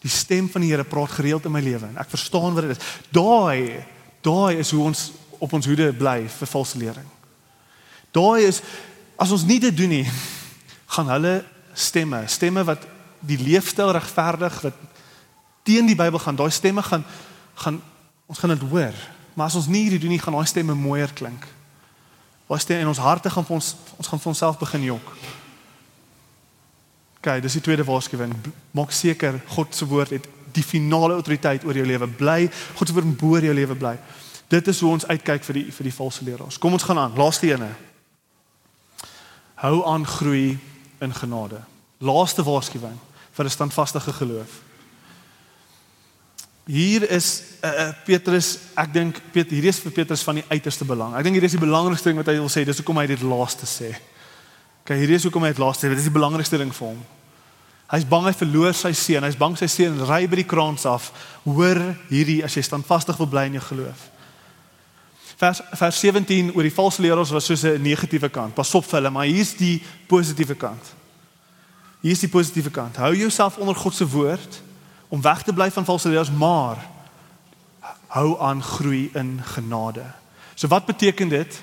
Die 0.04 0.12
stem 0.12 0.50
van 0.52 0.66
die 0.66 0.74
Here 0.74 0.84
praat 0.84 1.14
gereeld 1.14 1.46
in 1.46 1.54
my 1.54 1.62
lewe 1.64 1.88
en 1.88 2.02
ek 2.02 2.12
verstaan 2.12 2.58
wat 2.58 2.66
dit 2.66 2.74
is. 2.74 2.88
Daai 3.14 3.86
daai 4.24 4.60
is 4.64 4.72
hoe 4.72 4.86
ons 4.88 5.12
op 5.44 5.54
ons 5.54 5.68
hoede 5.68 5.90
bly 5.96 6.24
vir 6.32 6.50
valse 6.50 6.80
lering. 6.80 7.10
Daai 8.16 8.48
is 8.48 8.62
as 9.20 9.32
ons 9.36 9.46
nie 9.48 9.60
dit 9.62 9.76
doen 9.76 9.92
nie, 9.92 10.06
gaan 10.96 11.12
hulle 11.12 11.42
stemme, 11.74 12.24
stemme 12.32 12.64
wat 12.68 12.86
die 13.24 13.40
leefstyl 13.40 13.92
regverdig 13.96 14.60
wat 14.66 14.80
teen 15.64 15.88
die 15.88 15.98
Bybel 15.98 16.20
gaan, 16.20 16.38
daai 16.40 16.52
stemme 16.52 16.84
gaan 16.84 17.06
gaan 17.56 17.82
ons 18.26 18.40
gaan 18.40 18.50
dit 18.56 18.64
hoor. 18.70 18.96
Maar 19.34 19.46
as 19.46 19.56
ons 19.60 19.68
nie 19.70 19.84
hierdie 19.86 20.00
doen 20.02 20.14
nie, 20.16 20.22
gaan 20.22 20.34
daai 20.34 20.48
stemme 20.50 20.74
mooier 20.74 21.12
klink. 21.14 21.46
Daai 22.48 22.60
stemme 22.60 22.82
in 22.82 22.90
ons 22.90 23.02
harte 23.02 23.30
gaan 23.30 23.46
vir 23.46 23.60
ons 23.60 23.74
ons 23.98 24.10
gaan 24.10 24.22
vir 24.24 24.32
onsself 24.32 24.60
begin 24.62 24.88
jok. 24.88 25.12
Okay, 27.20 27.40
dis 27.44 27.56
die 27.56 27.64
tweede 27.64 27.86
waarskuwing. 27.88 28.34
Maak 28.76 28.92
seker 28.92 29.38
God 29.54 29.76
se 29.76 29.88
woord 29.88 30.16
het 30.18 30.26
die 30.54 30.66
finale 30.66 31.16
autoriteit 31.16 31.64
oor 31.64 31.78
jou 31.78 31.86
lewe. 31.88 32.10
Bly 32.20 32.50
God 32.76 32.90
se 32.90 32.96
woord 32.96 33.14
bo 33.20 33.38
oor 33.38 33.48
jou 33.48 33.56
lewe 33.56 33.78
bly. 33.80 33.94
Dit 34.54 34.68
is 34.70 34.80
hoe 34.84 34.92
ons 34.94 35.08
uitkyk 35.08 35.46
vir 35.48 35.60
die 35.62 35.66
vir 35.74 35.90
die 35.90 35.96
valse 35.96 36.26
leraars. 36.26 36.60
Kom 36.62 36.76
ons 36.78 36.86
gaan 36.86 37.00
aan. 37.02 37.16
Laaste 37.18 37.50
ene. 37.50 37.72
Hou 39.64 39.80
aan 39.90 40.06
groei 40.06 40.60
in 41.02 41.16
genade. 41.16 41.64
Laaste 42.04 42.46
waarskuwing 42.46 43.00
vir 43.34 43.46
'n 43.46 43.50
standvaste 43.50 44.00
geloof. 44.00 44.62
Hier 46.66 47.10
is 47.12 47.44
uh, 47.66 47.90
Petrus, 48.06 48.58
ek 48.76 48.94
dink 48.94 49.18
Petrus 49.32 49.60
hier 49.60 49.66
is 49.68 49.80
vir 49.80 49.92
Petrus 49.92 50.24
van 50.24 50.36
die 50.36 50.46
uiterste 50.48 50.86
belang. 50.86 51.16
Ek 51.16 51.24
dink 51.24 51.36
hier 51.36 51.44
is 51.44 51.58
die 51.58 51.60
belangrikste 51.60 52.10
ding 52.10 52.22
wat 52.22 52.30
hy 52.32 52.38
wil 52.40 52.52
sê. 52.52 52.64
Dis 52.64 52.80
hoekom 52.80 53.02
hy 53.02 53.08
dit 53.08 53.22
laaste 53.22 53.66
sê. 53.66 53.90
Kyk, 54.86 54.98
hierdie 54.98 55.16
is 55.16 55.26
hoekom 55.28 55.44
hy 55.44 55.52
dit 55.52 55.60
laaste 55.60 55.88
sê. 55.88 55.90
Dit 55.90 56.00
is 56.00 56.08
die 56.08 56.16
belangrikste 56.20 56.58
ding 56.62 56.72
vir 56.72 56.88
hom. 56.88 57.02
Hy's 57.92 58.08
bang 58.08 58.30
hy 58.30 58.34
verloor 58.34 58.74
sy 58.74 58.94
seun. 58.94 59.24
Hy's 59.24 59.40
bang 59.40 59.58
sy 59.60 59.68
seun 59.68 60.00
ry 60.08 60.24
by 60.28 60.40
die 60.40 60.48
kraans 60.48 60.86
af. 60.86 61.12
Hoor 61.44 61.82
hierdie 62.08 62.44
as 62.46 62.56
jy 62.56 62.64
standvastig 62.64 63.20
wil 63.20 63.28
bly 63.28 63.50
in 63.52 63.60
jou 63.60 63.66
geloof. 63.74 64.13
Vers 65.44 65.60
vers 65.76 66.00
17 66.00 66.54
oor 66.56 66.64
die 66.64 66.72
valse 66.72 67.02
leraars 67.04 67.32
was 67.36 67.46
soos 67.46 67.64
'n 67.68 67.82
negatiewe 67.82 68.30
kant. 68.30 68.54
Pas 68.54 68.76
op 68.76 68.86
vir 68.86 69.00
hulle, 69.00 69.10
maar 69.10 69.26
hier's 69.26 69.56
die 69.56 69.84
positiewe 70.08 70.56
kant. 70.56 70.94
Hier's 72.00 72.20
die 72.20 72.30
positiewe 72.30 72.70
kant. 72.70 72.96
Hou 72.96 73.16
jouself 73.16 73.58
onder 73.58 73.76
God 73.76 73.94
se 73.94 74.08
woord 74.08 74.62
om 75.10 75.22
weg 75.22 75.44
te 75.44 75.54
bly 75.54 75.72
van 75.72 75.86
valse 75.86 76.10
leraars, 76.10 76.32
maar 76.32 76.90
hou 78.08 78.40
aan 78.40 78.64
groei 78.64 79.10
in 79.14 79.42
genade. 79.44 80.06
So 80.56 80.68
wat 80.68 80.86
beteken 80.86 81.30
dit 81.30 81.62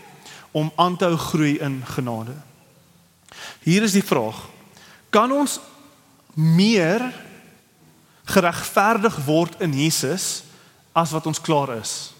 om 0.50 0.72
aan 0.76 0.96
te 0.96 1.04
hou 1.04 1.16
groei 1.16 1.58
in 1.58 1.82
genade? 1.86 2.34
Hier 3.62 3.82
is 3.82 3.92
die 3.92 4.04
vraag. 4.04 4.48
Kan 5.10 5.32
ons 5.32 5.60
meer 6.34 7.12
geregverdig 8.24 9.24
word 9.24 9.60
in 9.60 9.72
Jesus 9.72 10.42
as 10.92 11.10
wat 11.10 11.26
ons 11.26 11.40
klaar 11.40 11.76
is? 11.80 12.12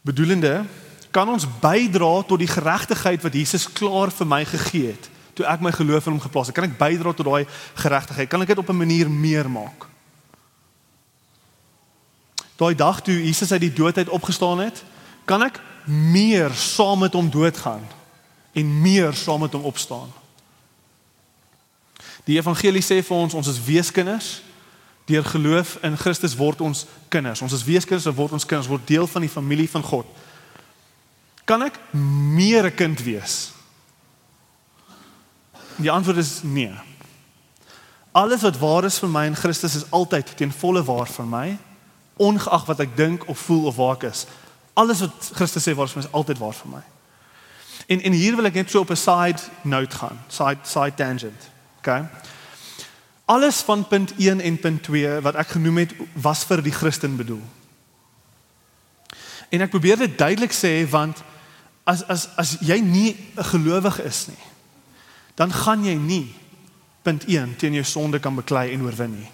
Bedoelende, 0.00 0.64
kan 1.10 1.28
ons 1.28 1.46
bydra 1.60 2.22
tot 2.22 2.38
die 2.38 2.50
geregtigheid 2.50 3.22
wat 3.22 3.34
Jesus 3.34 3.66
klaar 3.72 4.12
vir 4.14 4.26
my 4.26 4.44
gegee 4.44 4.92
het 4.94 5.10
toe 5.40 5.46
ek 5.48 5.62
my 5.64 5.70
geloof 5.72 6.04
in 6.06 6.12
hom 6.12 6.20
geplaas 6.20 6.50
het? 6.50 6.56
Kan 6.56 6.66
ek 6.66 6.76
bydra 6.76 7.14
tot 7.16 7.24
daai 7.24 7.46
geregtigheid? 7.80 8.28
Kan 8.28 8.42
ek 8.44 8.52
dit 8.52 8.58
op 8.60 8.68
'n 8.68 8.76
manier 8.76 9.08
meer 9.10 9.48
maak? 9.50 9.86
Daai 12.60 12.74
dag 12.74 13.00
toe 13.00 13.14
Jesus 13.24 13.52
uit 13.52 13.60
die 13.60 13.72
dood 13.72 13.96
uit 13.96 14.08
opgestaan 14.08 14.58
het, 14.58 14.84
kan 15.24 15.42
ek 15.42 15.60
meer 15.84 16.52
saam 16.52 16.98
met 16.98 17.12
hom 17.12 17.30
doodgaan 17.30 17.86
en 18.52 18.80
meer 18.82 19.14
saam 19.14 19.40
met 19.40 19.52
hom 19.52 19.62
opstaan. 19.62 20.12
Die 22.24 22.36
evangelie 22.36 22.82
sê 22.82 23.00
vir 23.02 23.16
ons 23.16 23.34
ons 23.34 23.48
is 23.48 23.64
weeskinders. 23.64 24.42
Deur 25.10 25.24
geloof 25.26 25.78
in 25.82 25.96
Christus 25.98 26.36
word 26.38 26.60
ons 26.62 26.84
kinders. 27.10 27.42
Ons 27.42 27.56
is 27.56 27.64
weeskinders 27.66 28.06
en 28.06 28.14
word 28.14 28.36
ons 28.36 28.46
kinders, 28.46 28.70
word 28.70 28.86
deel 28.86 29.08
van 29.10 29.24
die 29.26 29.32
familie 29.32 29.66
van 29.70 29.82
God. 29.82 30.06
Kan 31.44 31.64
ek 31.66 31.80
meer 32.36 32.64
'n 32.70 32.74
kind 32.74 33.02
wees? 33.02 33.50
Die 35.82 35.90
antwoord 35.90 36.16
is 36.16 36.42
nee. 36.42 36.72
Alles 38.12 38.42
wat 38.42 38.58
waar 38.58 38.84
is 38.84 38.98
vir 38.98 39.08
my 39.08 39.26
in 39.26 39.36
Christus 39.36 39.74
is 39.74 39.90
altyd 39.90 40.36
ten 40.36 40.52
volle 40.52 40.82
waar 40.84 41.06
vir 41.06 41.26
my, 41.26 41.58
ongeag 42.16 42.66
wat 42.66 42.80
ek 42.80 42.96
dink 42.96 43.28
of 43.28 43.38
voel 43.38 43.66
of 43.66 43.76
waar 43.76 43.94
ek 43.94 44.02
is. 44.10 44.26
Alles 44.74 45.00
wat 45.00 45.30
Christus 45.34 45.68
sê 45.68 45.74
waar 45.74 45.90
is 45.90 46.12
altyd 46.12 46.38
waar 46.38 46.54
vir 46.54 46.70
my. 46.70 46.82
En 47.86 48.00
en 48.00 48.12
hier 48.12 48.36
wil 48.36 48.44
ek 48.44 48.54
net 48.54 48.70
so 48.70 48.80
op 48.80 48.90
'n 48.90 48.96
side 48.96 49.40
note 49.62 49.96
gaan, 49.96 50.18
side 50.28 50.58
side 50.62 50.94
tangent. 50.94 51.48
Okay? 51.78 52.04
Alles 53.30 53.60
van 53.62 53.86
punt 53.86 54.12
1 54.18 54.40
en 54.40 54.58
punt 54.58 54.82
2 54.82 55.20
wat 55.22 55.36
ek 55.38 55.52
genoem 55.54 55.84
het 55.84 55.92
was 56.18 56.42
vir 56.48 56.62
die 56.66 56.74
Christen 56.74 57.14
bedoel. 57.14 57.42
En 59.54 59.62
ek 59.62 59.70
probeer 59.70 60.00
dit 60.02 60.16
duidelik 60.18 60.54
sê 60.54 60.72
want 60.90 61.22
as 61.86 62.02
as 62.10 62.26
as 62.38 62.56
jy 62.58 62.80
nie 62.82 63.14
'n 63.14 63.44
gelowige 63.52 64.02
is 64.02 64.26
nie, 64.26 64.44
dan 65.38 65.52
gaan 65.52 65.84
jy 65.84 65.94
nie 65.94 66.34
punt 67.02 67.24
1 67.28 67.56
teen 67.56 67.74
jou 67.78 67.84
sonde 67.84 68.18
kan 68.18 68.34
beklei 68.34 68.72
en 68.72 68.82
oorwin 68.82 69.14
nie. 69.14 69.30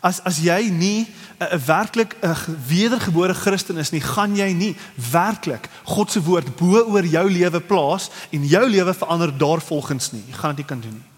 As 0.00 0.20
as 0.24 0.38
jy 0.38 0.70
nie 0.70 1.12
'n 1.40 1.60
werklik 1.66 2.16
'n 2.22 2.36
wedergebore 2.68 3.34
Christen 3.34 3.76
is 3.76 3.90
nie, 3.90 4.00
gaan 4.00 4.36
jy 4.36 4.52
nie 4.52 4.76
werklik 5.10 5.68
God 5.84 6.10
se 6.10 6.22
woord 6.22 6.56
bo 6.56 6.88
oor 6.88 7.04
jou 7.04 7.30
lewe 7.30 7.60
plaas 7.60 8.10
en 8.30 8.46
jou 8.46 8.68
lewe 8.68 8.94
verander 8.94 9.38
daarvolgens 9.38 10.12
nie. 10.12 10.24
Jy 10.26 10.34
gaan 10.34 10.56
dit 10.56 10.58
nie 10.58 10.64
kan 10.64 10.80
doen 10.80 10.94
nie. 10.94 11.17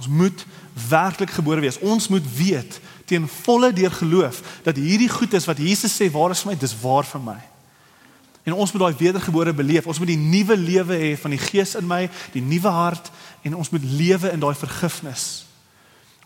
Ons 0.00 0.08
moet 0.08 0.46
werklik 0.88 1.30
gebore 1.36 1.60
wees. 1.60 1.76
Ons 1.84 2.08
moet 2.08 2.24
weet 2.36 2.80
teen 3.04 3.26
volle 3.28 3.72
deur 3.76 3.92
geloof 3.92 4.38
dat 4.64 4.78
hierdie 4.80 5.10
goed 5.12 5.34
is 5.36 5.44
wat 5.44 5.58
Jesus 5.60 5.92
sê 5.92 6.06
waar 6.14 6.32
is 6.32 6.40
vir 6.40 6.52
my, 6.52 6.56
dis 6.56 6.76
waar 6.80 7.04
vir 7.04 7.20
my. 7.20 7.36
En 8.48 8.56
ons 8.56 8.72
moet 8.72 8.80
daai 8.80 9.02
wedergebore 9.02 9.52
beleef. 9.52 9.86
Ons 9.90 9.98
moet 10.00 10.14
die 10.14 10.20
nuwe 10.20 10.56
lewe 10.56 10.96
hê 10.96 11.10
van 11.20 11.34
die 11.34 11.42
Gees 11.42 11.74
in 11.76 11.84
my, 11.90 12.06
die 12.32 12.40
nuwe 12.40 12.72
hart 12.72 13.10
en 13.44 13.58
ons 13.60 13.68
moet 13.74 13.84
lewe 13.84 14.32
in 14.32 14.40
daai 14.40 14.54
vergifnis. 14.56 15.26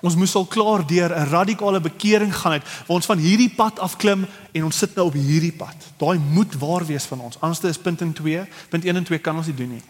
Ons 0.05 0.21
moes 0.21 0.37
al 0.39 0.47
klaar 0.47 0.87
deur 0.87 1.11
'n 1.11 1.31
radikale 1.33 1.81
bekering 1.81 2.31
gaan 2.37 2.61
het 2.61 2.69
waar 2.87 3.01
ons 3.01 3.11
van 3.11 3.19
hierdie 3.19 3.51
pad 3.51 3.79
afklim 3.79 4.27
en 4.53 4.65
ons 4.65 4.79
sit 4.79 4.95
nou 4.95 5.07
op 5.07 5.19
hierdie 5.19 5.53
pad. 5.53 5.75
Daai 5.99 6.19
moet 6.19 6.55
waar 6.55 6.87
wees 6.87 7.05
van 7.05 7.21
ons. 7.21 7.41
Anders 7.41 7.65
is 7.65 7.79
punt 7.79 7.99
2, 8.15 8.47
punt 8.69 8.85
1 8.85 8.97
en 8.97 9.05
2 9.05 9.19
kan 9.19 9.37
ons 9.37 9.47
nie 9.47 9.57
doen 9.57 9.71
nie. 9.71 9.85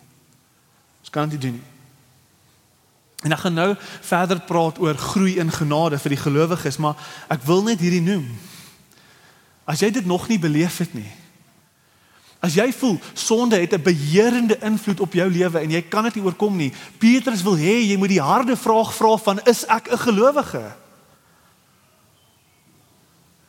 Ons 1.01 1.11
kan 1.11 1.29
dit 1.29 1.41
doen 1.41 1.53
nie. 1.53 1.74
En 3.25 3.33
ek 3.33 3.39
gaan 3.39 3.57
nou 3.57 3.71
verder 4.05 4.41
praat 4.45 4.79
oor 4.79 4.95
groei 4.95 5.39
in 5.41 5.51
genade 5.51 5.99
vir 5.99 6.15
die 6.15 6.23
gelowiges, 6.23 6.77
maar 6.77 6.97
ek 7.33 7.43
wil 7.49 7.63
net 7.65 7.81
hierdie 7.81 8.05
noem. 8.05 8.27
As 9.65 9.81
jy 9.81 9.91
dit 9.91 10.07
nog 10.07 10.29
nie 10.29 10.39
beleef 10.39 10.79
het 10.79 10.93
nie, 10.95 11.09
As 12.45 12.53
jy 12.59 12.67
voel 12.77 12.99
sonde 13.17 13.57
het 13.57 13.73
'n 13.73 13.83
beheerende 13.83 14.59
invloed 14.61 15.01
op 15.01 15.13
jou 15.13 15.31
lewe 15.31 15.59
en 15.59 15.71
jy 15.71 15.83
kan 15.83 16.05
dit 16.05 16.15
nie 16.15 16.25
oorkom 16.25 16.57
nie. 16.57 16.73
Petrus 16.99 17.43
wil 17.43 17.57
hê 17.57 17.89
jy 17.89 17.97
moet 17.97 18.09
die 18.09 18.21
harde 18.21 18.57
vraag 18.57 18.95
vra 18.95 19.17
van 19.17 19.41
is 19.45 19.65
ek 19.67 19.89
'n 19.91 19.99
gelowige? 19.99 20.73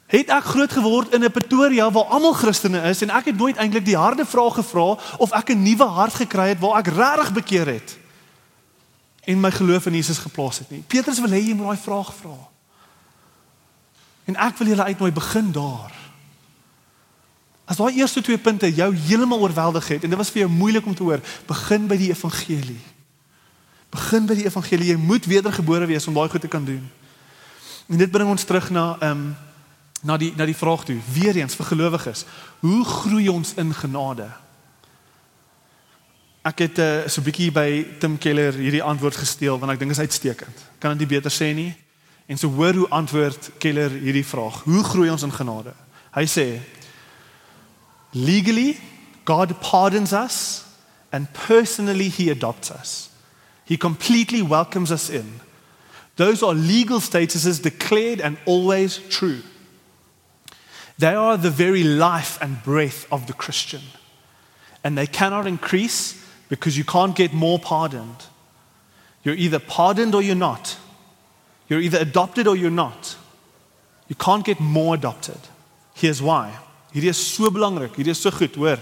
Het 0.07 0.30
ek 0.30 0.43
groot 0.43 0.71
geword 0.71 1.13
in 1.13 1.23
'n 1.23 1.32
Pretoria 1.32 1.91
waar 1.91 2.03
almal 2.03 2.34
Christene 2.34 2.82
is 2.89 3.01
en 3.01 3.09
ek 3.09 3.26
het 3.26 3.38
nooit 3.38 3.57
eintlik 3.57 3.86
die 3.86 3.97
harde 3.97 4.26
vraag 4.26 4.53
gevra 4.53 4.97
of 5.17 5.32
ek 5.32 5.49
'n 5.49 5.63
nuwe 5.63 5.84
hart 5.84 6.13
gekry 6.13 6.47
het 6.47 6.59
waar 6.59 6.80
ek 6.80 6.88
regtig 6.88 7.34
bekeer 7.34 7.67
het 7.67 7.97
en 9.26 9.39
my 9.39 9.51
geloof 9.51 9.86
in 9.86 9.93
Jesus 9.93 10.17
geplaas 10.21 10.59
het 10.61 10.69
nie. 10.69 10.84
Petrus 10.88 11.19
wil 11.19 11.34
hê 11.34 11.41
jy 11.41 11.53
moet 11.57 11.73
daai 11.73 11.84
vraag 11.84 12.11
vra. 12.15 12.36
En 14.26 14.38
ek 14.47 14.57
wil 14.57 14.73
julle 14.73 14.89
uitnooi 14.89 15.11
begin 15.11 15.51
daar. 15.53 15.93
As 17.65 17.78
daai 17.82 17.97
eerste 17.97 18.21
twee 18.21 18.38
punte 18.38 18.69
jou 18.73 18.91
heeltemal 19.07 19.41
oorweldig 19.41 19.88
het 19.88 20.03
en 20.03 20.13
dit 20.13 20.19
was 20.19 20.30
vir 20.34 20.45
jou 20.45 20.51
moeilik 20.51 20.86
om 20.86 20.95
te 20.95 21.03
hoor, 21.03 21.23
begin 21.47 21.88
by 21.89 21.97
die 21.97 22.11
evangelie. 22.13 22.82
Begin 23.93 24.30
by 24.30 24.38
die 24.38 24.45
evangelie. 24.45 24.91
Jy 24.93 24.99
moet 25.01 25.26
wedergebore 25.26 25.89
wees 25.89 26.07
om 26.07 26.13
daai 26.17 26.30
goed 26.30 26.45
te 26.45 26.51
kan 26.51 26.65
doen. 26.65 26.84
En 27.89 27.97
dit 27.97 28.11
bring 28.11 28.30
ons 28.30 28.43
terug 28.43 28.69
na 28.69 28.93
ehm 28.99 29.11
um, 29.11 29.36
na 30.05 30.19
die 30.21 30.34
na 30.38 30.45
die 30.45 30.57
vraag 30.57 30.84
toe, 30.86 30.99
weer 31.13 31.34
eens 31.36 31.55
vir 31.57 31.65
gelowiges. 31.65 32.26
Hoe 32.61 32.86
groei 32.86 33.30
ons 33.30 33.55
in 33.57 33.73
genade? 33.73 34.28
Ek 36.46 36.60
het 36.62 36.78
uh, 36.78 37.08
so 37.10 37.22
'n 37.22 37.26
bietjie 37.26 37.52
by 37.52 37.98
Tim 38.00 38.18
Keller 38.22 38.54
hierdie 38.54 38.84
antwoord 38.84 39.18
gesteel 39.18 39.58
want 39.58 39.72
ek 39.72 39.80
dink 39.80 39.91
is 39.91 40.00
uitstekend. 40.00 40.58
Kan 40.78 40.93
dit 40.93 41.00
nie 41.00 41.18
beter 41.18 41.32
sê 41.34 41.54
nie? 41.58 41.74
En 42.30 42.38
so 42.38 42.50
hoor 42.50 42.74
hoe 42.74 42.89
antwoord 42.89 43.50
Keller 43.58 43.89
hierdie 43.89 44.26
vraag. 44.26 44.62
Hoe 44.64 44.84
groei 44.84 45.10
ons 45.10 45.24
in 45.26 45.34
genade? 45.34 45.74
Hy 46.14 46.26
sê 46.26 46.62
Legally, 48.14 48.78
God 49.26 49.60
pardons 49.60 50.14
us, 50.14 50.64
and 51.12 51.28
personally, 51.34 52.10
He 52.10 52.30
adopts 52.30 52.72
us. 52.72 53.10
He 53.66 53.78
completely 53.78 54.41
welcomes 54.41 54.91
us 54.91 55.10
in. 55.10 55.41
Those 56.16 56.43
are 56.43 56.54
legal 56.54 57.02
statuses 57.02 57.62
declared 57.62 58.22
and 58.22 58.38
always 58.46 59.02
true. 59.10 59.41
They 60.98 61.14
are 61.14 61.38
the 61.38 61.50
very 61.50 61.84
life 61.84 62.38
and 62.39 62.64
breath 62.64 63.06
of 63.12 63.26
the 63.26 63.34
Christian. 63.34 63.82
And 64.84 64.98
they 64.98 65.08
cannot 65.08 65.48
increase 65.48 66.24
because 66.50 66.78
you 66.78 66.84
can't 66.84 67.16
get 67.16 67.34
more 67.34 67.60
pardoned. 67.60 68.26
You're 69.24 69.36
either 69.36 69.60
pardoned 69.60 70.14
or 70.14 70.22
you're 70.22 70.36
not. 70.36 70.78
You're 71.68 71.82
either 71.82 72.00
adopted 72.00 72.48
or 72.48 72.56
you're 72.56 72.72
not. 72.72 73.16
You 74.08 74.16
can't 74.16 74.46
get 74.46 74.60
more 74.60 74.96
adopted. 74.96 75.39
Here's 75.96 76.22
why 76.22 76.58
Hierdie 76.93 77.10
is 77.10 77.18
so 77.18 77.50
belangrik. 77.50 77.96
Hierdie 77.96 78.10
is 78.10 78.20
so 78.20 78.32
goed, 78.32 78.56
hoor. 78.56 78.78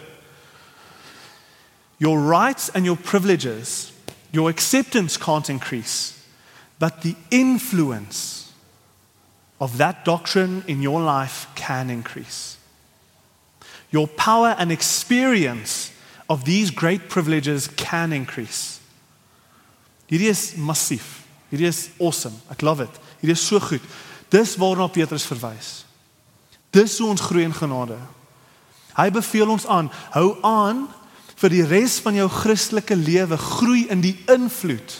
Your 1.97 2.20
rights 2.20 2.70
and 2.70 2.86
your 2.86 2.97
privileges, 2.97 3.91
your 4.32 4.49
acceptance 4.49 5.16
can't 5.16 5.49
increase, 5.49 6.22
but 6.78 7.01
the 7.01 7.16
influence 7.32 8.51
of 9.61 9.78
that 9.78 10.03
doctrine 10.03 10.64
in 10.68 10.82
your 10.82 11.01
life 11.01 11.47
can 11.55 11.89
increase. 11.89 12.57
Your 13.89 14.07
power 14.07 14.55
and 14.57 14.72
experience 14.72 15.92
of 16.30 16.43
these 16.43 16.71
great 16.71 17.09
privileges 17.09 17.67
can 17.76 18.13
increase. 18.13 18.80
Hierdie 20.07 20.30
is 20.30 20.53
massief. 20.55 21.24
Hierdie 21.51 21.67
is 21.67 21.89
awesome. 21.99 22.36
Ek 22.51 22.61
love 22.61 22.84
it. 22.84 22.99
Hierdie 23.21 23.38
is 23.38 23.45
so 23.45 23.59
goed. 23.59 23.82
Dis 24.30 24.55
waarna 24.57 24.88
Petrus 24.91 25.26
verwys. 25.26 25.84
Dis 26.74 26.97
hoe 26.99 27.09
ons 27.13 27.21
groei 27.21 27.45
in 27.45 27.53
genade. 27.53 27.97
Hy 28.97 29.09
beveel 29.13 29.49
ons 29.49 29.65
aan, 29.69 29.89
hou 30.13 30.36
aan 30.45 30.86
vir 31.41 31.53
die 31.53 31.65
res 31.65 31.99
van 32.03 32.17
jou 32.17 32.28
Christelike 32.30 32.95
lewe 32.97 33.38
groei 33.41 33.88
in 33.93 34.03
die 34.03 34.15
invloed 34.32 34.99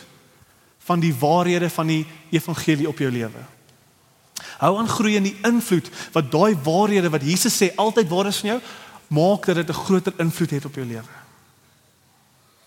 van 0.84 1.00
die 1.00 1.14
waarhede 1.16 1.70
van 1.72 1.88
die 1.88 2.04
evangelie 2.34 2.90
op 2.90 3.00
jou 3.00 3.10
lewe. 3.14 3.44
Hou 4.60 4.74
aan 4.80 4.90
groei 4.90 5.16
in 5.20 5.28
die 5.30 5.38
invloed 5.48 5.88
wat 6.16 6.32
daai 6.34 6.58
waarhede 6.66 7.12
wat 7.14 7.24
Jesus 7.26 7.56
sê 7.56 7.72
altyd 7.80 8.10
waar 8.12 8.30
is 8.30 8.42
van 8.44 8.56
jou, 8.56 8.60
maak 9.08 9.46
dat 9.46 9.56
dit 9.56 9.70
'n 9.70 9.84
groter 9.86 10.14
invloed 10.18 10.50
het 10.50 10.66
op 10.66 10.76
jou 10.76 10.88
lewe. 10.88 11.14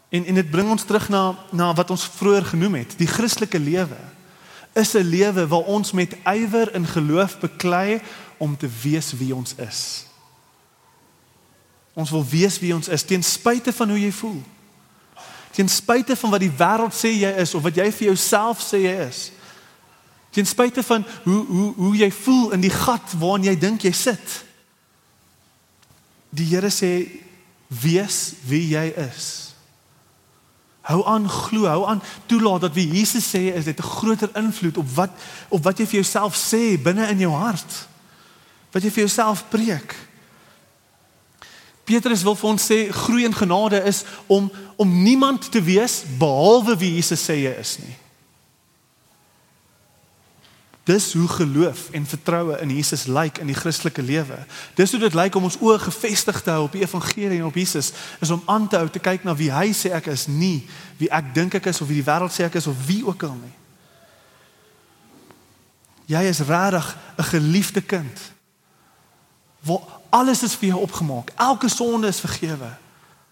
En 0.08 0.24
en 0.24 0.34
dit 0.34 0.50
bring 0.50 0.70
ons 0.70 0.84
terug 0.84 1.08
na 1.08 1.34
na 1.50 1.74
wat 1.74 1.90
ons 1.90 2.04
vroeër 2.04 2.44
genoem 2.44 2.74
het, 2.74 2.94
die 2.98 3.06
Christelike 3.06 3.58
lewe 3.58 3.96
is 4.72 4.92
'n 4.92 5.08
lewe 5.08 5.46
waar 5.46 5.64
ons 5.64 5.92
met 5.92 6.16
ywer 6.24 6.74
in 6.74 6.86
geloof 6.86 7.38
beklei 7.38 8.00
om 8.36 8.56
te 8.56 8.68
weet 8.82 9.18
wie 9.18 9.34
ons 9.34 9.54
is. 9.54 10.06
Ons 11.92 12.10
wil 12.10 12.26
weet 12.26 12.58
wie 12.58 12.74
ons 12.74 12.88
is 12.88 13.02
ten 13.02 13.22
spyte 13.22 13.72
van 13.72 13.88
hoe 13.88 14.00
jy 14.00 14.12
voel. 14.12 14.42
Ten 15.50 15.68
spyte 15.68 16.16
van 16.16 16.30
wat 16.30 16.40
die 16.40 16.52
wêreld 16.52 16.94
sê 16.94 17.08
jy 17.08 17.30
is 17.40 17.54
of 17.54 17.62
wat 17.62 17.74
jy 17.74 17.92
vir 17.92 18.06
jouself 18.06 18.60
sê 18.60 18.76
jy 18.76 19.08
is. 19.08 19.30
Ten 20.30 20.46
spyte 20.46 20.82
van 20.82 21.06
hoe 21.24 21.46
hoe 21.46 21.74
hoe 21.74 21.96
jy 21.96 22.10
voel 22.12 22.50
in 22.52 22.60
die 22.60 22.70
gat 22.70 23.14
waarin 23.18 23.44
jy 23.48 23.58
dink 23.58 23.82
jy 23.82 23.92
sit. 23.92 24.44
Die 26.36 26.46
Here 26.50 26.70
sê 26.70 27.08
wees 27.72 28.36
wie 28.46 28.74
jy 28.74 28.86
is. 29.08 29.54
Hou 30.86 31.00
aan 31.08 31.26
glo, 31.30 31.66
hou 31.66 31.86
aan 31.88 32.02
toelaat 32.30 32.68
dat 32.68 32.76
wie 32.76 32.86
Jesus 32.92 33.26
sê 33.32 33.48
is 33.56 33.64
dit 33.64 33.78
'n 33.78 33.82
groter 33.82 34.30
invloed 34.36 34.76
op 34.76 34.88
wat 34.94 35.10
op 35.48 35.64
wat 35.64 35.78
jy 35.78 35.86
vir 35.86 36.00
jouself 36.02 36.36
sê 36.36 36.78
binne 36.78 37.08
in 37.08 37.18
jou 37.18 37.32
hart 37.32 37.88
wat 38.70 38.82
jy 38.82 38.90
vir 38.90 39.06
jouself 39.06 39.44
preek. 39.48 39.96
Petrus 41.84 42.22
wil 42.22 42.34
vir 42.34 42.50
ons 42.50 42.70
sê 42.70 42.88
groei 42.92 43.24
in 43.24 43.34
genade 43.34 43.82
is 43.84 44.04
om 44.26 44.50
om 44.76 45.02
niemand 45.02 45.50
te 45.50 45.62
wees 45.62 46.02
behalwe 46.18 46.76
wie 46.76 46.94
Jesus 46.94 47.22
sê 47.24 47.34
jy 47.34 47.54
is 47.60 47.78
nie. 47.78 47.96
Dis 50.86 51.12
hoe 51.12 51.28
geloof 51.28 51.90
en 51.90 52.06
vertroue 52.06 52.60
in 52.60 52.70
Jesus 52.70 53.08
lyk 53.10 53.40
in 53.42 53.48
die 53.50 53.58
Christelike 53.58 54.02
lewe. 54.02 54.38
Dis 54.78 54.90
hoe 54.90 55.00
dit 55.00 55.14
lyk 55.18 55.34
om 55.34 55.48
ons 55.48 55.58
oë 55.58 55.80
gefestig 55.82 56.38
te 56.46 56.52
hou 56.54 56.68
op 56.68 56.76
die 56.76 56.84
evangelie 56.84 57.40
en 57.40 57.48
op 57.48 57.58
Jesus, 57.58 57.90
is 58.22 58.30
om 58.30 58.42
aan 58.46 58.68
te 58.70 58.78
hou 58.78 58.86
te 58.90 59.02
kyk 59.02 59.26
na 59.26 59.34
wie 59.34 59.50
hy 59.50 59.72
sê 59.74 59.90
ek 59.96 60.06
is, 60.12 60.28
nie 60.30 60.62
wie 61.00 61.10
ek 61.10 61.32
dink 61.34 61.56
ek 61.58 61.66
is 61.72 61.82
of 61.82 61.90
wie 61.90 61.98
die 61.98 62.06
wêreld 62.06 62.30
sê 62.30 62.46
ek 62.46 62.60
is 62.60 62.70
of 62.70 62.86
wie 62.86 63.00
ook 63.02 63.26
al 63.26 63.34
nie. 63.34 63.56
Jy 66.14 66.22
is 66.30 66.44
regtig 66.46 66.96
'n 67.18 67.28
geliefde 67.34 67.82
kind 67.82 68.20
waar 69.66 69.82
alles 70.10 70.42
is 70.42 70.54
vir 70.54 70.68
jou 70.68 70.80
opgemaak. 70.80 71.32
Elke 71.34 71.68
sonde 71.68 72.06
is 72.06 72.20
vergewe. 72.20 72.70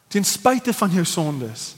Ten 0.09 0.25
spyte 0.25 0.75
van 0.75 0.91
jou 0.91 1.05
sondes. 1.05 1.77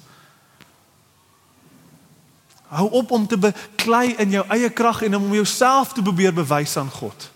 Hou 2.77 2.91
op 2.91 3.11
om 3.11 3.27
te 3.27 3.39
beklei 3.41 4.15
in 4.21 4.35
jou 4.35 4.45
eie 4.53 4.69
krag 4.71 5.03
en 5.07 5.17
om 5.17 5.33
jouself 5.35 5.95
te 5.97 6.03
probeer 6.03 6.35
bewys 6.37 6.77
aan 6.77 6.91
God. 6.93 7.31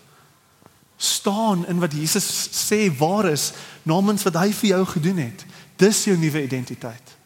Staan 1.01 1.65
in 1.67 1.79
wat 1.81 1.95
Jesus 1.97 2.27
sê 2.53 2.91
waar 2.97 3.25
is 3.25 3.51
namens 3.83 4.23
wat 4.27 4.37
hy 4.37 4.51
vir 4.53 4.69
jou 4.75 4.83
gedoen 4.85 5.23
het. 5.23 5.45
Dis 5.81 6.03
jou 6.05 6.17
nuwe 6.17 6.43
identiteit. 6.43 7.17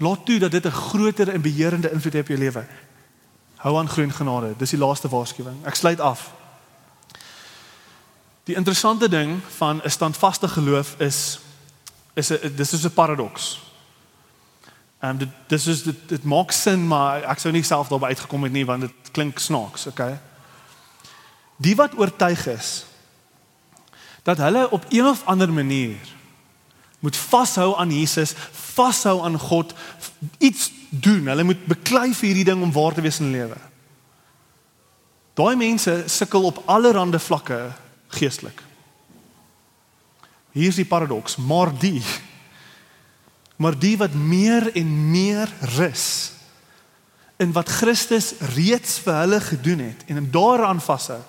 Laat 0.00 0.24
toe 0.24 0.38
dat 0.38 0.50
dit 0.50 0.66
'n 0.66 0.70
groter 0.70 1.28
en 1.28 1.40
beheerende 1.40 1.92
invloed 1.92 2.12
het 2.12 2.22
op 2.22 2.28
jou 2.28 2.38
lewe. 2.38 2.66
Hou 3.56 3.78
aan 3.78 3.88
groen 3.88 4.12
genade. 4.12 4.54
Dis 4.56 4.70
die 4.70 4.78
laaste 4.78 5.08
waarskuwing. 5.08 5.66
Ek 5.66 5.74
sluit 5.74 6.00
af. 6.00 6.30
Die 8.44 8.56
interessante 8.56 9.08
ding 9.08 9.40
van 9.56 9.80
'n 9.84 9.90
standvaste 9.90 10.48
geloof 10.48 10.94
is 10.98 11.38
is 12.14 12.30
'n 12.30 12.52
dis 12.56 12.72
is 12.72 12.84
'n 12.84 12.90
paradoks. 12.90 13.67
Ehm 14.98 15.10
um, 15.10 15.18
dit 15.18 15.28
dis 15.46 15.66
is 15.66 15.82
dit 15.82 16.08
dit 16.08 16.24
maak 16.24 16.50
sin 16.50 16.86
maar 16.86 17.22
ek 17.30 17.38
sou 17.38 17.52
nie 17.54 17.62
self 17.62 17.88
daarby 17.88 18.10
uitgekom 18.10 18.42
het 18.42 18.52
nie 18.52 18.66
want 18.66 18.80
dit 18.88 19.10
klink 19.14 19.38
snaaks, 19.38 19.86
okay? 19.86 20.18
Die 21.56 21.76
wat 21.78 21.94
oortuig 21.98 22.46
is 22.46 22.84
dat 24.22 24.38
hulle 24.38 24.70
op 24.70 24.84
een 24.90 25.06
of 25.06 25.22
ander 25.24 25.52
manier 25.52 26.16
moet 26.98 27.16
vashou 27.16 27.76
aan 27.78 27.90
Jesus, 27.94 28.34
vashou 28.50 29.22
aan 29.24 29.38
God, 29.38 29.74
iets 30.38 30.70
doen. 30.88 31.26
Hulle 31.26 31.44
moet 31.46 31.66
beklei 31.70 32.10
vir 32.10 32.26
hierdie 32.26 32.46
ding 32.50 32.62
om 32.62 32.72
waar 32.74 32.94
te 32.94 33.04
wees 33.04 33.20
in 33.22 33.30
lewe. 33.30 33.56
Daai 35.38 35.54
mense 35.56 36.02
sukkel 36.10 36.48
op 36.50 36.62
allerlei 36.66 37.20
vlakke 37.22 37.60
geestelik. 38.18 38.62
Hier 40.52 40.72
is 40.72 40.80
die 40.80 40.88
paradoks, 40.88 41.36
maar 41.36 41.70
die 41.78 42.02
maar 43.58 43.74
die 43.78 43.96
wat 43.98 44.14
meer 44.14 44.70
en 44.78 44.90
meer 45.10 45.50
rus 45.74 46.06
in 47.42 47.52
wat 47.54 47.70
Christus 47.70 48.32
reeds 48.54 48.98
vir 49.02 49.14
hulle 49.22 49.40
gedoen 49.42 49.82
het 49.82 50.04
en 50.10 50.30
daaraan 50.30 50.80
vashou. 50.82 51.20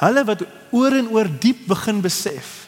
Hulle 0.00 0.24
wat 0.28 0.44
oor 0.72 0.96
en 0.96 1.08
oor 1.12 1.28
diep 1.40 1.66
begin 1.68 2.00
besef 2.04 2.58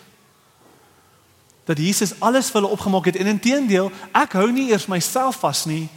dat 1.64 1.80
Jesus 1.80 2.12
alles 2.20 2.50
vir 2.52 2.60
hulle 2.60 2.72
opgemaak 2.76 3.08
het 3.08 3.16
en 3.20 3.32
intedeel 3.32 3.88
ek 4.12 4.36
hou 4.36 4.48
nie 4.52 4.68
eers 4.72 4.88
myself 4.88 5.40
vas 5.44 5.64
nie. 5.68 5.88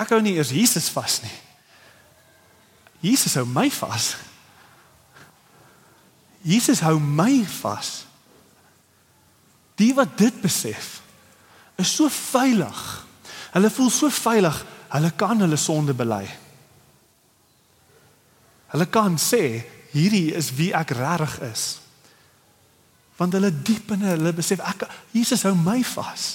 Ek 0.00 0.12
hou 0.12 0.20
nie 0.24 0.36
eers 0.36 0.52
Jesus 0.52 0.88
vas 0.92 1.20
nie. 1.24 1.36
Jesus 3.04 3.36
hou 3.36 3.46
my 3.48 3.68
vas. 3.72 4.14
Jesus 6.44 6.80
hou 6.84 6.96
my 7.00 7.42
vas. 7.60 8.09
Die 9.80 9.92
wat 9.96 10.18
dit 10.20 10.40
besef, 10.42 11.00
is 11.80 11.94
so 11.96 12.08
veilig. 12.12 12.80
Hulle 13.54 13.70
voel 13.72 13.90
so 13.90 14.10
veilig, 14.12 14.64
hulle 14.92 15.10
kan 15.16 15.40
hulle 15.40 15.56
sonde 15.56 15.94
bely. 15.96 16.24
Hulle 18.70 18.86
kan 18.86 19.16
sê 19.18 19.62
hierdie 19.94 20.34
is 20.38 20.52
wie 20.54 20.70
ek 20.76 20.92
regtig 20.94 21.38
is. 21.48 21.64
Want 23.18 23.34
hulle 23.36 23.50
diep 23.50 23.90
in 23.96 24.04
hulle 24.06 24.34
besef 24.36 24.62
ek 24.62 24.86
Jesus 25.14 25.42
hou 25.48 25.56
my 25.58 25.80
vas. 25.94 26.28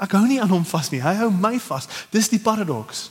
Ek 0.00 0.14
hou 0.16 0.24
nie 0.26 0.40
aan 0.42 0.50
hom 0.50 0.64
vas 0.66 0.88
nie, 0.92 1.02
hy 1.04 1.12
hou 1.20 1.28
my 1.34 1.58
vas. 1.68 1.88
Dis 2.14 2.30
die 2.32 2.42
paradoks. 2.42 3.08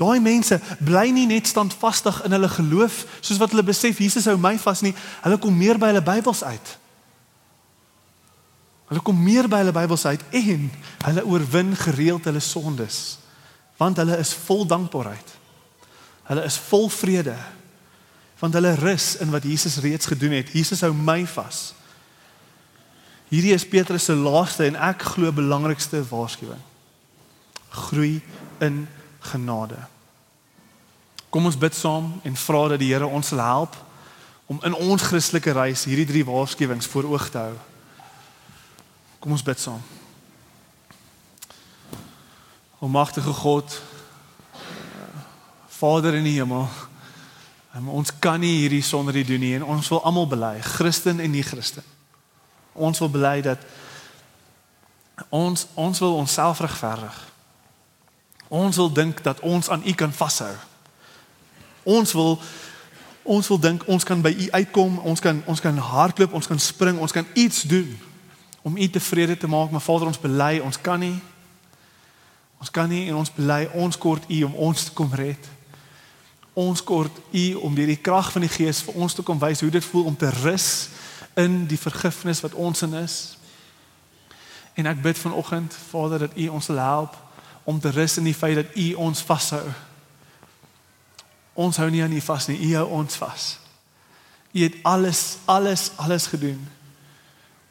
Daai 0.00 0.18
mense 0.18 0.56
bly 0.82 1.10
nie 1.14 1.28
net 1.30 1.46
standvastig 1.46 2.24
in 2.26 2.34
hulle 2.34 2.50
geloof 2.50 3.04
soos 3.20 3.38
wat 3.38 3.52
hulle 3.54 3.66
besef 3.66 4.00
Jesus 4.02 4.26
hou 4.30 4.38
my 4.40 4.56
vas 4.58 4.82
nie, 4.82 4.94
hulle 5.22 5.38
kom 5.38 5.54
meer 5.54 5.78
by 5.78 5.92
hulle 5.92 6.02
Bybels 6.04 6.42
uit. 6.42 6.74
Hulle 8.94 9.02
kom 9.02 9.16
meer 9.18 9.48
by 9.50 9.58
hulle 9.58 9.74
Bybels 9.74 10.04
uit 10.06 10.22
en 10.38 10.68
hulle 11.08 11.22
oorwin 11.26 11.72
gereeld 11.74 12.28
hulle 12.30 12.42
sondes 12.42 13.18
want 13.74 13.98
hulle 13.98 14.14
is 14.22 14.30
vol 14.46 14.60
dankbaarheid. 14.70 15.30
Hulle 16.28 16.44
is 16.46 16.58
vol 16.68 16.86
vrede 16.94 17.34
want 18.38 18.54
hulle 18.54 18.70
rus 18.78 19.16
in 19.24 19.34
wat 19.34 19.42
Jesus 19.42 19.80
reeds 19.82 20.06
gedoen 20.06 20.36
het. 20.38 20.52
Jesus 20.54 20.84
hou 20.86 20.92
my 20.94 21.24
vas. 21.26 21.72
Hierdie 23.32 23.54
is 23.56 23.66
Petrus 23.66 24.06
se 24.06 24.14
laaste 24.14 24.68
en 24.68 24.78
ek 24.78 25.02
glo 25.16 25.34
belangrikste 25.34 26.04
waarskuwing. 26.06 26.62
Groei 27.74 28.20
in 28.62 28.84
genade. 29.32 29.80
Kom 31.34 31.50
ons 31.50 31.58
bid 31.58 31.74
saam 31.74 32.12
en 32.22 32.42
vra 32.46 32.66
dat 32.76 32.84
die 32.84 32.94
Here 32.94 33.10
ons 33.10 33.34
sal 33.34 33.42
help 33.42 33.74
om 34.46 34.62
in 34.62 34.78
ons 34.86 35.10
Christelike 35.10 35.58
reis 35.58 35.88
hierdie 35.88 36.06
drie 36.06 36.26
waarskuwings 36.30 36.86
voor 36.94 37.10
oog 37.16 37.30
te 37.34 37.48
hou. 37.48 37.54
Kom 39.24 39.32
ons 39.32 39.42
bid 39.42 39.60
saam. 39.60 39.80
O 42.78 42.88
magtige 42.88 43.32
God, 43.32 43.82
Vader 45.68 46.14
in 46.14 46.26
die 46.28 46.34
hemel, 46.36 46.68
ons 47.88 48.12
kan 48.20 48.36
nie 48.40 48.52
hierdie 48.58 48.82
sonder 48.84 49.16
U 49.16 49.22
doen 49.24 49.40
nie 49.40 49.54
en 49.56 49.64
ons 49.64 49.88
wil 49.88 50.04
almal 50.04 50.28
bely, 50.28 50.52
Christen 50.60 51.24
en 51.24 51.32
nie 51.32 51.42
Christen. 51.42 51.80
Ons 52.76 53.00
wil 53.00 53.14
bely 53.16 53.40
dat 53.48 53.64
ons 55.32 55.70
ons 55.72 56.04
wil 56.04 56.20
onsself 56.20 56.60
regverdig. 56.60 57.16
Ons 58.52 58.76
wil 58.76 58.92
dink 58.92 59.24
dat 59.24 59.40
ons 59.40 59.72
aan 59.72 59.88
U 59.88 59.92
kan 59.96 60.12
vashou. 60.12 60.52
Ons 61.88 62.12
wil 62.12 62.42
ons 63.24 63.48
wil 63.48 63.68
dink 63.72 63.88
ons 63.88 64.04
kan 64.04 64.20
by 64.20 64.36
U 64.36 64.50
uitkom, 64.52 65.00
ons 65.00 65.20
kan 65.20 65.40
ons 65.48 65.64
kan 65.64 65.86
hardloop, 65.94 66.36
ons 66.36 66.46
kan 66.46 66.60
spring, 66.60 67.00
ons 67.00 67.22
kan 67.22 67.24
iets 67.32 67.64
doen 67.64 68.12
om 68.64 68.76
U 68.76 68.88
tevrede 68.88 69.36
te 69.36 69.46
maak, 69.46 69.70
maar 69.70 69.80
Vader, 69.80 70.06
ons 70.06 70.20
bely, 70.20 70.58
ons 70.64 70.80
kan 70.80 70.98
nie. 70.98 71.18
Ons 72.58 72.70
kan 72.72 72.88
nie 72.88 73.02
en 73.10 73.18
ons 73.20 73.32
bely, 73.36 73.66
ons 73.76 73.98
kort 74.00 74.24
U 74.24 74.38
om 74.46 74.54
ons 74.70 74.84
te 74.84 74.92
kom 74.96 75.10
red. 75.12 75.48
Ons 76.56 76.80
kort 76.80 77.18
U 77.28 77.42
om 77.60 77.74
deur 77.76 77.90
die 77.92 78.00
krag 78.00 78.30
van 78.32 78.46
die 78.46 78.48
Gees 78.48 78.80
vir 78.86 78.96
ons 78.96 79.12
te 79.12 79.24
kom 79.26 79.42
wys 79.42 79.60
hoe 79.60 79.68
dit 79.74 79.84
voel 79.84 80.08
om 80.08 80.16
te 80.16 80.30
rus 80.38 80.68
in 81.36 81.66
die 81.68 81.76
vergifnis 81.76 82.40
wat 82.40 82.56
ons 82.56 82.80
in 82.86 82.96
is. 83.02 83.16
En 84.80 84.88
ek 84.88 85.02
bid 85.04 85.20
vanoggend, 85.20 85.76
Vader, 85.90 86.24
dat 86.24 86.38
U 86.40 86.46
ons 86.56 86.70
sal 86.70 86.80
help 86.80 87.18
om 87.68 87.76
te 87.80 87.92
rus 87.92 88.16
in 88.16 88.30
die 88.30 88.36
feit 88.38 88.56
dat 88.62 88.72
U 88.80 88.86
ons 89.10 89.20
vashou. 89.28 89.66
Ons 91.52 91.82
hou 91.82 91.90
nie 91.92 92.00
aan 92.00 92.16
U 92.16 92.22
vas 92.30 92.48
nie, 92.48 92.56
U 92.64 92.72
hou 92.78 92.86
ons 93.02 93.20
vas. 93.20 93.50
U 94.56 94.64
het 94.64 94.80
alles, 94.88 95.36
alles, 95.44 95.90
alles 96.00 96.30
gedoen 96.32 96.64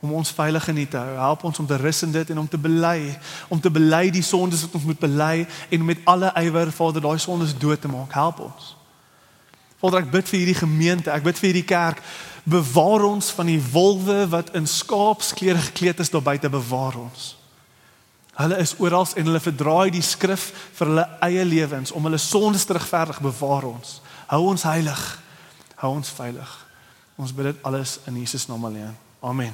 om 0.03 0.11
ons 0.19 0.33
veilig 0.35 0.67
in 0.67 0.77
U 0.77 0.85
te 0.91 0.99
hou. 0.99 1.15
Help 1.15 1.43
ons 1.47 1.59
om 1.63 1.67
te 1.67 1.77
rus 1.79 2.03
in 2.03 2.11
dit 2.11 2.31
en 2.33 2.41
om 2.41 2.47
te 2.47 2.59
bely, 2.59 3.13
om 3.47 3.59
te 3.63 3.71
bely 3.71 4.09
die 4.11 4.25
sondes 4.25 4.65
wat 4.65 4.75
ons 4.75 4.87
moet 4.89 4.99
bely 4.99 5.45
en 5.71 5.85
met 5.87 6.01
alle 6.11 6.31
ywer 6.43 6.73
Vader 6.75 7.05
daai 7.05 7.19
sondes 7.23 7.55
dood 7.55 7.79
te 7.79 7.91
maak. 7.91 8.11
Help 8.11 8.41
ons. 8.43 8.73
Vader, 9.79 10.03
ek 10.03 10.11
bid 10.11 10.27
vir 10.27 10.39
hierdie 10.41 10.59
gemeente, 10.59 11.11
ek 11.11 11.23
bid 11.23 11.39
vir 11.39 11.49
hierdie 11.53 11.69
kerk. 11.71 12.03
Bewaar 12.43 13.07
ons 13.07 13.31
van 13.31 13.47
die 13.47 13.61
wolwe 13.71 14.25
wat 14.35 14.51
in 14.59 14.67
skaapsklere 14.67 15.63
gekleed 15.69 16.03
is 16.03 16.11
daar 16.11 16.27
buite, 16.27 16.51
bewaar 16.51 16.99
ons. 17.05 17.33
Hulle 18.35 18.59
is 18.59 18.75
oral 18.83 19.07
en 19.15 19.29
hulle 19.29 19.43
verdraai 19.43 19.93
die 19.93 20.03
skrif 20.03 20.49
vir 20.75 20.89
hulle 20.89 21.09
eie 21.23 21.43
lewens 21.47 21.95
om 21.95 22.03
hulle 22.09 22.19
sondes 22.19 22.67
te 22.67 22.75
regverdig, 22.75 23.23
bewaar 23.23 23.71
ons. 23.71 24.01
Hou 24.27 24.45
ons 24.51 24.67
heilig. 24.67 25.03
Hou 25.79 25.95
ons 25.95 26.15
veilig. 26.17 26.57
Ons 27.15 27.35
bid 27.35 27.53
dit 27.53 27.67
alles 27.69 28.01
in 28.09 28.17
Jesus 28.19 28.49
naam 28.51 28.65
alleen. 28.67 28.97
Amen. 29.21 29.53